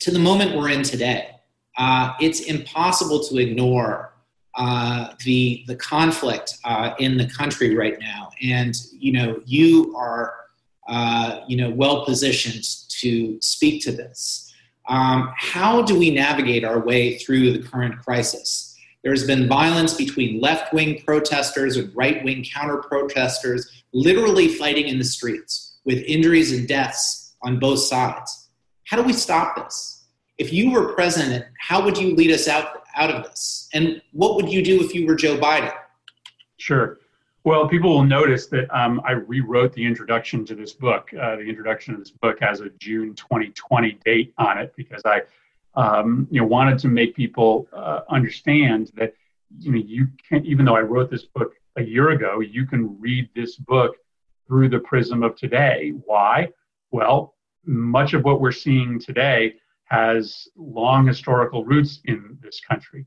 to 0.00 0.10
the 0.10 0.18
moment 0.18 0.54
we're 0.54 0.68
in 0.68 0.82
today. 0.82 1.30
Uh, 1.78 2.12
it's 2.20 2.40
impossible 2.40 3.24
to 3.24 3.38
ignore 3.38 4.12
uh, 4.54 5.14
the 5.24 5.64
the 5.66 5.76
conflict 5.76 6.58
uh, 6.64 6.92
in 6.98 7.16
the 7.16 7.26
country 7.28 7.74
right 7.74 7.98
now, 7.98 8.30
and 8.42 8.74
you 8.92 9.12
know 9.12 9.40
you 9.46 9.96
are 9.96 10.34
uh, 10.86 11.40
you 11.48 11.56
know 11.56 11.70
well 11.70 12.04
positioned 12.04 12.62
to 13.00 13.40
speak 13.40 13.82
to 13.84 13.92
this. 13.92 14.52
Um, 14.86 15.32
how 15.34 15.80
do 15.80 15.98
we 15.98 16.10
navigate 16.10 16.62
our 16.62 16.80
way 16.80 17.16
through 17.16 17.52
the 17.52 17.66
current 17.66 17.98
crisis? 18.00 18.71
There's 19.02 19.26
been 19.26 19.48
violence 19.48 19.94
between 19.94 20.40
left 20.40 20.72
wing 20.72 21.02
protesters 21.04 21.76
and 21.76 21.94
right 21.94 22.22
wing 22.24 22.44
counter 22.44 22.78
protesters, 22.78 23.84
literally 23.92 24.48
fighting 24.48 24.86
in 24.88 24.98
the 24.98 25.04
streets 25.04 25.78
with 25.84 25.98
injuries 26.06 26.52
and 26.52 26.68
deaths 26.68 27.34
on 27.42 27.58
both 27.58 27.80
sides. 27.80 28.50
How 28.86 28.96
do 28.96 29.02
we 29.02 29.12
stop 29.12 29.56
this? 29.56 30.04
If 30.38 30.52
you 30.52 30.70
were 30.70 30.92
president, 30.94 31.44
how 31.58 31.84
would 31.84 31.98
you 31.98 32.14
lead 32.14 32.30
us 32.30 32.46
out 32.46 32.82
out 32.94 33.10
of 33.10 33.24
this? 33.24 33.68
And 33.72 34.02
what 34.12 34.36
would 34.36 34.48
you 34.50 34.62
do 34.62 34.82
if 34.82 34.94
you 34.94 35.06
were 35.06 35.14
Joe 35.14 35.38
Biden? 35.38 35.72
Sure. 36.58 36.98
Well, 37.44 37.66
people 37.66 37.90
will 37.90 38.04
notice 38.04 38.46
that 38.48 38.70
um, 38.76 39.00
I 39.04 39.12
rewrote 39.12 39.72
the 39.72 39.84
introduction 39.84 40.44
to 40.44 40.54
this 40.54 40.72
book. 40.72 41.10
Uh, 41.12 41.36
the 41.36 41.42
introduction 41.42 41.92
of 41.92 42.00
this 42.00 42.10
book 42.10 42.38
has 42.40 42.60
a 42.60 42.68
June 42.78 43.14
2020 43.14 43.98
date 44.04 44.32
on 44.38 44.58
it 44.58 44.72
because 44.76 45.02
I, 45.04 45.22
um, 45.74 46.26
you 46.30 46.40
know, 46.40 46.46
wanted 46.46 46.78
to 46.80 46.88
make 46.88 47.16
people 47.16 47.66
uh, 47.72 48.00
understand 48.08 48.92
that 48.94 49.14
you 49.58 49.72
know 49.72 49.78
you 49.78 50.08
can 50.28 50.44
even 50.44 50.64
though 50.64 50.76
I 50.76 50.80
wrote 50.80 51.10
this 51.10 51.24
book 51.24 51.54
a 51.76 51.82
year 51.82 52.10
ago, 52.10 52.40
you 52.40 52.66
can 52.66 52.98
read 53.00 53.28
this 53.34 53.56
book 53.56 53.96
through 54.46 54.68
the 54.68 54.80
prism 54.80 55.22
of 55.22 55.36
today. 55.36 55.92
Why? 56.04 56.50
Well, 56.90 57.34
much 57.64 58.12
of 58.12 58.24
what 58.24 58.40
we're 58.40 58.52
seeing 58.52 58.98
today 58.98 59.54
has 59.84 60.48
long 60.56 61.06
historical 61.06 61.64
roots 61.64 62.00
in 62.04 62.38
this 62.42 62.60
country. 62.60 63.06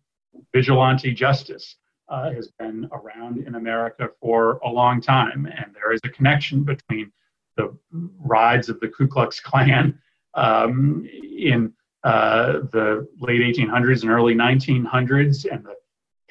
Vigilante 0.53 1.13
justice 1.13 1.75
uh, 2.09 2.31
has 2.31 2.49
been 2.59 2.87
around 2.91 3.45
in 3.45 3.55
America 3.55 4.09
for 4.21 4.59
a 4.63 4.69
long 4.69 5.01
time, 5.01 5.45
and 5.45 5.73
there 5.73 5.91
is 5.93 6.01
a 6.03 6.09
connection 6.09 6.63
between 6.63 7.11
the 7.57 7.75
rides 8.19 8.69
of 8.69 8.79
the 8.79 8.87
Ku 8.87 9.07
Klux 9.07 9.39
Klan 9.39 9.97
um, 10.33 11.07
in 11.11 11.73
uh, 12.05 12.59
the 12.71 13.07
late 13.19 13.41
1800s 13.41 14.03
and 14.03 14.11
early 14.11 14.35
1900s 14.35 15.51
and 15.51 15.65
the 15.65 15.75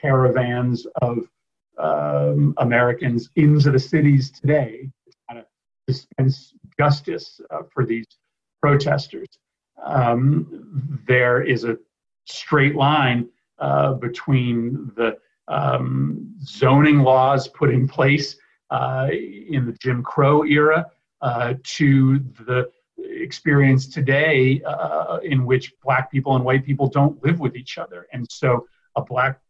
caravans 0.01 0.87
of 1.03 1.19
um, 1.79 2.55
Americans 2.59 3.29
into 3.35 3.73
the 3.73 3.79
cities 3.79 4.31
today 4.31 4.89
to 5.05 5.17
kind 5.29 5.41
of 5.41 5.47
dispense 5.89 6.55
justice 6.79 7.41
uh, 7.51 7.63
for 7.73 7.85
these 7.85 8.07
protesters. 8.63 9.27
Um, 9.85 11.03
there 11.09 11.43
is 11.43 11.65
a 11.65 11.77
straight 12.25 12.77
line 12.77 13.29
uh, 13.59 13.95
between 13.95 14.93
the 14.97 15.19
um, 15.49 16.35
zoning 16.41 17.01
laws 17.01 17.49
put 17.49 17.71
in 17.71 17.89
place 17.89 18.37
uh, 18.71 19.09
in 19.11 19.67
the 19.67 19.77
Jim 19.81 20.05
Crow 20.05 20.45
era 20.45 20.87
uh, 21.21 21.55
to 21.65 22.21
the 22.47 22.71
experience 23.25 23.89
today 23.89 24.63
uh, 24.63 25.19
in 25.23 25.45
which 25.45 25.73
black 25.83 26.11
people 26.11 26.37
and 26.37 26.45
white 26.45 26.65
people 26.65 26.89
don't 26.89 27.23
live 27.25 27.41
with 27.41 27.57
each 27.57 27.79
other. 27.79 28.07
And 28.13 28.27
so 28.31 28.67
a 28.95 29.03
black 29.03 29.41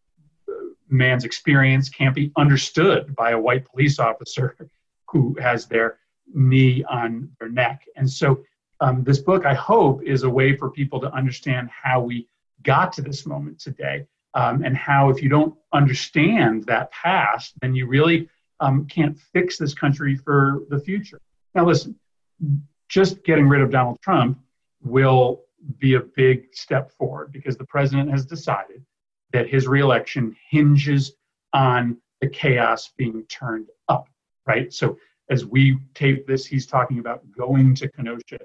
man's 0.88 1.24
experience 1.24 1.88
can't 1.88 2.14
be 2.14 2.32
understood 2.36 3.14
by 3.16 3.32
a 3.32 3.38
white 3.38 3.64
police 3.66 3.98
officer 3.98 4.56
who 5.10 5.36
has 5.40 5.66
their 5.66 5.98
knee 6.32 6.82
on 6.84 7.30
their 7.38 7.48
neck. 7.48 7.84
And 7.96 8.10
so 8.10 8.42
um, 8.80 9.04
this 9.04 9.18
book, 9.18 9.44
I 9.46 9.54
hope, 9.54 10.02
is 10.02 10.22
a 10.22 10.30
way 10.30 10.56
for 10.56 10.70
people 10.70 11.00
to 11.00 11.12
understand 11.12 11.70
how 11.70 12.00
we 12.00 12.28
got 12.62 12.92
to 12.94 13.02
this 13.02 13.26
moment 13.26 13.60
today. 13.60 14.06
Um, 14.36 14.64
and 14.64 14.76
how, 14.76 15.10
if 15.10 15.22
you 15.22 15.28
don't 15.28 15.54
understand 15.72 16.64
that 16.64 16.90
past, 16.90 17.54
then 17.60 17.72
you 17.76 17.86
really 17.86 18.28
um, 18.58 18.86
can't 18.86 19.16
fix 19.32 19.58
this 19.58 19.74
country 19.74 20.16
for 20.16 20.64
the 20.70 20.80
future. 20.80 21.20
Now, 21.54 21.66
listen, 21.66 21.94
just 22.88 23.24
getting 23.24 23.48
rid 23.48 23.62
of 23.62 23.70
Donald 23.70 23.98
Trump 24.00 24.38
will 24.82 25.42
be 25.78 25.94
a 25.94 26.00
big 26.00 26.54
step 26.54 26.90
forward 26.92 27.32
because 27.32 27.56
the 27.56 27.64
president 27.64 28.10
has 28.10 28.26
decided 28.26 28.84
that 29.32 29.48
his 29.48 29.66
reelection 29.66 30.36
hinges 30.50 31.12
on 31.52 31.96
the 32.20 32.28
chaos 32.28 32.92
being 32.96 33.24
turned 33.24 33.68
up, 33.88 34.08
right? 34.46 34.72
So, 34.72 34.98
as 35.30 35.46
we 35.46 35.78
tape 35.94 36.26
this, 36.26 36.44
he's 36.44 36.66
talking 36.66 36.98
about 36.98 37.22
going 37.32 37.74
to 37.76 37.90
Kenosha 37.90 38.38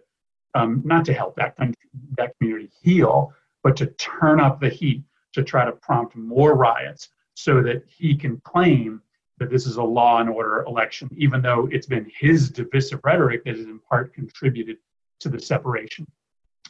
um, 0.56 0.82
not 0.86 1.06
to 1.06 1.14
help 1.14 1.36
that 1.36 1.58
country, 1.58 1.76
that 2.18 2.34
community 2.38 2.72
heal, 2.82 3.34
but 3.64 3.76
to 3.78 3.88
turn 3.88 4.40
up 4.40 4.60
the 4.60 4.70
heat 4.70 5.04
to 5.34 5.44
try 5.44 5.66
to 5.66 5.72
prompt 5.74 6.16
more 6.16 6.56
riots 6.56 7.10
so 7.36 7.62
that 7.62 7.84
he 7.88 8.16
can 8.16 8.42
claim 8.44 9.02
that 9.40 9.50
this 9.50 9.66
is 9.66 9.78
a 9.78 9.84
law 9.84 10.20
and 10.20 10.30
order 10.30 10.64
election, 10.68 11.10
even 11.18 11.42
though 11.42 11.68
it's 11.72 11.88
been 11.88 12.10
his 12.14 12.50
divisive 12.50 13.00
rhetoric 13.04 13.44
that 13.46 13.58
has 13.58 13.66
in 13.66 13.80
part 13.80 14.14
contributed 14.14 14.78
to 15.20 15.30
the 15.30 15.40
separation. 15.40 16.06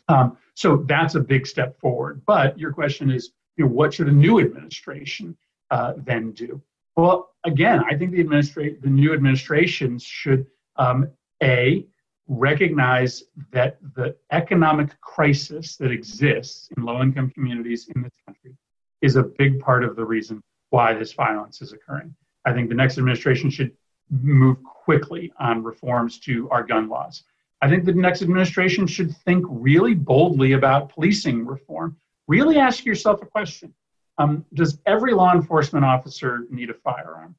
Um, 0.08 0.38
so 0.56 0.78
that's 0.88 1.16
a 1.16 1.20
big 1.20 1.46
step 1.46 1.80
forward. 1.80 2.22
But 2.26 2.58
your 2.58 2.74
question 2.74 3.12
is, 3.12 3.32
you 3.58 3.66
know, 3.66 3.72
what 3.72 3.94
should 3.94 4.08
a 4.08 4.12
new 4.12 4.40
administration 4.40 5.38
uh, 5.70 5.94
then 5.98 6.32
do? 6.32 6.62
Well, 6.96 7.30
again, 7.44 7.84
I 7.90 7.96
think 7.96 8.12
the 8.12 8.20
administrate 8.20 8.82
the 8.82 8.90
new 8.90 9.14
administrations 9.14 10.04
should 10.04 10.46
um, 10.78 11.10
a 11.42 11.86
recognize 12.28 13.24
that 13.52 13.78
the 13.96 14.16
economic 14.32 15.00
crisis 15.02 15.78
that 15.78 15.92
exists 15.92 16.70
in 16.78 16.84
low-income 16.84 17.32
communities 17.32 17.90
in 17.96 18.04
this 18.04 18.14
country 18.26 18.56
is 19.02 19.16
a 19.16 19.24
big 19.24 19.60
part 19.60 19.84
of 19.84 19.96
the 19.96 20.06
reason 20.06 20.42
why 20.70 20.94
this 20.94 21.14
violence 21.14 21.62
is 21.62 21.74
occurring. 21.74 22.14
I 22.46 22.54
think 22.54 22.70
the 22.70 22.76
next 22.76 22.98
administration 22.98 23.50
should 23.50 23.72
move 24.10 24.58
quickly 24.64 25.32
on 25.40 25.64
reforms 25.64 26.20
to 26.20 26.50
our 26.50 26.64
gun 26.64 26.90
laws. 26.90 27.24
I 27.62 27.70
think 27.70 27.86
the 27.86 27.94
next 27.94 28.22
administration 28.22 28.88
should 28.88 29.16
think 29.18 29.46
really 29.50 29.94
boldly 29.94 30.54
about 30.54 30.90
policing 30.90 31.46
reform. 31.46 31.98
Really 32.28 32.58
ask 32.58 32.86
yourself 32.86 33.22
a 33.22 33.26
question 33.26 33.74
um, 34.18 34.46
Does 34.54 34.80
every 34.86 35.14
law 35.14 35.34
enforcement 35.34 35.86
officer 35.86 36.46
need 36.50 36.70
a 36.70 36.74
firearm? 36.74 37.36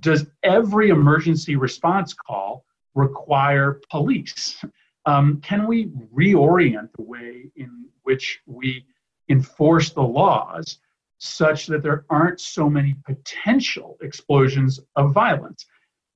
Does 0.00 0.26
every 0.42 0.90
emergency 0.90 1.56
response 1.56 2.12
call 2.12 2.64
require 2.94 3.80
police? 3.90 4.64
Um, 5.06 5.40
can 5.40 5.66
we 5.66 5.86
reorient 6.14 6.90
the 6.96 7.02
way 7.02 7.50
in 7.54 7.86
which 8.02 8.40
we 8.46 8.84
enforce 9.28 9.90
the 9.90 10.02
laws 10.02 10.78
such 11.26 11.66
that 11.66 11.82
there 11.82 12.04
aren't 12.10 12.40
so 12.40 12.68
many 12.68 12.96
potential 13.04 13.98
explosions 14.00 14.80
of 14.96 15.12
violence? 15.12 15.66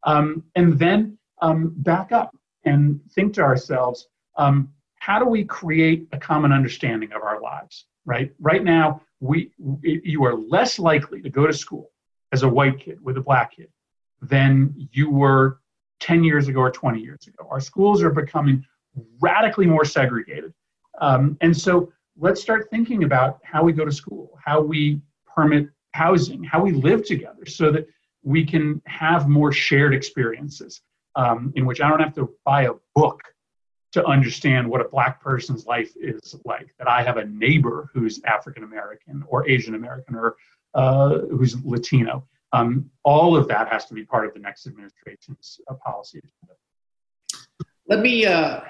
Um, 0.04 0.44
and 0.54 0.78
then 0.78 1.18
um, 1.42 1.74
back 1.78 2.12
up 2.12 2.36
and 2.64 3.00
think 3.12 3.34
to 3.34 3.42
ourselves, 3.42 4.08
um, 4.36 4.70
how 4.96 5.18
do 5.18 5.24
we 5.24 5.44
create 5.44 6.06
a 6.12 6.18
common 6.18 6.52
understanding 6.52 7.12
of 7.12 7.22
our 7.22 7.40
lives? 7.40 7.86
Right. 8.06 8.32
Right 8.38 8.64
now, 8.64 9.02
we 9.20 9.52
you 9.82 10.24
are 10.24 10.34
less 10.34 10.78
likely 10.78 11.20
to 11.20 11.28
go 11.28 11.46
to 11.46 11.52
school 11.52 11.90
as 12.32 12.42
a 12.42 12.48
white 12.48 12.80
kid 12.80 12.98
with 13.02 13.16
a 13.18 13.20
black 13.20 13.56
kid 13.56 13.68
than 14.22 14.88
you 14.92 15.10
were 15.10 15.60
10 16.00 16.24
years 16.24 16.48
ago 16.48 16.60
or 16.60 16.70
20 16.70 17.00
years 17.00 17.26
ago. 17.26 17.46
Our 17.50 17.60
schools 17.60 18.02
are 18.02 18.10
becoming 18.10 18.64
radically 19.20 19.66
more 19.66 19.84
segregated, 19.84 20.54
um, 21.00 21.36
and 21.40 21.56
so 21.56 21.92
let's 22.20 22.40
start 22.40 22.68
thinking 22.70 23.04
about 23.04 23.40
how 23.42 23.64
we 23.64 23.72
go 23.72 23.84
to 23.84 23.92
school, 23.92 24.38
how 24.44 24.60
we 24.60 25.00
permit 25.26 25.68
housing, 25.92 26.44
how 26.44 26.62
we 26.62 26.72
live 26.72 27.04
together, 27.04 27.46
so 27.46 27.72
that 27.72 27.88
we 28.22 28.44
can 28.44 28.80
have 28.86 29.28
more 29.28 29.50
shared 29.50 29.94
experiences 29.94 30.82
um, 31.16 31.52
in 31.56 31.64
which 31.64 31.80
I 31.80 31.88
don't 31.88 32.00
have 32.00 32.14
to 32.14 32.28
buy 32.44 32.64
a 32.64 32.74
book 32.94 33.22
to 33.92 34.04
understand 34.04 34.68
what 34.68 34.80
a 34.80 34.88
black 34.88 35.20
person's 35.20 35.66
life 35.66 35.92
is 35.96 36.36
like. 36.44 36.72
That 36.78 36.88
I 36.88 37.02
have 37.02 37.16
a 37.16 37.24
neighbor 37.24 37.90
who's 37.92 38.22
African 38.24 38.62
American 38.62 39.24
or 39.26 39.48
Asian 39.48 39.74
American 39.74 40.14
or 40.14 40.36
uh, 40.74 41.20
who's 41.30 41.56
Latino. 41.64 42.24
Um, 42.52 42.90
all 43.04 43.36
of 43.36 43.48
that 43.48 43.68
has 43.68 43.86
to 43.86 43.94
be 43.94 44.04
part 44.04 44.26
of 44.26 44.34
the 44.34 44.40
next 44.40 44.66
administration's 44.66 45.60
uh, 45.68 45.74
policy 45.74 46.20
Let 47.86 48.00
me 48.00 48.26
uh, 48.26 48.60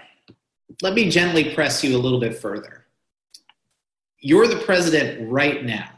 let 0.82 0.94
me 0.94 1.10
gently 1.10 1.54
press 1.54 1.82
you 1.82 1.96
a 1.96 1.98
little 2.00 2.20
bit 2.20 2.38
further. 2.38 2.86
You're 4.20 4.46
the 4.46 4.56
president 4.56 5.30
right 5.30 5.64
now. 5.64 5.88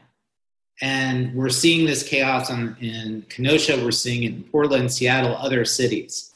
And 0.80 1.34
we're 1.34 1.48
seeing 1.48 1.86
this 1.86 2.02
chaos 2.02 2.50
on, 2.50 2.76
in 2.80 3.24
Kenosha, 3.28 3.82
we're 3.84 3.92
seeing 3.92 4.24
it 4.24 4.32
in 4.32 4.42
Portland, 4.44 4.90
Seattle, 4.90 5.36
other 5.36 5.64
cities. 5.64 6.32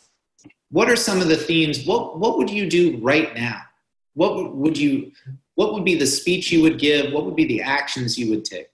What 0.70 0.91
are 0.91 0.97
some 0.97 1.20
of 1.20 1.28
the 1.28 1.37
themes? 1.37 1.84
What, 1.87 2.18
what 2.18 2.39
would 2.39 2.51
you 2.51 2.68
do 2.68 2.99
right 2.99 3.34
now? 3.34 3.62
What 4.14 4.55
would 4.55 4.78
you, 4.78 5.12
what 5.55 5.74
would 5.74 5.84
be 5.84 5.95
the 5.95 6.07
speech 6.07 6.53
you 6.53 6.62
would 6.62 6.78
give? 6.78 7.12
What 7.12 7.24
would 7.24 7.37
be 7.37 7.47
the 7.47 7.62
actions 7.62 8.18
you 8.18 8.30
would 8.30 8.45
take? 8.45 8.70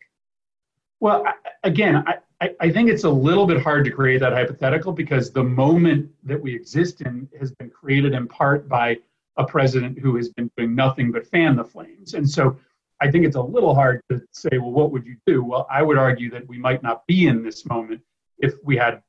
Well, 1.01 1.25
again, 1.65 2.05
I, 2.41 2.51
I 2.61 2.71
think 2.71 2.91
it's 2.91 3.05
a 3.05 3.11
little 3.11 3.47
bit 3.47 3.63
hard 3.63 3.85
to 3.85 3.91
create 3.91 4.19
that 4.21 4.33
hypothetical 4.33 4.93
because 4.93 5.31
the 5.31 5.45
moment 5.45 6.11
that 6.25 6.41
we 6.41 6.55
exist 6.55 7.01
in 7.01 7.29
has 7.39 7.53
been 7.53 7.71
created 7.71 8.15
in 8.15 8.27
part 8.27 8.69
by 8.69 8.99
a 9.37 9.45
president 9.45 9.99
who 9.99 10.17
has 10.17 10.29
been 10.29 10.51
doing 10.57 10.75
nothing 10.75 11.13
but 11.13 11.27
fan 11.27 11.57
the 11.57 11.65
flames. 11.65 12.15
And 12.15 12.29
so 12.29 12.57
I 13.03 13.11
think 13.11 13.27
it's 13.27 13.35
a 13.35 13.43
little 13.43 13.75
hard 13.75 14.01
to 14.11 14.23
say, 14.31 14.59
well, 14.59 14.71
what 14.71 14.93
would 14.93 15.05
you 15.05 15.17
do? 15.27 15.43
Well, 15.43 15.67
I 15.69 15.83
would 15.83 15.99
argue 15.99 16.31
that 16.31 16.47
we 16.47 16.57
might 16.57 16.85
not 16.85 17.05
be 17.09 17.27
in 17.27 17.43
this 17.43 17.67
moment 17.67 18.01
if 18.39 18.55
we 18.63 18.77
had 18.77 19.03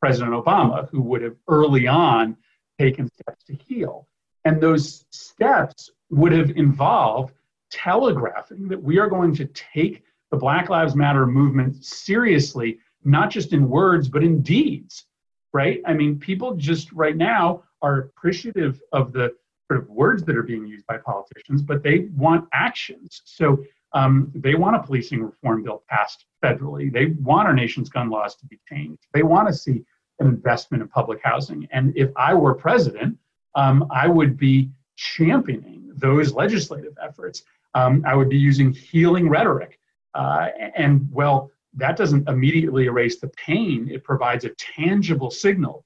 President 0.00 0.34
Obama, 0.34 0.86
who 0.90 1.00
would 1.00 1.22
have 1.22 1.34
early 1.48 1.86
on 1.86 2.36
taken 2.78 3.08
steps 3.08 3.44
to 3.44 3.54
heal. 3.54 4.06
And 4.44 4.60
those 4.60 5.06
steps 5.10 5.90
would 6.10 6.32
have 6.32 6.50
involved 6.50 7.32
telegraphing 7.70 8.68
that 8.68 8.82
we 8.82 8.98
are 8.98 9.08
going 9.08 9.34
to 9.36 9.46
take 9.46 10.02
the 10.30 10.36
Black 10.36 10.68
Lives 10.68 10.94
Matter 10.94 11.26
movement 11.26 11.82
seriously, 11.82 12.78
not 13.04 13.30
just 13.30 13.54
in 13.54 13.66
words, 13.66 14.10
but 14.10 14.22
in 14.22 14.42
deeds, 14.42 15.06
right? 15.54 15.80
I 15.86 15.94
mean, 15.94 16.18
people 16.18 16.54
just 16.54 16.92
right 16.92 17.16
now 17.16 17.62
are 17.80 17.98
appreciative 17.98 18.82
of 18.92 19.12
the 19.12 19.34
sort 19.68 19.80
of 19.82 19.88
words 19.88 20.24
that 20.24 20.36
are 20.36 20.42
being 20.42 20.66
used 20.66 20.86
by 20.86 20.96
politicians, 20.96 21.62
but 21.62 21.82
they 21.82 22.08
want 22.16 22.48
actions. 22.52 23.22
So 23.24 23.64
um, 23.92 24.32
they 24.34 24.54
want 24.54 24.76
a 24.76 24.80
policing 24.80 25.22
reform 25.22 25.62
bill 25.62 25.82
passed 25.88 26.24
federally. 26.42 26.92
They 26.92 27.06
want 27.22 27.46
our 27.48 27.54
nation's 27.54 27.88
gun 27.88 28.10
laws 28.10 28.34
to 28.36 28.46
be 28.46 28.58
changed. 28.68 29.06
They 29.12 29.22
want 29.22 29.48
to 29.48 29.54
see 29.54 29.84
an 30.20 30.26
investment 30.26 30.82
in 30.82 30.88
public 30.88 31.20
housing. 31.22 31.68
And 31.70 31.96
if 31.96 32.10
I 32.16 32.34
were 32.34 32.54
president, 32.54 33.18
um, 33.54 33.86
I 33.90 34.08
would 34.08 34.36
be 34.36 34.70
championing 34.96 35.90
those 35.94 36.32
legislative 36.32 36.96
efforts. 37.02 37.44
Um, 37.74 38.02
I 38.06 38.14
would 38.14 38.28
be 38.28 38.38
using 38.38 38.72
healing 38.72 39.28
rhetoric. 39.28 39.78
Uh, 40.14 40.48
and 40.76 41.08
well, 41.12 41.50
that 41.74 41.96
doesn't 41.96 42.28
immediately 42.28 42.86
erase 42.86 43.20
the 43.20 43.28
pain. 43.28 43.88
It 43.90 44.02
provides 44.02 44.44
a 44.44 44.50
tangible 44.50 45.30
signal 45.30 45.84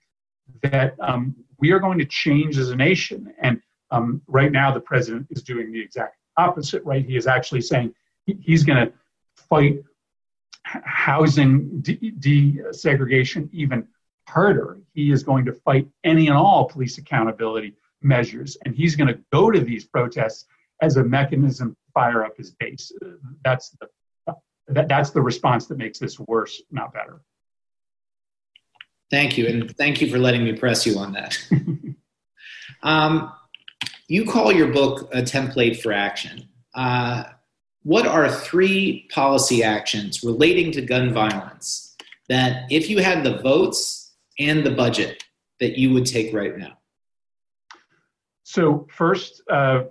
that 0.62 0.94
um, 1.00 1.36
we 1.58 1.72
are 1.72 1.78
going 1.78 1.98
to 1.98 2.04
change 2.04 2.58
as 2.58 2.70
a 2.70 2.76
nation. 2.76 3.32
And 3.40 3.60
um, 3.92 4.22
right 4.26 4.50
now, 4.50 4.72
the 4.72 4.80
president 4.80 5.26
is 5.30 5.42
doing 5.42 5.70
the 5.70 5.80
exact 5.80 6.16
opposite, 6.36 6.82
right? 6.84 7.04
He 7.04 7.16
is 7.16 7.26
actually 7.26 7.60
saying 7.60 7.94
he's 8.24 8.64
going 8.64 8.86
to 8.86 8.92
fight 9.36 9.82
housing 10.64 11.82
desegregation 11.82 13.48
even 13.52 13.86
harder. 14.26 14.78
He 14.94 15.12
is 15.12 15.22
going 15.22 15.44
to 15.44 15.52
fight 15.52 15.88
any 16.04 16.28
and 16.28 16.36
all 16.36 16.68
police 16.68 16.96
accountability 16.96 17.74
measures, 18.00 18.56
and 18.64 18.74
he's 18.74 18.96
going 18.96 19.08
to 19.08 19.20
go 19.30 19.50
to 19.50 19.60
these 19.60 19.84
protests 19.84 20.46
as 20.80 20.96
a 20.96 21.04
mechanism 21.04 21.72
to 21.72 21.92
fire 21.92 22.24
up 22.24 22.36
his 22.36 22.50
base. 22.50 22.92
That's 23.44 23.70
the 23.70 23.88
that, 24.68 24.88
that's 24.88 25.10
the 25.10 25.20
response 25.20 25.66
that 25.66 25.76
makes 25.76 25.98
this 25.98 26.18
worse, 26.18 26.62
not 26.70 26.94
better. 26.94 27.20
Thank 29.10 29.36
you, 29.36 29.46
and 29.48 29.76
thank 29.76 30.00
you 30.00 30.10
for 30.10 30.18
letting 30.18 30.44
me 30.44 30.54
press 30.54 30.86
you 30.86 30.98
on 30.98 31.12
that. 31.12 31.36
um, 32.82 33.32
you 34.12 34.26
call 34.26 34.52
your 34.52 34.68
book 34.68 35.08
a 35.14 35.22
template 35.22 35.80
for 35.80 35.90
action. 35.90 36.46
Uh, 36.74 37.24
what 37.82 38.06
are 38.06 38.30
three 38.30 39.08
policy 39.10 39.62
actions 39.62 40.22
relating 40.22 40.70
to 40.72 40.82
gun 40.82 41.14
violence 41.14 41.96
that, 42.28 42.70
if 42.70 42.90
you 42.90 42.98
had 42.98 43.24
the 43.24 43.38
votes 43.38 44.12
and 44.38 44.66
the 44.66 44.70
budget, 44.70 45.24
that 45.60 45.78
you 45.78 45.94
would 45.94 46.04
take 46.04 46.34
right 46.34 46.58
now? 46.58 46.76
So, 48.42 48.86
first 48.90 49.42
uh, 49.48 49.84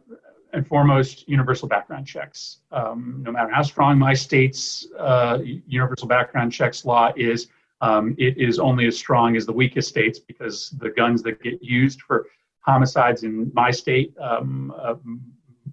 and 0.54 0.68
foremost, 0.68 1.28
universal 1.28 1.68
background 1.68 2.06
checks. 2.06 2.60
Um, 2.72 3.24
no 3.26 3.32
matter 3.32 3.50
how 3.52 3.64
strong 3.64 3.98
my 3.98 4.14
state's 4.14 4.86
uh, 5.00 5.40
universal 5.44 6.08
background 6.08 6.54
checks 6.54 6.86
law 6.86 7.12
is, 7.16 7.48
um, 7.82 8.14
it 8.20 8.38
is 8.38 8.60
only 8.60 8.86
as 8.86 8.96
strong 8.96 9.36
as 9.36 9.48
the 9.48 9.54
weakest 9.54 9.90
states 9.90 10.20
because 10.20 10.70
the 10.78 10.92
guns 10.92 11.24
that 11.24 11.42
get 11.42 11.64
used 11.64 12.02
for 12.02 12.28
homicides 12.62 13.24
in 13.24 13.52
my 13.54 13.72
state, 13.72 14.14
um, 14.20 14.74
uh, 14.78 14.96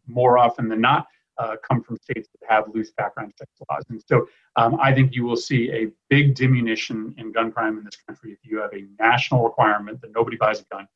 more 0.06 0.38
often 0.38 0.68
than 0.68 0.80
not, 0.80 1.06
uh, 1.38 1.56
come 1.68 1.82
from 1.82 1.96
states 1.98 2.28
that 2.32 2.52
have 2.52 2.64
loose 2.74 2.90
background 2.92 3.32
check 3.38 3.48
laws. 3.70 3.84
And 3.90 4.02
so 4.06 4.26
um, 4.56 4.78
I 4.80 4.92
think 4.92 5.14
you 5.14 5.24
will 5.24 5.36
see 5.36 5.70
a 5.70 5.88
big 6.08 6.34
diminution 6.34 7.14
in 7.18 7.32
gun 7.32 7.52
crime 7.52 7.78
in 7.78 7.84
this 7.84 7.96
country 8.06 8.32
if 8.32 8.38
you 8.42 8.58
have 8.58 8.72
a 8.72 8.84
national 8.98 9.44
requirement 9.44 10.00
that 10.00 10.10
nobody 10.14 10.36
buys 10.36 10.60
a 10.60 10.64
gun 10.74 10.88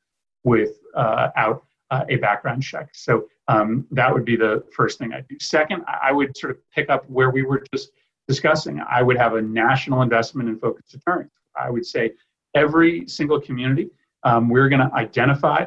without 0.45 1.33
uh, 1.37 1.95
uh, 1.95 2.05
a 2.09 2.17
background 2.17 2.63
check. 2.63 2.89
So 2.93 3.29
um, 3.49 3.87
that 3.91 4.13
would 4.13 4.25
be 4.25 4.37
the 4.37 4.65
first 4.75 4.99
thing 4.99 5.13
I'd 5.13 5.29
do. 5.29 5.37
Second, 5.41 5.85
I 5.87 6.11
would 6.11 6.37
sort 6.37 6.53
of 6.53 6.59
pick 6.75 6.91
up 6.91 7.09
where 7.09 7.31
we 7.31 7.43
were 7.43 7.65
just 7.73 7.91
discussing. 8.27 8.81
I 8.81 9.03
would 9.03 9.19
have 9.19 9.35
a 9.35 9.43
national 9.43 10.03
investment 10.03 10.49
in 10.49 10.59
focused 10.59 10.91
deterrence. 10.91 11.33
I 11.57 11.71
would 11.71 11.87
say 11.87 12.13
every 12.55 13.07
single 13.07 13.41
community, 13.41 13.91
um, 14.25 14.49
we're 14.49 14.69
going 14.69 14.81
to 14.81 14.93
identify 14.95 15.67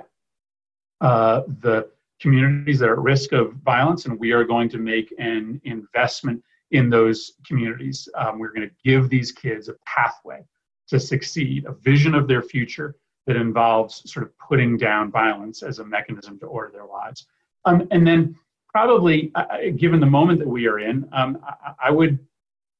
uh, 1.05 1.43
the 1.61 1.87
communities 2.19 2.79
that 2.79 2.89
are 2.89 2.93
at 2.93 2.99
risk 2.99 3.31
of 3.31 3.53
violence, 3.63 4.05
and 4.05 4.19
we 4.19 4.31
are 4.31 4.43
going 4.43 4.67
to 4.67 4.79
make 4.79 5.13
an 5.19 5.61
investment 5.63 6.41
in 6.71 6.89
those 6.89 7.33
communities. 7.45 8.09
Um, 8.15 8.39
we're 8.39 8.51
going 8.51 8.67
to 8.67 8.75
give 8.83 9.07
these 9.07 9.31
kids 9.31 9.69
a 9.69 9.75
pathway 9.85 10.43
to 10.87 10.99
succeed, 10.99 11.65
a 11.67 11.73
vision 11.73 12.15
of 12.15 12.27
their 12.27 12.41
future 12.41 12.95
that 13.27 13.35
involves 13.35 14.01
sort 14.11 14.25
of 14.25 14.31
putting 14.39 14.77
down 14.77 15.11
violence 15.11 15.61
as 15.61 15.77
a 15.77 15.85
mechanism 15.85 16.39
to 16.39 16.47
order 16.47 16.71
their 16.71 16.87
lives. 16.87 17.27
Um, 17.65 17.87
and 17.91 18.05
then, 18.07 18.35
probably, 18.67 19.31
uh, 19.35 19.45
uh 19.51 19.57
given 19.75 19.99
the 19.99 20.07
moment 20.07 20.39
that 20.39 20.47
we 20.47 20.65
are 20.65 20.79
in, 20.79 21.07
um, 21.11 21.37
I, 21.47 21.89
I, 21.89 21.91
would 21.91 22.17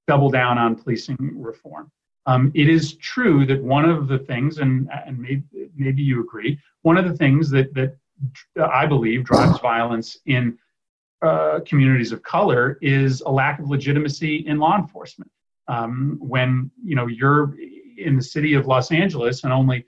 double 0.07 0.31
down 0.31 0.57
on 0.57 0.75
policing 0.75 1.17
reform. 1.19 1.91
Um, 2.25 2.51
it 2.55 2.69
is 2.69 2.95
true 2.95 3.45
that 3.45 3.61
one 3.61 3.87
of 3.87 4.07
the 4.07 4.17
things, 4.17 4.57
and, 4.57 4.89
and 5.05 5.19
maybe, 5.19 5.43
maybe 5.75 6.01
you 6.01 6.21
agree, 6.21 6.59
one 6.81 6.97
of 6.97 7.05
the 7.07 7.15
things 7.15 7.51
that, 7.51 7.71
that 7.75 7.95
I 8.61 8.85
believe 8.85 9.25
drives 9.25 9.59
violence 9.59 10.17
in 10.25 10.57
uh, 11.21 11.59
communities 11.65 12.11
of 12.11 12.21
color 12.23 12.77
is 12.81 13.21
a 13.21 13.31
lack 13.31 13.59
of 13.59 13.69
legitimacy 13.69 14.45
in 14.47 14.59
law 14.59 14.77
enforcement. 14.77 15.31
Um, 15.67 16.17
when 16.19 16.69
you 16.83 16.95
know 16.95 17.07
you're 17.07 17.55
in 17.97 18.15
the 18.15 18.21
city 18.21 18.53
of 18.53 18.67
Los 18.67 18.91
Angeles 18.91 19.43
and 19.43 19.51
only 19.51 19.85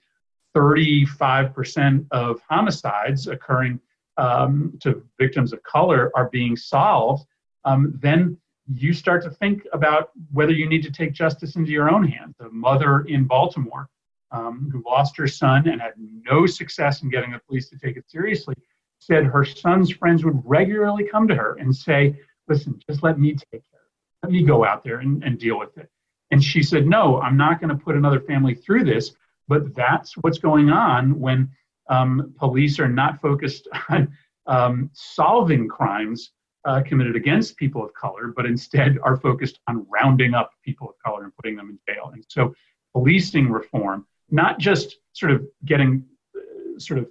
35% 0.56 2.08
of 2.12 2.42
homicides 2.50 3.28
occurring 3.28 3.80
um, 4.18 4.74
to 4.82 5.04
victims 5.20 5.54
of 5.54 5.62
color 5.64 6.12
are 6.16 6.30
being 6.30 6.56
solved, 6.56 7.28
um, 7.66 7.94
then 8.02 8.38
you 8.74 8.94
start 8.94 9.24
to 9.24 9.30
think 9.30 9.68
about 9.74 10.12
whether 10.32 10.52
you 10.52 10.68
need 10.68 10.84
to 10.84 10.92
take 10.92 11.14
justice 11.14 11.56
into 11.56 11.72
your 11.72 11.90
own 11.90 12.08
hands. 12.08 12.36
The 12.40 12.50
mother 12.50 13.02
in 13.02 13.26
Baltimore 13.26 13.90
um, 14.32 14.70
who 14.72 14.84
lost 14.86 15.18
her 15.18 15.28
son 15.28 15.68
and 15.68 15.82
had 15.82 15.94
no 15.98 16.46
success 16.46 17.02
in 17.02 17.10
getting 17.10 17.32
the 17.32 17.40
police 17.48 17.70
to 17.70 17.78
take 17.78 17.98
it 17.98 18.10
seriously 18.10 18.56
said 19.00 19.26
her 19.26 19.46
son's 19.46 19.92
friends 19.92 20.26
would 20.26 20.42
regularly 20.44 21.04
come 21.04 21.28
to 21.28 21.36
her 21.36 21.56
and 21.60 21.76
say, 21.76 22.16
Listen, 22.48 22.80
just 22.90 23.04
let 23.04 23.20
me 23.20 23.34
take 23.34 23.62
care. 23.72 23.82
Let 24.24 24.32
me 24.32 24.44
go 24.44 24.66
out 24.66 24.84
there 24.84 25.00
and, 25.00 25.24
and 25.24 25.38
deal 25.38 25.60
with 25.60 25.78
it. 25.78 25.90
And 26.32 26.44
she 26.44 26.64
said, 26.64 26.88
No, 26.88 27.20
I'm 27.22 27.38
not 27.38 27.60
going 27.60 27.70
to 27.70 27.84
put 27.84 27.96
another 27.96 28.20
family 28.20 28.56
through 28.56 28.86
this. 28.86 29.14
But 29.48 29.74
that's 29.76 30.14
what's 30.18 30.40
going 30.40 30.70
on 30.70 31.18
when 31.20 31.50
um, 31.90 32.34
police 32.38 32.80
are 32.80 32.90
not 32.90 33.22
focused 33.22 33.68
on 33.90 34.12
um, 34.46 34.90
solving 34.94 35.68
crimes 35.68 36.32
uh, 36.66 36.82
committed 36.86 37.16
against 37.16 37.56
people 37.56 37.84
of 37.84 37.94
color, 37.94 38.34
but 38.36 38.46
instead 38.46 38.98
are 39.04 39.16
focused 39.16 39.60
on 39.68 39.86
rounding 39.90 40.34
up 40.34 40.52
people 40.66 40.90
of 40.90 40.96
color 41.04 41.24
and 41.24 41.36
putting 41.36 41.56
them 41.56 41.70
in 41.70 41.80
jail. 41.94 42.12
And 42.14 42.26
so, 42.28 42.54
policing 42.94 43.50
reform, 43.50 44.06
not 44.30 44.60
just 44.60 44.98
sort 45.14 45.32
of 45.32 45.46
getting 45.66 46.04
uh, 46.36 46.80
sort 46.80 47.00
of 47.00 47.08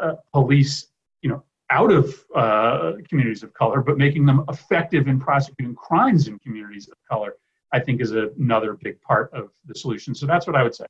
uh, 0.00 0.14
police, 0.32 0.88
you 1.22 1.30
know, 1.30 1.42
out 1.70 1.90
of 1.90 2.24
uh, 2.34 2.92
communities 3.08 3.42
of 3.42 3.52
color, 3.52 3.80
but 3.80 3.98
making 3.98 4.24
them 4.24 4.44
effective 4.48 5.06
in 5.06 5.20
prosecuting 5.20 5.74
crimes 5.74 6.28
in 6.28 6.38
communities 6.38 6.88
of 6.88 6.96
color, 7.08 7.34
I 7.72 7.80
think 7.80 8.00
is 8.00 8.12
another 8.12 8.74
big 8.74 9.00
part 9.02 9.32
of 9.32 9.50
the 9.66 9.74
solution. 9.74 10.14
So 10.14 10.26
that's 10.26 10.46
what 10.46 10.56
I 10.56 10.62
would 10.62 10.74
say. 10.74 10.86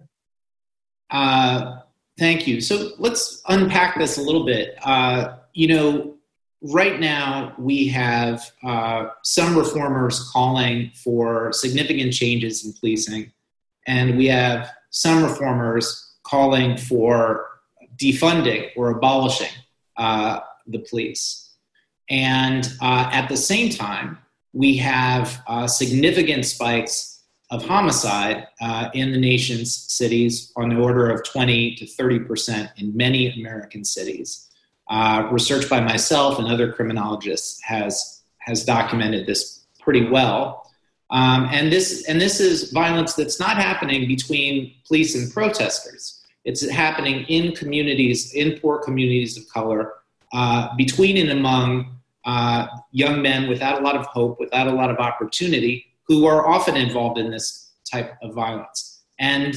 Uh, 1.10 1.80
thank 2.18 2.46
you. 2.46 2.60
So 2.60 2.92
let's 2.98 3.42
unpack 3.48 3.98
this 3.98 4.18
a 4.18 4.22
little 4.22 4.44
bit. 4.44 4.76
Uh, 4.84 5.38
you 5.54 5.68
know, 5.68 6.14
right 6.62 7.00
now 7.00 7.54
we 7.58 7.88
have 7.88 8.50
uh, 8.62 9.08
some 9.22 9.56
reformers 9.56 10.30
calling 10.30 10.92
for 10.94 11.52
significant 11.52 12.12
changes 12.12 12.64
in 12.64 12.72
policing, 12.74 13.32
and 13.86 14.16
we 14.16 14.26
have 14.26 14.70
some 14.90 15.22
reformers 15.22 16.12
calling 16.22 16.76
for 16.76 17.46
defunding 17.96 18.70
or 18.76 18.90
abolishing 18.90 19.52
uh, 19.96 20.40
the 20.66 20.78
police. 20.78 21.50
And 22.10 22.66
uh, 22.80 23.10
at 23.12 23.28
the 23.28 23.36
same 23.36 23.70
time, 23.70 24.18
we 24.52 24.76
have 24.78 25.42
uh, 25.46 25.66
significant 25.66 26.44
spikes 26.46 27.22
of 27.50 27.64
homicide 27.64 28.46
uh, 28.60 28.90
in 28.92 29.12
the 29.12 29.18
nation's 29.18 29.74
cities 29.74 30.52
on 30.56 30.68
the 30.68 30.76
order 30.76 31.10
of 31.10 31.24
20 31.24 31.76
to 31.76 31.86
30 31.86 32.20
percent 32.20 32.70
in 32.76 32.96
many 32.96 33.32
American 33.40 33.84
cities. 33.84 34.48
Uh, 34.90 35.28
research 35.30 35.68
by 35.68 35.80
myself 35.80 36.38
and 36.38 36.48
other 36.48 36.72
criminologists 36.72 37.62
has 37.62 38.22
has 38.38 38.64
documented 38.64 39.26
this 39.26 39.66
pretty 39.80 40.08
well. 40.08 40.67
Um, 41.10 41.48
and 41.50 41.72
this 41.72 42.06
and 42.06 42.20
this 42.20 42.38
is 42.40 42.70
violence 42.70 43.14
that's 43.14 43.40
not 43.40 43.56
happening 43.56 44.06
between 44.06 44.74
police 44.86 45.14
and 45.14 45.32
protesters. 45.32 46.22
It's 46.44 46.68
happening 46.68 47.24
in 47.24 47.54
communities, 47.54 48.34
in 48.34 48.58
poor 48.58 48.78
communities 48.78 49.36
of 49.36 49.48
color, 49.48 49.94
uh, 50.32 50.74
between 50.76 51.16
and 51.16 51.30
among 51.30 51.98
uh, 52.24 52.66
young 52.92 53.22
men 53.22 53.48
without 53.48 53.80
a 53.80 53.84
lot 53.84 53.96
of 53.96 54.06
hope, 54.06 54.38
without 54.38 54.66
a 54.66 54.72
lot 54.72 54.90
of 54.90 54.98
opportunity, 54.98 55.86
who 56.06 56.26
are 56.26 56.46
often 56.48 56.76
involved 56.76 57.18
in 57.18 57.30
this 57.30 57.72
type 57.90 58.16
of 58.22 58.34
violence. 58.34 59.02
And 59.18 59.54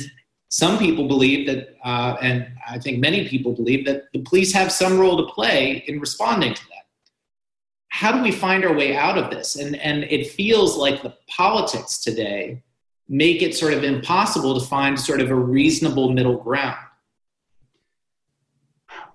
some 0.49 0.77
people 0.77 1.07
believe 1.07 1.47
that, 1.47 1.77
uh, 1.83 2.17
and 2.21 2.47
I 2.69 2.77
think 2.77 2.99
many 2.99 3.27
people 3.27 3.53
believe 3.53 3.85
that 3.85 4.11
the 4.11 4.19
police 4.19 4.51
have 4.53 4.71
some 4.71 4.99
role 4.99 5.17
to 5.25 5.33
play 5.33 5.83
in 5.87 5.99
responding 5.99 6.53
to. 6.53 6.61
How 7.91 8.13
do 8.13 8.23
we 8.23 8.31
find 8.31 8.63
our 8.63 8.73
way 8.73 8.95
out 8.95 9.17
of 9.17 9.29
this? 9.29 9.57
And, 9.57 9.75
and 9.75 10.05
it 10.05 10.31
feels 10.31 10.77
like 10.77 11.03
the 11.03 11.13
politics 11.27 11.99
today 11.99 12.63
make 13.09 13.41
it 13.41 13.53
sort 13.53 13.73
of 13.73 13.83
impossible 13.83 14.57
to 14.57 14.65
find 14.65 14.97
sort 14.97 15.19
of 15.19 15.29
a 15.29 15.35
reasonable 15.35 16.09
middle 16.09 16.37
ground. 16.37 16.77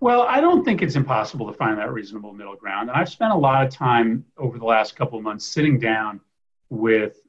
Well, 0.01 0.23
I 0.23 0.43
don't 0.43 0.63
think 0.63 0.83
it's 0.83 0.95
impossible 0.95 1.47
to 1.47 1.55
find 1.55 1.79
that 1.79 1.91
reasonable 1.91 2.35
middle 2.35 2.55
ground. 2.55 2.91
And 2.91 2.99
I've 2.99 3.09
spent 3.09 3.33
a 3.33 3.37
lot 3.37 3.65
of 3.65 3.73
time 3.73 4.27
over 4.37 4.59
the 4.59 4.67
last 4.67 4.95
couple 4.95 5.17
of 5.17 5.25
months 5.25 5.47
sitting 5.47 5.81
down 5.81 6.21
with 6.69 7.23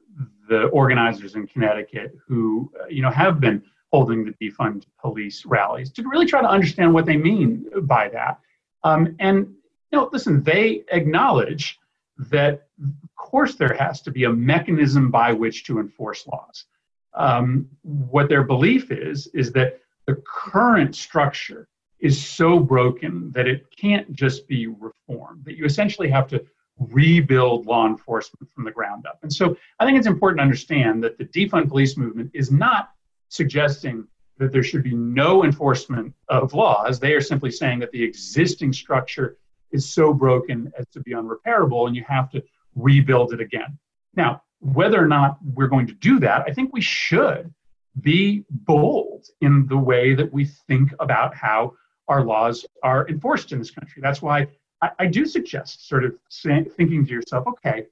the 0.50 0.64
organizers 0.64 1.34
in 1.34 1.46
Connecticut 1.46 2.14
who, 2.26 2.70
uh, 2.78 2.88
you 2.88 3.00
know, 3.00 3.10
have 3.10 3.40
been 3.40 3.62
holding 3.90 4.22
the 4.22 4.32
defund 4.32 4.84
police 5.00 5.46
rallies 5.46 5.90
to 5.92 6.06
really 6.06 6.26
try 6.26 6.42
to 6.42 6.48
understand 6.48 6.92
what 6.92 7.06
they 7.06 7.16
mean 7.16 7.64
by 7.84 8.10
that. 8.10 8.38
Um, 8.84 9.16
and, 9.18 9.54
you 9.90 9.98
know, 9.98 10.10
listen, 10.12 10.42
they 10.42 10.84
acknowledge 10.90 11.78
that, 12.30 12.66
of 12.82 13.14
course, 13.16 13.54
there 13.54 13.74
has 13.74 14.00
to 14.02 14.10
be 14.10 14.24
a 14.24 14.32
mechanism 14.32 15.10
by 15.10 15.32
which 15.32 15.64
to 15.64 15.78
enforce 15.78 16.26
laws. 16.26 16.64
Um, 17.14 17.68
what 17.82 18.28
their 18.28 18.42
belief 18.42 18.90
is, 18.90 19.28
is 19.28 19.52
that 19.52 19.80
the 20.06 20.22
current 20.26 20.94
structure 20.94 21.68
is 22.00 22.24
so 22.24 22.60
broken 22.60 23.30
that 23.32 23.48
it 23.48 23.66
can't 23.76 24.12
just 24.12 24.46
be 24.46 24.66
reformed, 24.66 25.44
that 25.44 25.56
you 25.56 25.64
essentially 25.64 26.08
have 26.08 26.28
to 26.28 26.44
rebuild 26.78 27.66
law 27.66 27.86
enforcement 27.86 28.48
from 28.52 28.64
the 28.64 28.70
ground 28.70 29.06
up. 29.06 29.18
And 29.22 29.32
so 29.32 29.56
I 29.80 29.84
think 29.84 29.98
it's 29.98 30.06
important 30.06 30.38
to 30.38 30.42
understand 30.42 31.02
that 31.02 31.18
the 31.18 31.24
defund 31.24 31.68
police 31.68 31.96
movement 31.96 32.30
is 32.34 32.52
not 32.52 32.90
suggesting 33.28 34.06
that 34.38 34.52
there 34.52 34.62
should 34.62 34.84
be 34.84 34.94
no 34.94 35.44
enforcement 35.44 36.14
of 36.28 36.54
laws. 36.54 37.00
They 37.00 37.14
are 37.14 37.20
simply 37.20 37.50
saying 37.50 37.80
that 37.80 37.90
the 37.90 38.02
existing 38.02 38.72
structure 38.72 39.36
is 39.72 39.92
so 39.92 40.12
broken 40.12 40.72
as 40.78 40.86
to 40.88 41.00
be 41.00 41.12
unrepairable 41.12 41.86
and 41.86 41.96
you 41.96 42.04
have 42.06 42.30
to 42.30 42.42
rebuild 42.74 43.32
it 43.32 43.40
again. 43.40 43.78
Now, 44.14 44.42
whether 44.60 45.02
or 45.02 45.08
not 45.08 45.38
we're 45.54 45.68
going 45.68 45.86
to 45.86 45.94
do 45.94 46.18
that, 46.20 46.44
I 46.46 46.52
think 46.52 46.72
we 46.72 46.80
should 46.80 47.52
be 48.00 48.44
bold 48.50 49.26
in 49.40 49.66
the 49.66 49.76
way 49.76 50.14
that 50.14 50.32
we 50.32 50.44
think 50.44 50.92
about 51.00 51.34
how 51.34 51.74
our 52.08 52.24
laws 52.24 52.64
are 52.82 53.08
enforced 53.08 53.52
in 53.52 53.58
this 53.58 53.70
country. 53.70 54.00
That's 54.02 54.22
why 54.22 54.48
I, 54.80 54.90
I 55.00 55.06
do 55.06 55.26
suggest 55.26 55.88
sort 55.88 56.04
of 56.04 56.14
say, 56.28 56.64
thinking 56.76 57.04
to 57.06 57.12
yourself, 57.12 57.46
okay, 57.46 57.86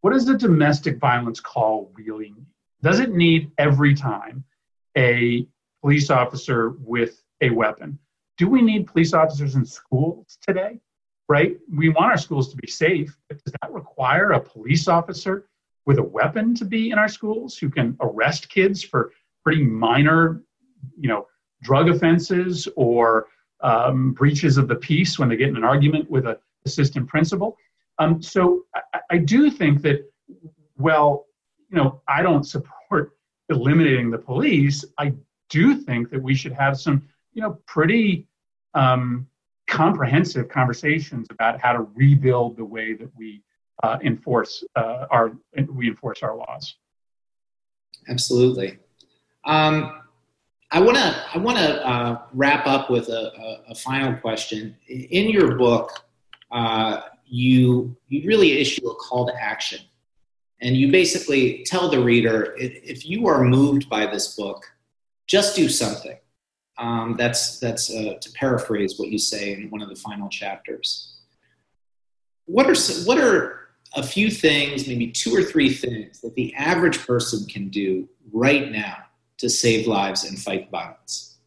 what 0.00 0.12
does 0.12 0.28
a 0.28 0.36
domestic 0.36 0.98
violence 0.98 1.40
call 1.40 1.92
really 1.94 2.30
need? 2.30 2.46
Does 2.82 3.00
it 3.00 3.12
need 3.12 3.50
every 3.58 3.94
time 3.94 4.44
a 4.96 5.46
police 5.82 6.10
officer 6.10 6.70
with 6.80 7.22
a 7.40 7.50
weapon? 7.50 7.98
Do 8.38 8.48
we 8.48 8.62
need 8.62 8.86
police 8.86 9.12
officers 9.12 9.54
in 9.54 9.64
schools 9.66 10.38
today? 10.40 10.80
Right? 11.30 11.56
We 11.72 11.90
want 11.90 12.10
our 12.10 12.18
schools 12.18 12.50
to 12.50 12.56
be 12.56 12.66
safe, 12.66 13.16
but 13.28 13.38
does 13.44 13.54
that 13.62 13.72
require 13.72 14.32
a 14.32 14.40
police 14.40 14.88
officer 14.88 15.46
with 15.86 15.98
a 15.98 16.02
weapon 16.02 16.56
to 16.56 16.64
be 16.64 16.90
in 16.90 16.98
our 16.98 17.06
schools 17.08 17.56
who 17.56 17.70
can 17.70 17.96
arrest 18.00 18.48
kids 18.48 18.82
for 18.82 19.12
pretty 19.44 19.62
minor, 19.62 20.42
you 20.98 21.08
know, 21.08 21.28
drug 21.62 21.88
offenses 21.88 22.66
or 22.74 23.28
um, 23.60 24.10
breaches 24.10 24.58
of 24.58 24.66
the 24.66 24.74
peace 24.74 25.20
when 25.20 25.28
they 25.28 25.36
get 25.36 25.48
in 25.48 25.56
an 25.56 25.62
argument 25.62 26.10
with 26.10 26.26
an 26.26 26.34
assistant 26.66 27.06
principal. 27.06 27.56
Um, 28.00 28.20
so 28.20 28.64
I, 28.74 29.00
I, 29.12 29.18
do 29.18 29.52
think 29.52 29.82
that, 29.82 30.10
well, 30.78 31.26
you 31.70 31.76
know, 31.76 32.02
I 32.08 32.22
don't 32.22 32.44
support 32.44 33.12
eliminating 33.50 34.10
the 34.10 34.18
police. 34.18 34.84
I 34.98 35.12
do 35.48 35.76
think 35.76 36.10
that 36.10 36.20
we 36.20 36.34
should 36.34 36.54
have 36.54 36.76
some, 36.76 37.06
you 37.34 37.42
know, 37.42 37.60
pretty 37.66 38.26
um, 38.74 39.28
comprehensive 39.70 40.48
conversations 40.48 41.28
about 41.30 41.60
how 41.60 41.72
to 41.72 41.86
rebuild 41.94 42.56
the 42.56 42.64
way 42.64 42.92
that 42.92 43.08
we 43.16 43.42
uh, 43.82 43.98
enforce 44.02 44.62
uh, 44.76 45.06
our 45.10 45.32
we 45.72 45.88
enforce 45.88 46.22
our 46.22 46.36
laws. 46.36 46.74
Absolutely. 48.08 48.78
Um, 49.44 50.02
I 50.72 50.80
want 50.80 50.98
to 50.98 51.24
I 51.34 51.38
want 51.38 51.56
to 51.58 51.86
uh, 51.86 52.22
wrap 52.34 52.66
up 52.66 52.90
with 52.90 53.08
a, 53.08 53.32
a, 53.68 53.70
a, 53.70 53.74
final 53.74 54.14
question. 54.20 54.76
In 54.88 55.30
your 55.30 55.56
book, 55.56 56.04
uh, 56.50 57.02
you 57.24 57.96
you 58.08 58.28
really 58.28 58.58
issue 58.58 58.86
a 58.88 58.94
call 58.96 59.26
to 59.26 59.34
action, 59.34 59.80
and 60.60 60.76
you 60.76 60.90
basically 60.92 61.64
tell 61.64 61.88
the 61.88 62.00
reader 62.00 62.54
if, 62.58 62.72
if 62.84 63.06
you 63.06 63.28
are 63.28 63.42
moved 63.44 63.88
by 63.88 64.04
this 64.06 64.36
book, 64.36 64.64
just 65.26 65.56
do 65.56 65.68
something. 65.68 66.18
Um, 66.80 67.14
that's 67.18 67.58
that's 67.58 67.94
uh, 67.94 68.14
to 68.18 68.32
paraphrase 68.32 68.98
what 68.98 69.10
you 69.10 69.18
say 69.18 69.52
in 69.52 69.68
one 69.70 69.82
of 69.82 69.90
the 69.90 69.96
final 69.96 70.30
chapters. 70.30 71.18
What 72.46 72.66
are 72.66 73.04
what 73.04 73.18
are 73.18 73.68
a 73.94 74.02
few 74.02 74.30
things, 74.30 74.88
maybe 74.88 75.08
two 75.08 75.34
or 75.34 75.42
three 75.42 75.72
things 75.74 76.20
that 76.22 76.34
the 76.34 76.54
average 76.54 77.06
person 77.06 77.46
can 77.46 77.68
do 77.68 78.08
right 78.32 78.72
now 78.72 78.96
to 79.38 79.50
save 79.50 79.86
lives 79.86 80.24
and 80.24 80.38
fight 80.38 80.70
violence? 80.70 81.38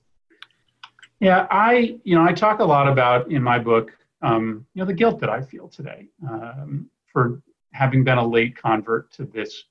Yeah, 1.20 1.48
I 1.50 2.00
you 2.04 2.16
know 2.16 2.24
I 2.24 2.34
talk 2.34 2.60
a 2.60 2.66
lot 2.66 2.88
about 2.88 3.32
in 3.32 3.42
my 3.42 3.58
book 3.58 3.98
um, 4.22 4.68
you 4.76 4.82
know 4.82 4.86
the 4.86 4.94
guilt 4.94 5.20
that 5.22 5.32
I 5.32 5.42
feel 5.42 5.68
today 5.68 6.10
um, 6.30 6.92
for 7.12 7.42
having 7.74 8.04
been 8.04 8.20
a 8.20 8.28
late 8.28 8.56
convert 8.56 9.12
to 9.14 9.26
this 9.26 9.64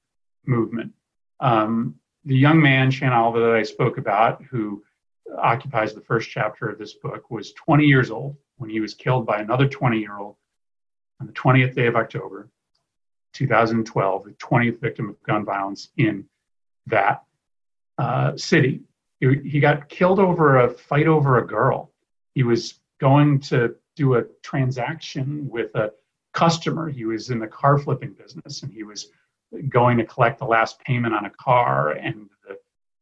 movement. 0.45 0.93
Um, 1.39 1.95
the 2.25 2.37
young 2.37 2.61
man 2.61 2.93
Oliver 3.03 3.41
that 3.41 3.57
I 3.57 3.63
spoke 3.63 3.99
about, 3.99 4.43
who 4.51 4.83
occupies 5.39 5.95
the 5.95 6.01
first 6.01 6.31
chapter 6.31 6.69
of 6.69 6.79
this 6.79 6.95
book, 6.95 7.31
was 7.31 7.53
20 7.53 7.85
years 7.85 8.11
old 8.11 8.37
when 8.57 8.71
he 8.71 8.81
was 8.81 8.95
killed 8.95 9.27
by 9.27 9.39
another 9.39 9.67
20 9.67 9.99
year 9.99 10.19
old 10.19 10.37
on 11.21 11.27
the 11.27 11.33
20th 11.33 11.75
day 11.75 11.87
of 11.87 11.97
October, 11.97 12.49
2012, 13.33 14.25
the 14.25 14.31
20th 14.33 14.81
victim 14.81 15.09
of 15.09 15.23
gun 15.23 15.45
violence 15.45 15.89
in 15.97 16.25
that 16.87 17.25
uh, 17.99 18.37
city. 18.37 18.83
He, 19.21 19.37
he 19.45 19.61
got 19.61 19.89
killed 19.89 20.19
over 20.19 20.59
a 20.59 20.71
fight 20.71 21.07
over 21.07 21.39
a 21.39 21.47
girl. 21.47 21.93
He 22.35 22.43
was 22.43 22.81
going 23.01 23.41
to 23.41 23.77
do 23.95 24.15
a 24.15 24.25
transaction 24.43 25.49
with 25.49 25.75
a 25.75 25.93
customer. 26.33 26.89
He 26.89 27.05
was 27.05 27.31
in 27.31 27.39
the 27.39 27.47
car 27.47 27.79
flipping 27.79 28.15
business 28.15 28.63
and 28.63 28.73
he 28.73 28.83
was 28.83 29.09
going 29.69 29.99
to 29.99 30.05
collect 30.05 30.39
the 30.39 30.47
last 30.47 30.81
payment 30.81 31.15
on 31.15 31.27
a 31.27 31.31
car. 31.31 31.91
And 31.91 32.29
the 32.47 32.59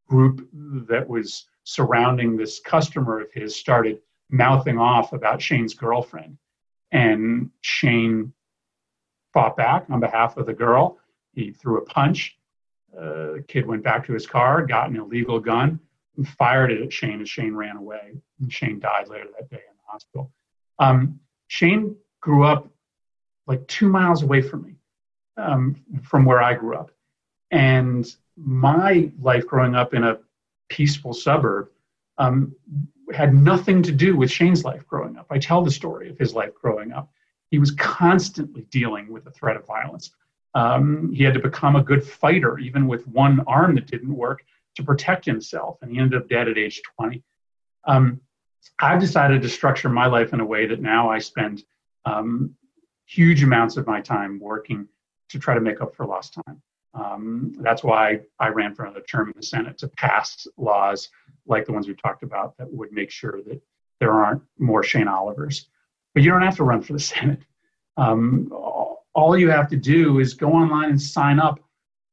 group 0.09 0.49
that 0.53 1.09
was 1.09 1.47
surrounding 1.71 2.37
this 2.37 2.59
customer 2.59 3.21
of 3.21 3.33
his 3.33 3.55
started 3.55 4.01
mouthing 4.29 4.77
off 4.77 5.13
about 5.13 5.41
Shane's 5.41 5.73
girlfriend. 5.73 6.37
And 6.91 7.51
Shane 7.61 8.33
fought 9.33 9.57
back 9.57 9.85
on 9.89 10.01
behalf 10.01 10.37
of 10.37 10.47
the 10.47 10.53
girl. 10.53 10.99
He 11.33 11.53
threw 11.53 11.79
a 11.79 11.85
punch. 11.85 12.37
Uh, 12.93 13.35
the 13.35 13.45
kid 13.47 13.67
went 13.67 13.85
back 13.85 14.05
to 14.07 14.13
his 14.13 14.27
car, 14.27 14.67
got 14.67 14.91
an 14.91 14.97
illegal 14.97 15.39
gun, 15.39 15.79
and 16.17 16.29
fired 16.29 16.73
it 16.73 16.83
at 16.83 16.93
Shane 16.93 17.21
as 17.21 17.31
Shane 17.31 17.55
ran 17.55 17.77
away. 17.77 18.21
And 18.41 18.53
Shane 18.53 18.81
died 18.81 19.07
later 19.07 19.29
that 19.39 19.49
day 19.49 19.63
in 19.69 19.77
the 19.77 19.93
hospital. 19.93 20.33
Um, 20.81 21.21
Shane 21.47 21.95
grew 22.21 22.43
up 22.43 22.69
like 23.47 23.65
two 23.69 23.89
miles 23.89 24.25
away 24.25 24.43
from 24.43 24.65
me, 24.65 24.75
um, 25.37 25.77
from 26.03 26.25
where 26.25 26.43
I 26.43 26.55
grew 26.55 26.75
up. 26.75 26.91
And 27.53 28.13
my 28.37 29.13
life 29.21 29.47
growing 29.47 29.77
up 29.77 29.95
in 29.95 30.03
a 30.03 30.19
peaceful 30.71 31.13
suburb 31.13 31.69
um, 32.19 32.55
had 33.13 33.35
nothing 33.35 33.83
to 33.83 33.93
do 33.93 34.17
with 34.17 34.31
Shane's 34.31 34.65
life 34.65 34.87
growing 34.87 35.17
up. 35.17 35.27
I 35.31 35.39
tell 35.39 35.63
the 35.63 35.71
story 35.71 36.09
of 36.09 36.19
his 36.19 36.35
life 36.35 36.55
growing 36.55 36.93
up. 36.93 37.11
He 37.51 37.59
was 37.59 37.73
constantly 37.73 38.63
dealing 38.71 39.13
with 39.13 39.25
the 39.25 39.31
threat 39.31 39.57
of 39.57 39.67
violence. 39.67 40.13
Um, 40.55 41.13
he 41.13 41.25
had 41.25 41.35
to 41.35 41.41
become 41.41 41.77
a 41.77 41.83
good 41.83 42.05
fighter, 42.05 42.59
even 42.59 42.87
with 42.87 43.07
one 43.09 43.41
arm 43.47 43.75
that 43.75 43.87
didn't 43.87 44.15
work, 44.15 44.45
to 44.77 44.83
protect 44.83 45.25
himself, 45.25 45.79
and 45.83 45.91
he 45.91 45.99
ended 45.99 46.21
up 46.21 46.29
dead 46.29 46.49
at 46.49 46.57
age 46.57 46.81
20. 46.97 47.23
Um, 47.87 48.21
I've 48.79 49.01
decided 49.01 49.43
to 49.43 49.49
structure 49.49 49.89
my 49.89 50.07
life 50.07 50.33
in 50.33 50.41
a 50.41 50.45
way 50.45 50.67
that 50.67 50.81
now 50.81 51.11
I 51.11 51.19
spend 51.19 51.65
um, 52.05 52.55
huge 53.07 53.43
amounts 53.43 53.77
of 53.77 53.87
my 53.87 54.01
time 54.01 54.39
working 54.39 54.87
to 55.31 55.39
try 55.39 55.55
to 55.55 55.61
make 55.61 55.81
up 55.81 55.95
for 55.95 56.07
lost 56.07 56.35
time. 56.47 56.63
Um, 56.95 57.53
that's 57.59 57.85
why 57.85 58.21
I 58.39 58.49
ran 58.49 58.75
for 58.75 58.85
another 58.85 59.03
term 59.03 59.29
in 59.29 59.35
the 59.37 59.47
Senate 59.47 59.79
to 59.79 59.89
pass 59.89 60.47
laws 60.57 61.09
like 61.47 61.67
the 61.67 61.73
ones 61.73 61.87
we've 61.87 62.01
talked 62.01 62.23
about 62.23 62.57
that 62.59 62.73
would 62.73 62.93
make 62.93 63.11
sure 63.11 63.41
that 63.47 63.61
there 64.01 64.13
aren't 64.13 64.43
more 64.59 64.83
Shane 64.83 65.09
Olivers. 65.09 65.69
But 66.15 66.23
you 66.23 66.31
don't 66.31 66.43
have 66.43 66.57
to 66.57 66.65
run 66.65 66.83
for 66.83 66.93
the 66.93 66.99
Senate. 67.13 67.43
Um, 67.97 68.49
all 69.15 69.37
you 69.37 69.51
have 69.51 69.69
to 69.69 69.77
do 69.77 70.21
is 70.21 70.35
go 70.35 70.53
online 70.53 70.91
and 70.91 71.01
sign 71.01 71.39
up 71.39 71.61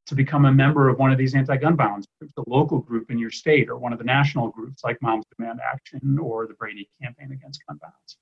to 0.07 0.15
become 0.15 0.45
a 0.45 0.51
member 0.51 0.89
of 0.89 0.97
one 0.97 1.11
of 1.11 1.17
these 1.17 1.35
anti-gun 1.35 1.75
violence 1.75 2.07
groups, 2.19 2.33
a 2.37 2.49
local 2.49 2.79
group 2.79 3.11
in 3.11 3.19
your 3.19 3.29
state, 3.29 3.69
or 3.69 3.77
one 3.77 3.91
of 3.91 3.99
the 3.99 4.05
national 4.05 4.49
groups 4.49 4.83
like 4.83 5.01
Moms 5.01 5.25
Demand 5.37 5.59
Action 5.61 6.17
or 6.17 6.47
the 6.47 6.53
Brady 6.53 6.89
Campaign 7.01 7.31
Against 7.33 7.61
Gun 7.67 7.77
Violence. 7.79 8.17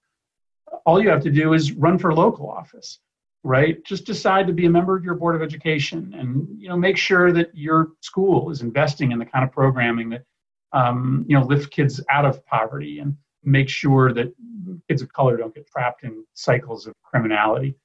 All 0.85 1.01
you 1.01 1.09
have 1.09 1.21
to 1.23 1.31
do 1.31 1.53
is 1.53 1.73
run 1.73 1.99
for 1.99 2.13
local 2.13 2.49
office, 2.49 2.99
right? 3.45 3.83
Just 3.85 4.05
decide 4.05 4.47
to 4.47 4.53
be 4.53 4.65
a 4.65 4.69
member 4.69 4.95
of 4.97 5.03
your 5.03 5.15
board 5.15 5.35
of 5.35 5.41
education, 5.41 6.13
and 6.17 6.47
you 6.59 6.67
know 6.67 6.77
make 6.77 6.97
sure 6.97 7.31
that 7.31 7.55
your 7.55 7.91
school 8.01 8.49
is 8.49 8.61
investing 8.61 9.11
in 9.11 9.19
the 9.19 9.25
kind 9.25 9.43
of 9.45 9.51
programming 9.51 10.09
that 10.09 10.23
um, 10.73 11.25
you 11.27 11.37
know 11.37 11.45
lift 11.45 11.71
kids 11.71 12.01
out 12.09 12.25
of 12.25 12.45
poverty 12.45 12.99
and 12.99 13.15
make 13.43 13.69
sure 13.69 14.13
that 14.13 14.33
kids 14.89 15.01
of 15.01 15.11
color 15.13 15.37
don't 15.37 15.53
get 15.53 15.67
trapped 15.67 16.03
in 16.03 16.25
cycles 16.33 16.87
of 16.87 16.93
criminality. 17.03 17.75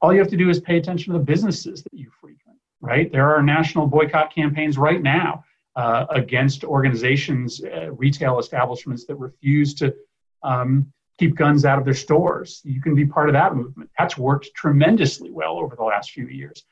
All 0.00 0.12
you 0.12 0.18
have 0.18 0.28
to 0.28 0.36
do 0.36 0.48
is 0.48 0.58
pay 0.58 0.78
attention 0.78 1.12
to 1.12 1.18
the 1.18 1.24
businesses 1.24 1.82
that 1.82 1.92
you 1.92 2.10
frequent 2.20 2.42
right? 2.82 3.10
There 3.10 3.34
are 3.34 3.42
national 3.42 3.86
boycott 3.86 4.34
campaigns 4.34 4.76
right 4.76 5.00
now 5.00 5.44
uh, 5.76 6.04
against 6.10 6.64
organizations, 6.64 7.62
uh, 7.64 7.92
retail 7.92 8.38
establishments 8.38 9.06
that 9.06 9.14
refuse 9.14 9.72
to 9.74 9.94
um, 10.42 10.92
keep 11.22 11.36
guns 11.36 11.64
out 11.64 11.78
of 11.78 11.84
their 11.84 11.94
stores. 11.94 12.60
You 12.64 12.80
can 12.80 12.96
be 12.96 13.06
part 13.06 13.28
of 13.28 13.34
that 13.34 13.54
movement. 13.54 13.90
That's 13.96 14.18
worked 14.18 14.50
tremendously 14.56 15.30
well 15.30 15.56
over 15.58 15.76
the 15.76 15.84
last 15.84 16.10
few 16.10 16.26
years. 16.26 16.64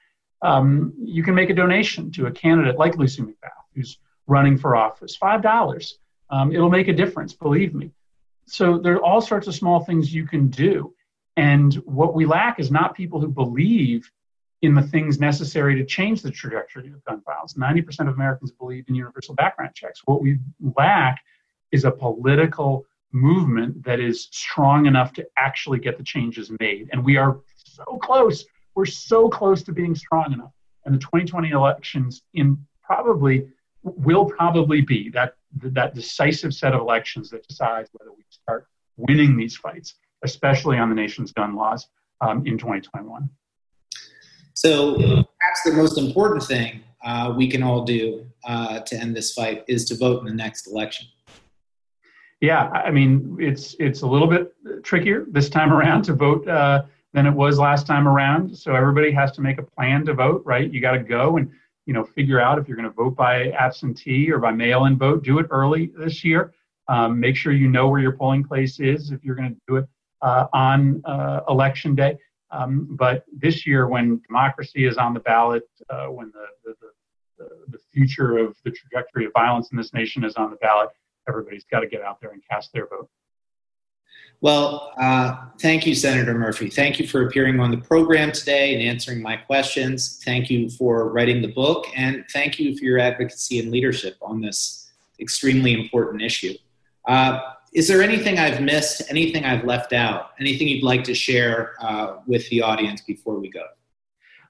Um, 0.42 0.92
you 0.98 1.22
can 1.22 1.36
make 1.36 1.50
a 1.50 1.54
donation 1.54 2.10
to 2.12 2.26
a 2.26 2.32
candidate 2.32 2.76
like 2.76 2.96
Lucy 2.96 3.22
McBath, 3.22 3.66
who's 3.76 4.00
running 4.26 4.58
for 4.58 4.74
office, 4.74 5.16
$5. 5.16 5.92
Um, 6.30 6.52
it'll 6.52 6.68
make 6.68 6.88
a 6.88 6.92
difference, 6.92 7.32
believe 7.32 7.74
me. 7.74 7.92
So 8.46 8.78
there 8.78 8.94
are 8.94 9.04
all 9.04 9.20
sorts 9.20 9.46
of 9.46 9.54
small 9.54 9.84
things 9.84 10.12
you 10.12 10.26
can 10.26 10.48
do. 10.48 10.94
And 11.36 11.72
what 11.84 12.14
we 12.14 12.26
lack 12.26 12.58
is 12.58 12.72
not 12.72 12.96
people 12.96 13.20
who 13.20 13.28
believe 13.28 14.10
in 14.62 14.74
the 14.74 14.82
things 14.82 15.20
necessary 15.20 15.76
to 15.76 15.84
change 15.84 16.22
the 16.22 16.30
trajectory 16.32 16.88
of 16.88 17.04
gun 17.04 17.22
violence. 17.24 17.54
90% 17.54 18.08
of 18.08 18.14
Americans 18.14 18.50
believe 18.50 18.84
in 18.88 18.96
universal 18.96 19.36
background 19.36 19.76
checks. 19.76 20.02
What 20.06 20.20
we 20.20 20.38
lack 20.76 21.20
is 21.70 21.84
a 21.84 21.90
political 21.92 22.84
movement 23.12 23.82
that 23.84 24.00
is 24.00 24.28
strong 24.30 24.86
enough 24.86 25.12
to 25.14 25.26
actually 25.36 25.78
get 25.78 25.98
the 25.98 26.04
changes 26.04 26.50
made. 26.60 26.88
And 26.92 27.04
we 27.04 27.16
are 27.16 27.40
so 27.56 27.84
close. 27.98 28.44
We're 28.74 28.86
so 28.86 29.28
close 29.28 29.62
to 29.64 29.72
being 29.72 29.94
strong 29.94 30.32
enough. 30.32 30.52
And 30.84 30.94
the 30.94 30.98
2020 30.98 31.50
elections 31.50 32.22
in 32.34 32.64
probably 32.82 33.48
will 33.82 34.26
probably 34.26 34.80
be 34.80 35.10
that 35.10 35.34
that 35.54 35.94
decisive 35.94 36.54
set 36.54 36.74
of 36.74 36.80
elections 36.80 37.30
that 37.30 37.46
decides 37.46 37.88
whether 37.92 38.12
we 38.12 38.24
start 38.30 38.66
winning 38.96 39.36
these 39.36 39.56
fights, 39.56 39.94
especially 40.22 40.78
on 40.78 40.88
the 40.88 40.94
nation's 40.94 41.32
gun 41.32 41.56
laws 41.56 41.88
um, 42.20 42.46
in 42.46 42.58
2021. 42.58 43.28
So 44.54 44.96
perhaps 44.96 45.62
the 45.64 45.72
most 45.72 45.98
important 45.98 46.42
thing 46.44 46.82
uh, 47.04 47.32
we 47.36 47.48
can 47.48 47.62
all 47.62 47.84
do 47.84 48.26
uh, 48.44 48.80
to 48.80 48.96
end 48.96 49.16
this 49.16 49.32
fight 49.32 49.64
is 49.68 49.84
to 49.86 49.96
vote 49.96 50.20
in 50.20 50.26
the 50.26 50.34
next 50.34 50.66
election. 50.66 51.06
Yeah, 52.40 52.68
I 52.68 52.90
mean 52.90 53.36
it's 53.38 53.76
it's 53.78 54.02
a 54.02 54.06
little 54.06 54.26
bit 54.26 54.54
trickier 54.82 55.26
this 55.28 55.50
time 55.50 55.72
around 55.72 56.02
to 56.04 56.14
vote 56.14 56.48
uh, 56.48 56.84
than 57.12 57.26
it 57.26 57.32
was 57.32 57.58
last 57.58 57.86
time 57.86 58.08
around. 58.08 58.56
So 58.56 58.74
everybody 58.74 59.10
has 59.12 59.32
to 59.32 59.42
make 59.42 59.58
a 59.58 59.62
plan 59.62 60.06
to 60.06 60.14
vote, 60.14 60.42
right? 60.46 60.70
You 60.72 60.80
got 60.80 60.92
to 60.92 61.00
go 61.00 61.36
and 61.36 61.50
you 61.86 61.92
know 61.92 62.04
figure 62.04 62.40
out 62.40 62.58
if 62.58 62.66
you're 62.66 62.78
going 62.78 62.88
to 62.88 62.94
vote 62.94 63.14
by 63.14 63.50
absentee 63.50 64.30
or 64.30 64.38
by 64.38 64.52
mail-in 64.52 64.96
vote. 64.96 65.22
Do 65.22 65.38
it 65.38 65.46
early 65.50 65.92
this 65.98 66.24
year. 66.24 66.54
Um, 66.88 67.20
make 67.20 67.36
sure 67.36 67.52
you 67.52 67.68
know 67.68 67.88
where 67.88 68.00
your 68.00 68.12
polling 68.12 68.42
place 68.42 68.80
is 68.80 69.10
if 69.10 69.22
you're 69.22 69.36
going 69.36 69.54
to 69.54 69.60
do 69.68 69.76
it 69.76 69.86
uh, 70.22 70.46
on 70.52 71.02
uh, 71.04 71.40
election 71.48 71.94
day. 71.94 72.18
Um, 72.50 72.88
but 72.90 73.24
this 73.32 73.66
year, 73.66 73.86
when 73.86 74.20
democracy 74.26 74.86
is 74.86 74.96
on 74.96 75.14
the 75.14 75.20
ballot, 75.20 75.62
uh, 75.88 76.06
when 76.06 76.32
the, 76.32 76.46
the, 76.64 76.74
the, 77.38 77.48
the, 77.68 77.78
future 77.92 78.38
of 78.38 78.56
the 78.64 78.72
trajectory 78.72 79.24
of 79.26 79.32
violence 79.32 79.70
in 79.70 79.76
this 79.76 79.94
nation 79.94 80.24
is 80.24 80.34
on 80.34 80.50
the 80.50 80.56
ballot, 80.56 80.88
everybody's 81.28 81.64
got 81.64 81.80
to 81.80 81.86
get 81.86 82.02
out 82.02 82.20
there 82.20 82.30
and 82.30 82.42
cast 82.48 82.72
their 82.72 82.86
vote. 82.86 83.08
Well, 84.42 84.94
uh, 84.98 85.36
thank 85.60 85.86
you, 85.86 85.94
Senator 85.94 86.32
Murphy. 86.32 86.70
Thank 86.70 86.98
you 86.98 87.06
for 87.06 87.26
appearing 87.26 87.60
on 87.60 87.70
the 87.70 87.76
program 87.76 88.32
today 88.32 88.74
and 88.74 88.82
answering 88.82 89.20
my 89.20 89.36
questions. 89.36 90.20
Thank 90.24 90.48
you 90.48 90.70
for 90.70 91.10
writing 91.12 91.42
the 91.42 91.48
book, 91.48 91.86
and 91.94 92.24
thank 92.32 92.58
you 92.58 92.76
for 92.76 92.84
your 92.84 92.98
advocacy 92.98 93.58
and 93.58 93.70
leadership 93.70 94.16
on 94.22 94.40
this 94.40 94.90
extremely 95.20 95.74
important 95.74 96.22
issue. 96.22 96.54
Uh, 97.06 97.40
is 97.74 97.86
there 97.86 98.02
anything 98.02 98.38
I've 98.38 98.62
missed, 98.62 99.02
anything 99.10 99.44
I've 99.44 99.64
left 99.64 99.92
out, 99.92 100.30
anything 100.40 100.68
you'd 100.68 100.84
like 100.84 101.04
to 101.04 101.14
share 101.14 101.74
uh, 101.80 102.16
with 102.26 102.48
the 102.48 102.62
audience 102.62 103.02
before 103.02 103.38
we 103.38 103.50
go? 103.50 103.64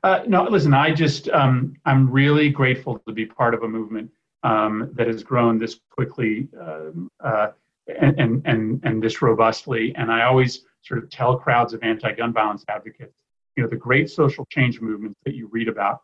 Uh, 0.04 0.22
no, 0.26 0.44
listen, 0.44 0.72
I 0.72 0.94
just, 0.94 1.28
um, 1.30 1.74
I'm 1.84 2.08
really 2.10 2.48
grateful 2.48 2.98
to 3.00 3.12
be 3.12 3.26
part 3.26 3.54
of 3.54 3.64
a 3.64 3.68
movement 3.68 4.10
um, 4.42 4.90
that 4.94 5.06
has 5.06 5.22
grown 5.22 5.58
this 5.58 5.80
quickly 5.90 6.48
um, 6.60 7.08
uh, 7.20 7.48
and, 8.00 8.42
and, 8.46 8.80
and, 8.84 9.02
this 9.02 9.20
robustly. 9.20 9.94
And 9.96 10.10
I 10.10 10.24
always 10.24 10.64
sort 10.82 11.02
of 11.02 11.10
tell 11.10 11.36
crowds 11.38 11.74
of 11.74 11.82
anti 11.82 12.12
gun 12.12 12.32
violence 12.32 12.64
advocates, 12.68 13.22
you 13.56 13.62
know, 13.62 13.68
the 13.68 13.76
great 13.76 14.08
social 14.10 14.46
change 14.50 14.80
movements 14.80 15.18
that 15.24 15.34
you 15.34 15.48
read 15.48 15.68
about 15.68 16.00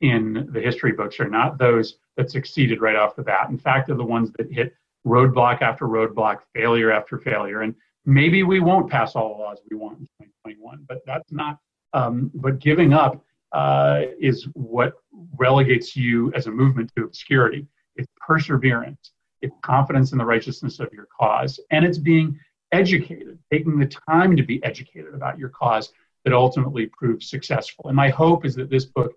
in 0.00 0.48
the 0.52 0.60
history 0.60 0.92
books 0.92 1.18
are 1.18 1.28
not 1.28 1.58
those 1.58 1.96
that 2.16 2.30
succeeded 2.30 2.80
right 2.80 2.96
off 2.96 3.16
the 3.16 3.22
bat. 3.22 3.48
In 3.48 3.58
fact, 3.58 3.86
they're 3.86 3.96
the 3.96 4.04
ones 4.04 4.30
that 4.38 4.52
hit 4.52 4.74
roadblock 5.06 5.62
after 5.62 5.86
roadblock, 5.86 6.38
failure 6.54 6.92
after 6.92 7.18
failure. 7.18 7.62
And 7.62 7.74
maybe 8.04 8.42
we 8.42 8.60
won't 8.60 8.90
pass 8.90 9.14
all 9.16 9.36
the 9.36 9.42
laws 9.42 9.58
we 9.70 9.76
want 9.76 9.98
in 9.98 10.04
2021, 10.44 10.84
but 10.88 11.02
that's 11.06 11.32
not, 11.32 11.58
um, 11.94 12.30
but 12.34 12.58
giving 12.58 12.92
up 12.92 13.24
uh, 13.52 14.02
is 14.20 14.46
what 14.52 14.94
relegates 15.36 15.96
you 15.96 16.32
as 16.34 16.46
a 16.46 16.50
movement 16.50 16.92
to 16.96 17.04
obscurity. 17.04 17.66
It's 17.98 18.08
perseverance, 18.26 19.12
it's 19.42 19.54
confidence 19.62 20.12
in 20.12 20.18
the 20.18 20.24
righteousness 20.24 20.80
of 20.80 20.92
your 20.92 21.08
cause, 21.18 21.60
and 21.70 21.84
it's 21.84 21.98
being 21.98 22.38
educated, 22.72 23.38
taking 23.52 23.78
the 23.78 23.90
time 24.08 24.36
to 24.36 24.42
be 24.42 24.62
educated 24.64 25.14
about 25.14 25.38
your 25.38 25.50
cause 25.50 25.92
that 26.24 26.32
ultimately 26.32 26.86
proves 26.86 27.28
successful. 27.28 27.86
And 27.88 27.96
my 27.96 28.08
hope 28.08 28.44
is 28.44 28.54
that 28.56 28.70
this 28.70 28.84
book 28.84 29.12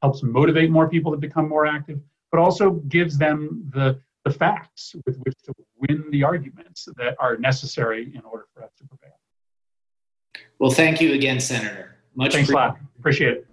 helps 0.00 0.22
motivate 0.22 0.70
more 0.70 0.88
people 0.88 1.12
to 1.12 1.18
become 1.18 1.48
more 1.48 1.66
active, 1.66 2.00
but 2.30 2.40
also 2.40 2.70
gives 2.88 3.18
them 3.18 3.70
the, 3.72 3.98
the 4.24 4.30
facts 4.30 4.94
with 5.06 5.16
which 5.18 5.34
to 5.44 5.52
win 5.78 6.10
the 6.10 6.22
arguments 6.24 6.88
that 6.96 7.16
are 7.18 7.36
necessary 7.36 8.12
in 8.14 8.22
order 8.22 8.46
for 8.54 8.62
us 8.64 8.70
to 8.78 8.84
prevail. 8.86 9.18
Well, 10.58 10.70
thank 10.70 11.00
you 11.00 11.14
again, 11.14 11.40
Senator. 11.40 11.96
Much 12.14 12.34
Thanks 12.34 12.50
a 12.50 12.54
lot. 12.54 12.78
Appreciate 12.98 13.32
it. 13.32 13.46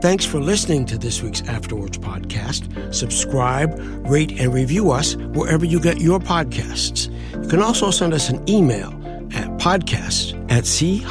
Thanks 0.00 0.24
for 0.24 0.38
listening 0.38 0.86
to 0.86 0.96
this 0.96 1.22
week's 1.22 1.42
After 1.48 1.74
Words 1.74 1.98
podcast. 1.98 2.94
Subscribe, 2.94 3.76
rate, 4.08 4.38
and 4.40 4.54
review 4.54 4.92
us 4.92 5.16
wherever 5.16 5.64
you 5.64 5.80
get 5.80 6.00
your 6.00 6.20
podcasts. 6.20 7.10
You 7.42 7.48
can 7.48 7.60
also 7.60 7.90
send 7.90 8.14
us 8.14 8.28
an 8.28 8.48
email 8.48 8.90
at 9.34 9.48
podcast 9.58 10.34
at 10.52 10.66
c-span.org. 10.66 11.08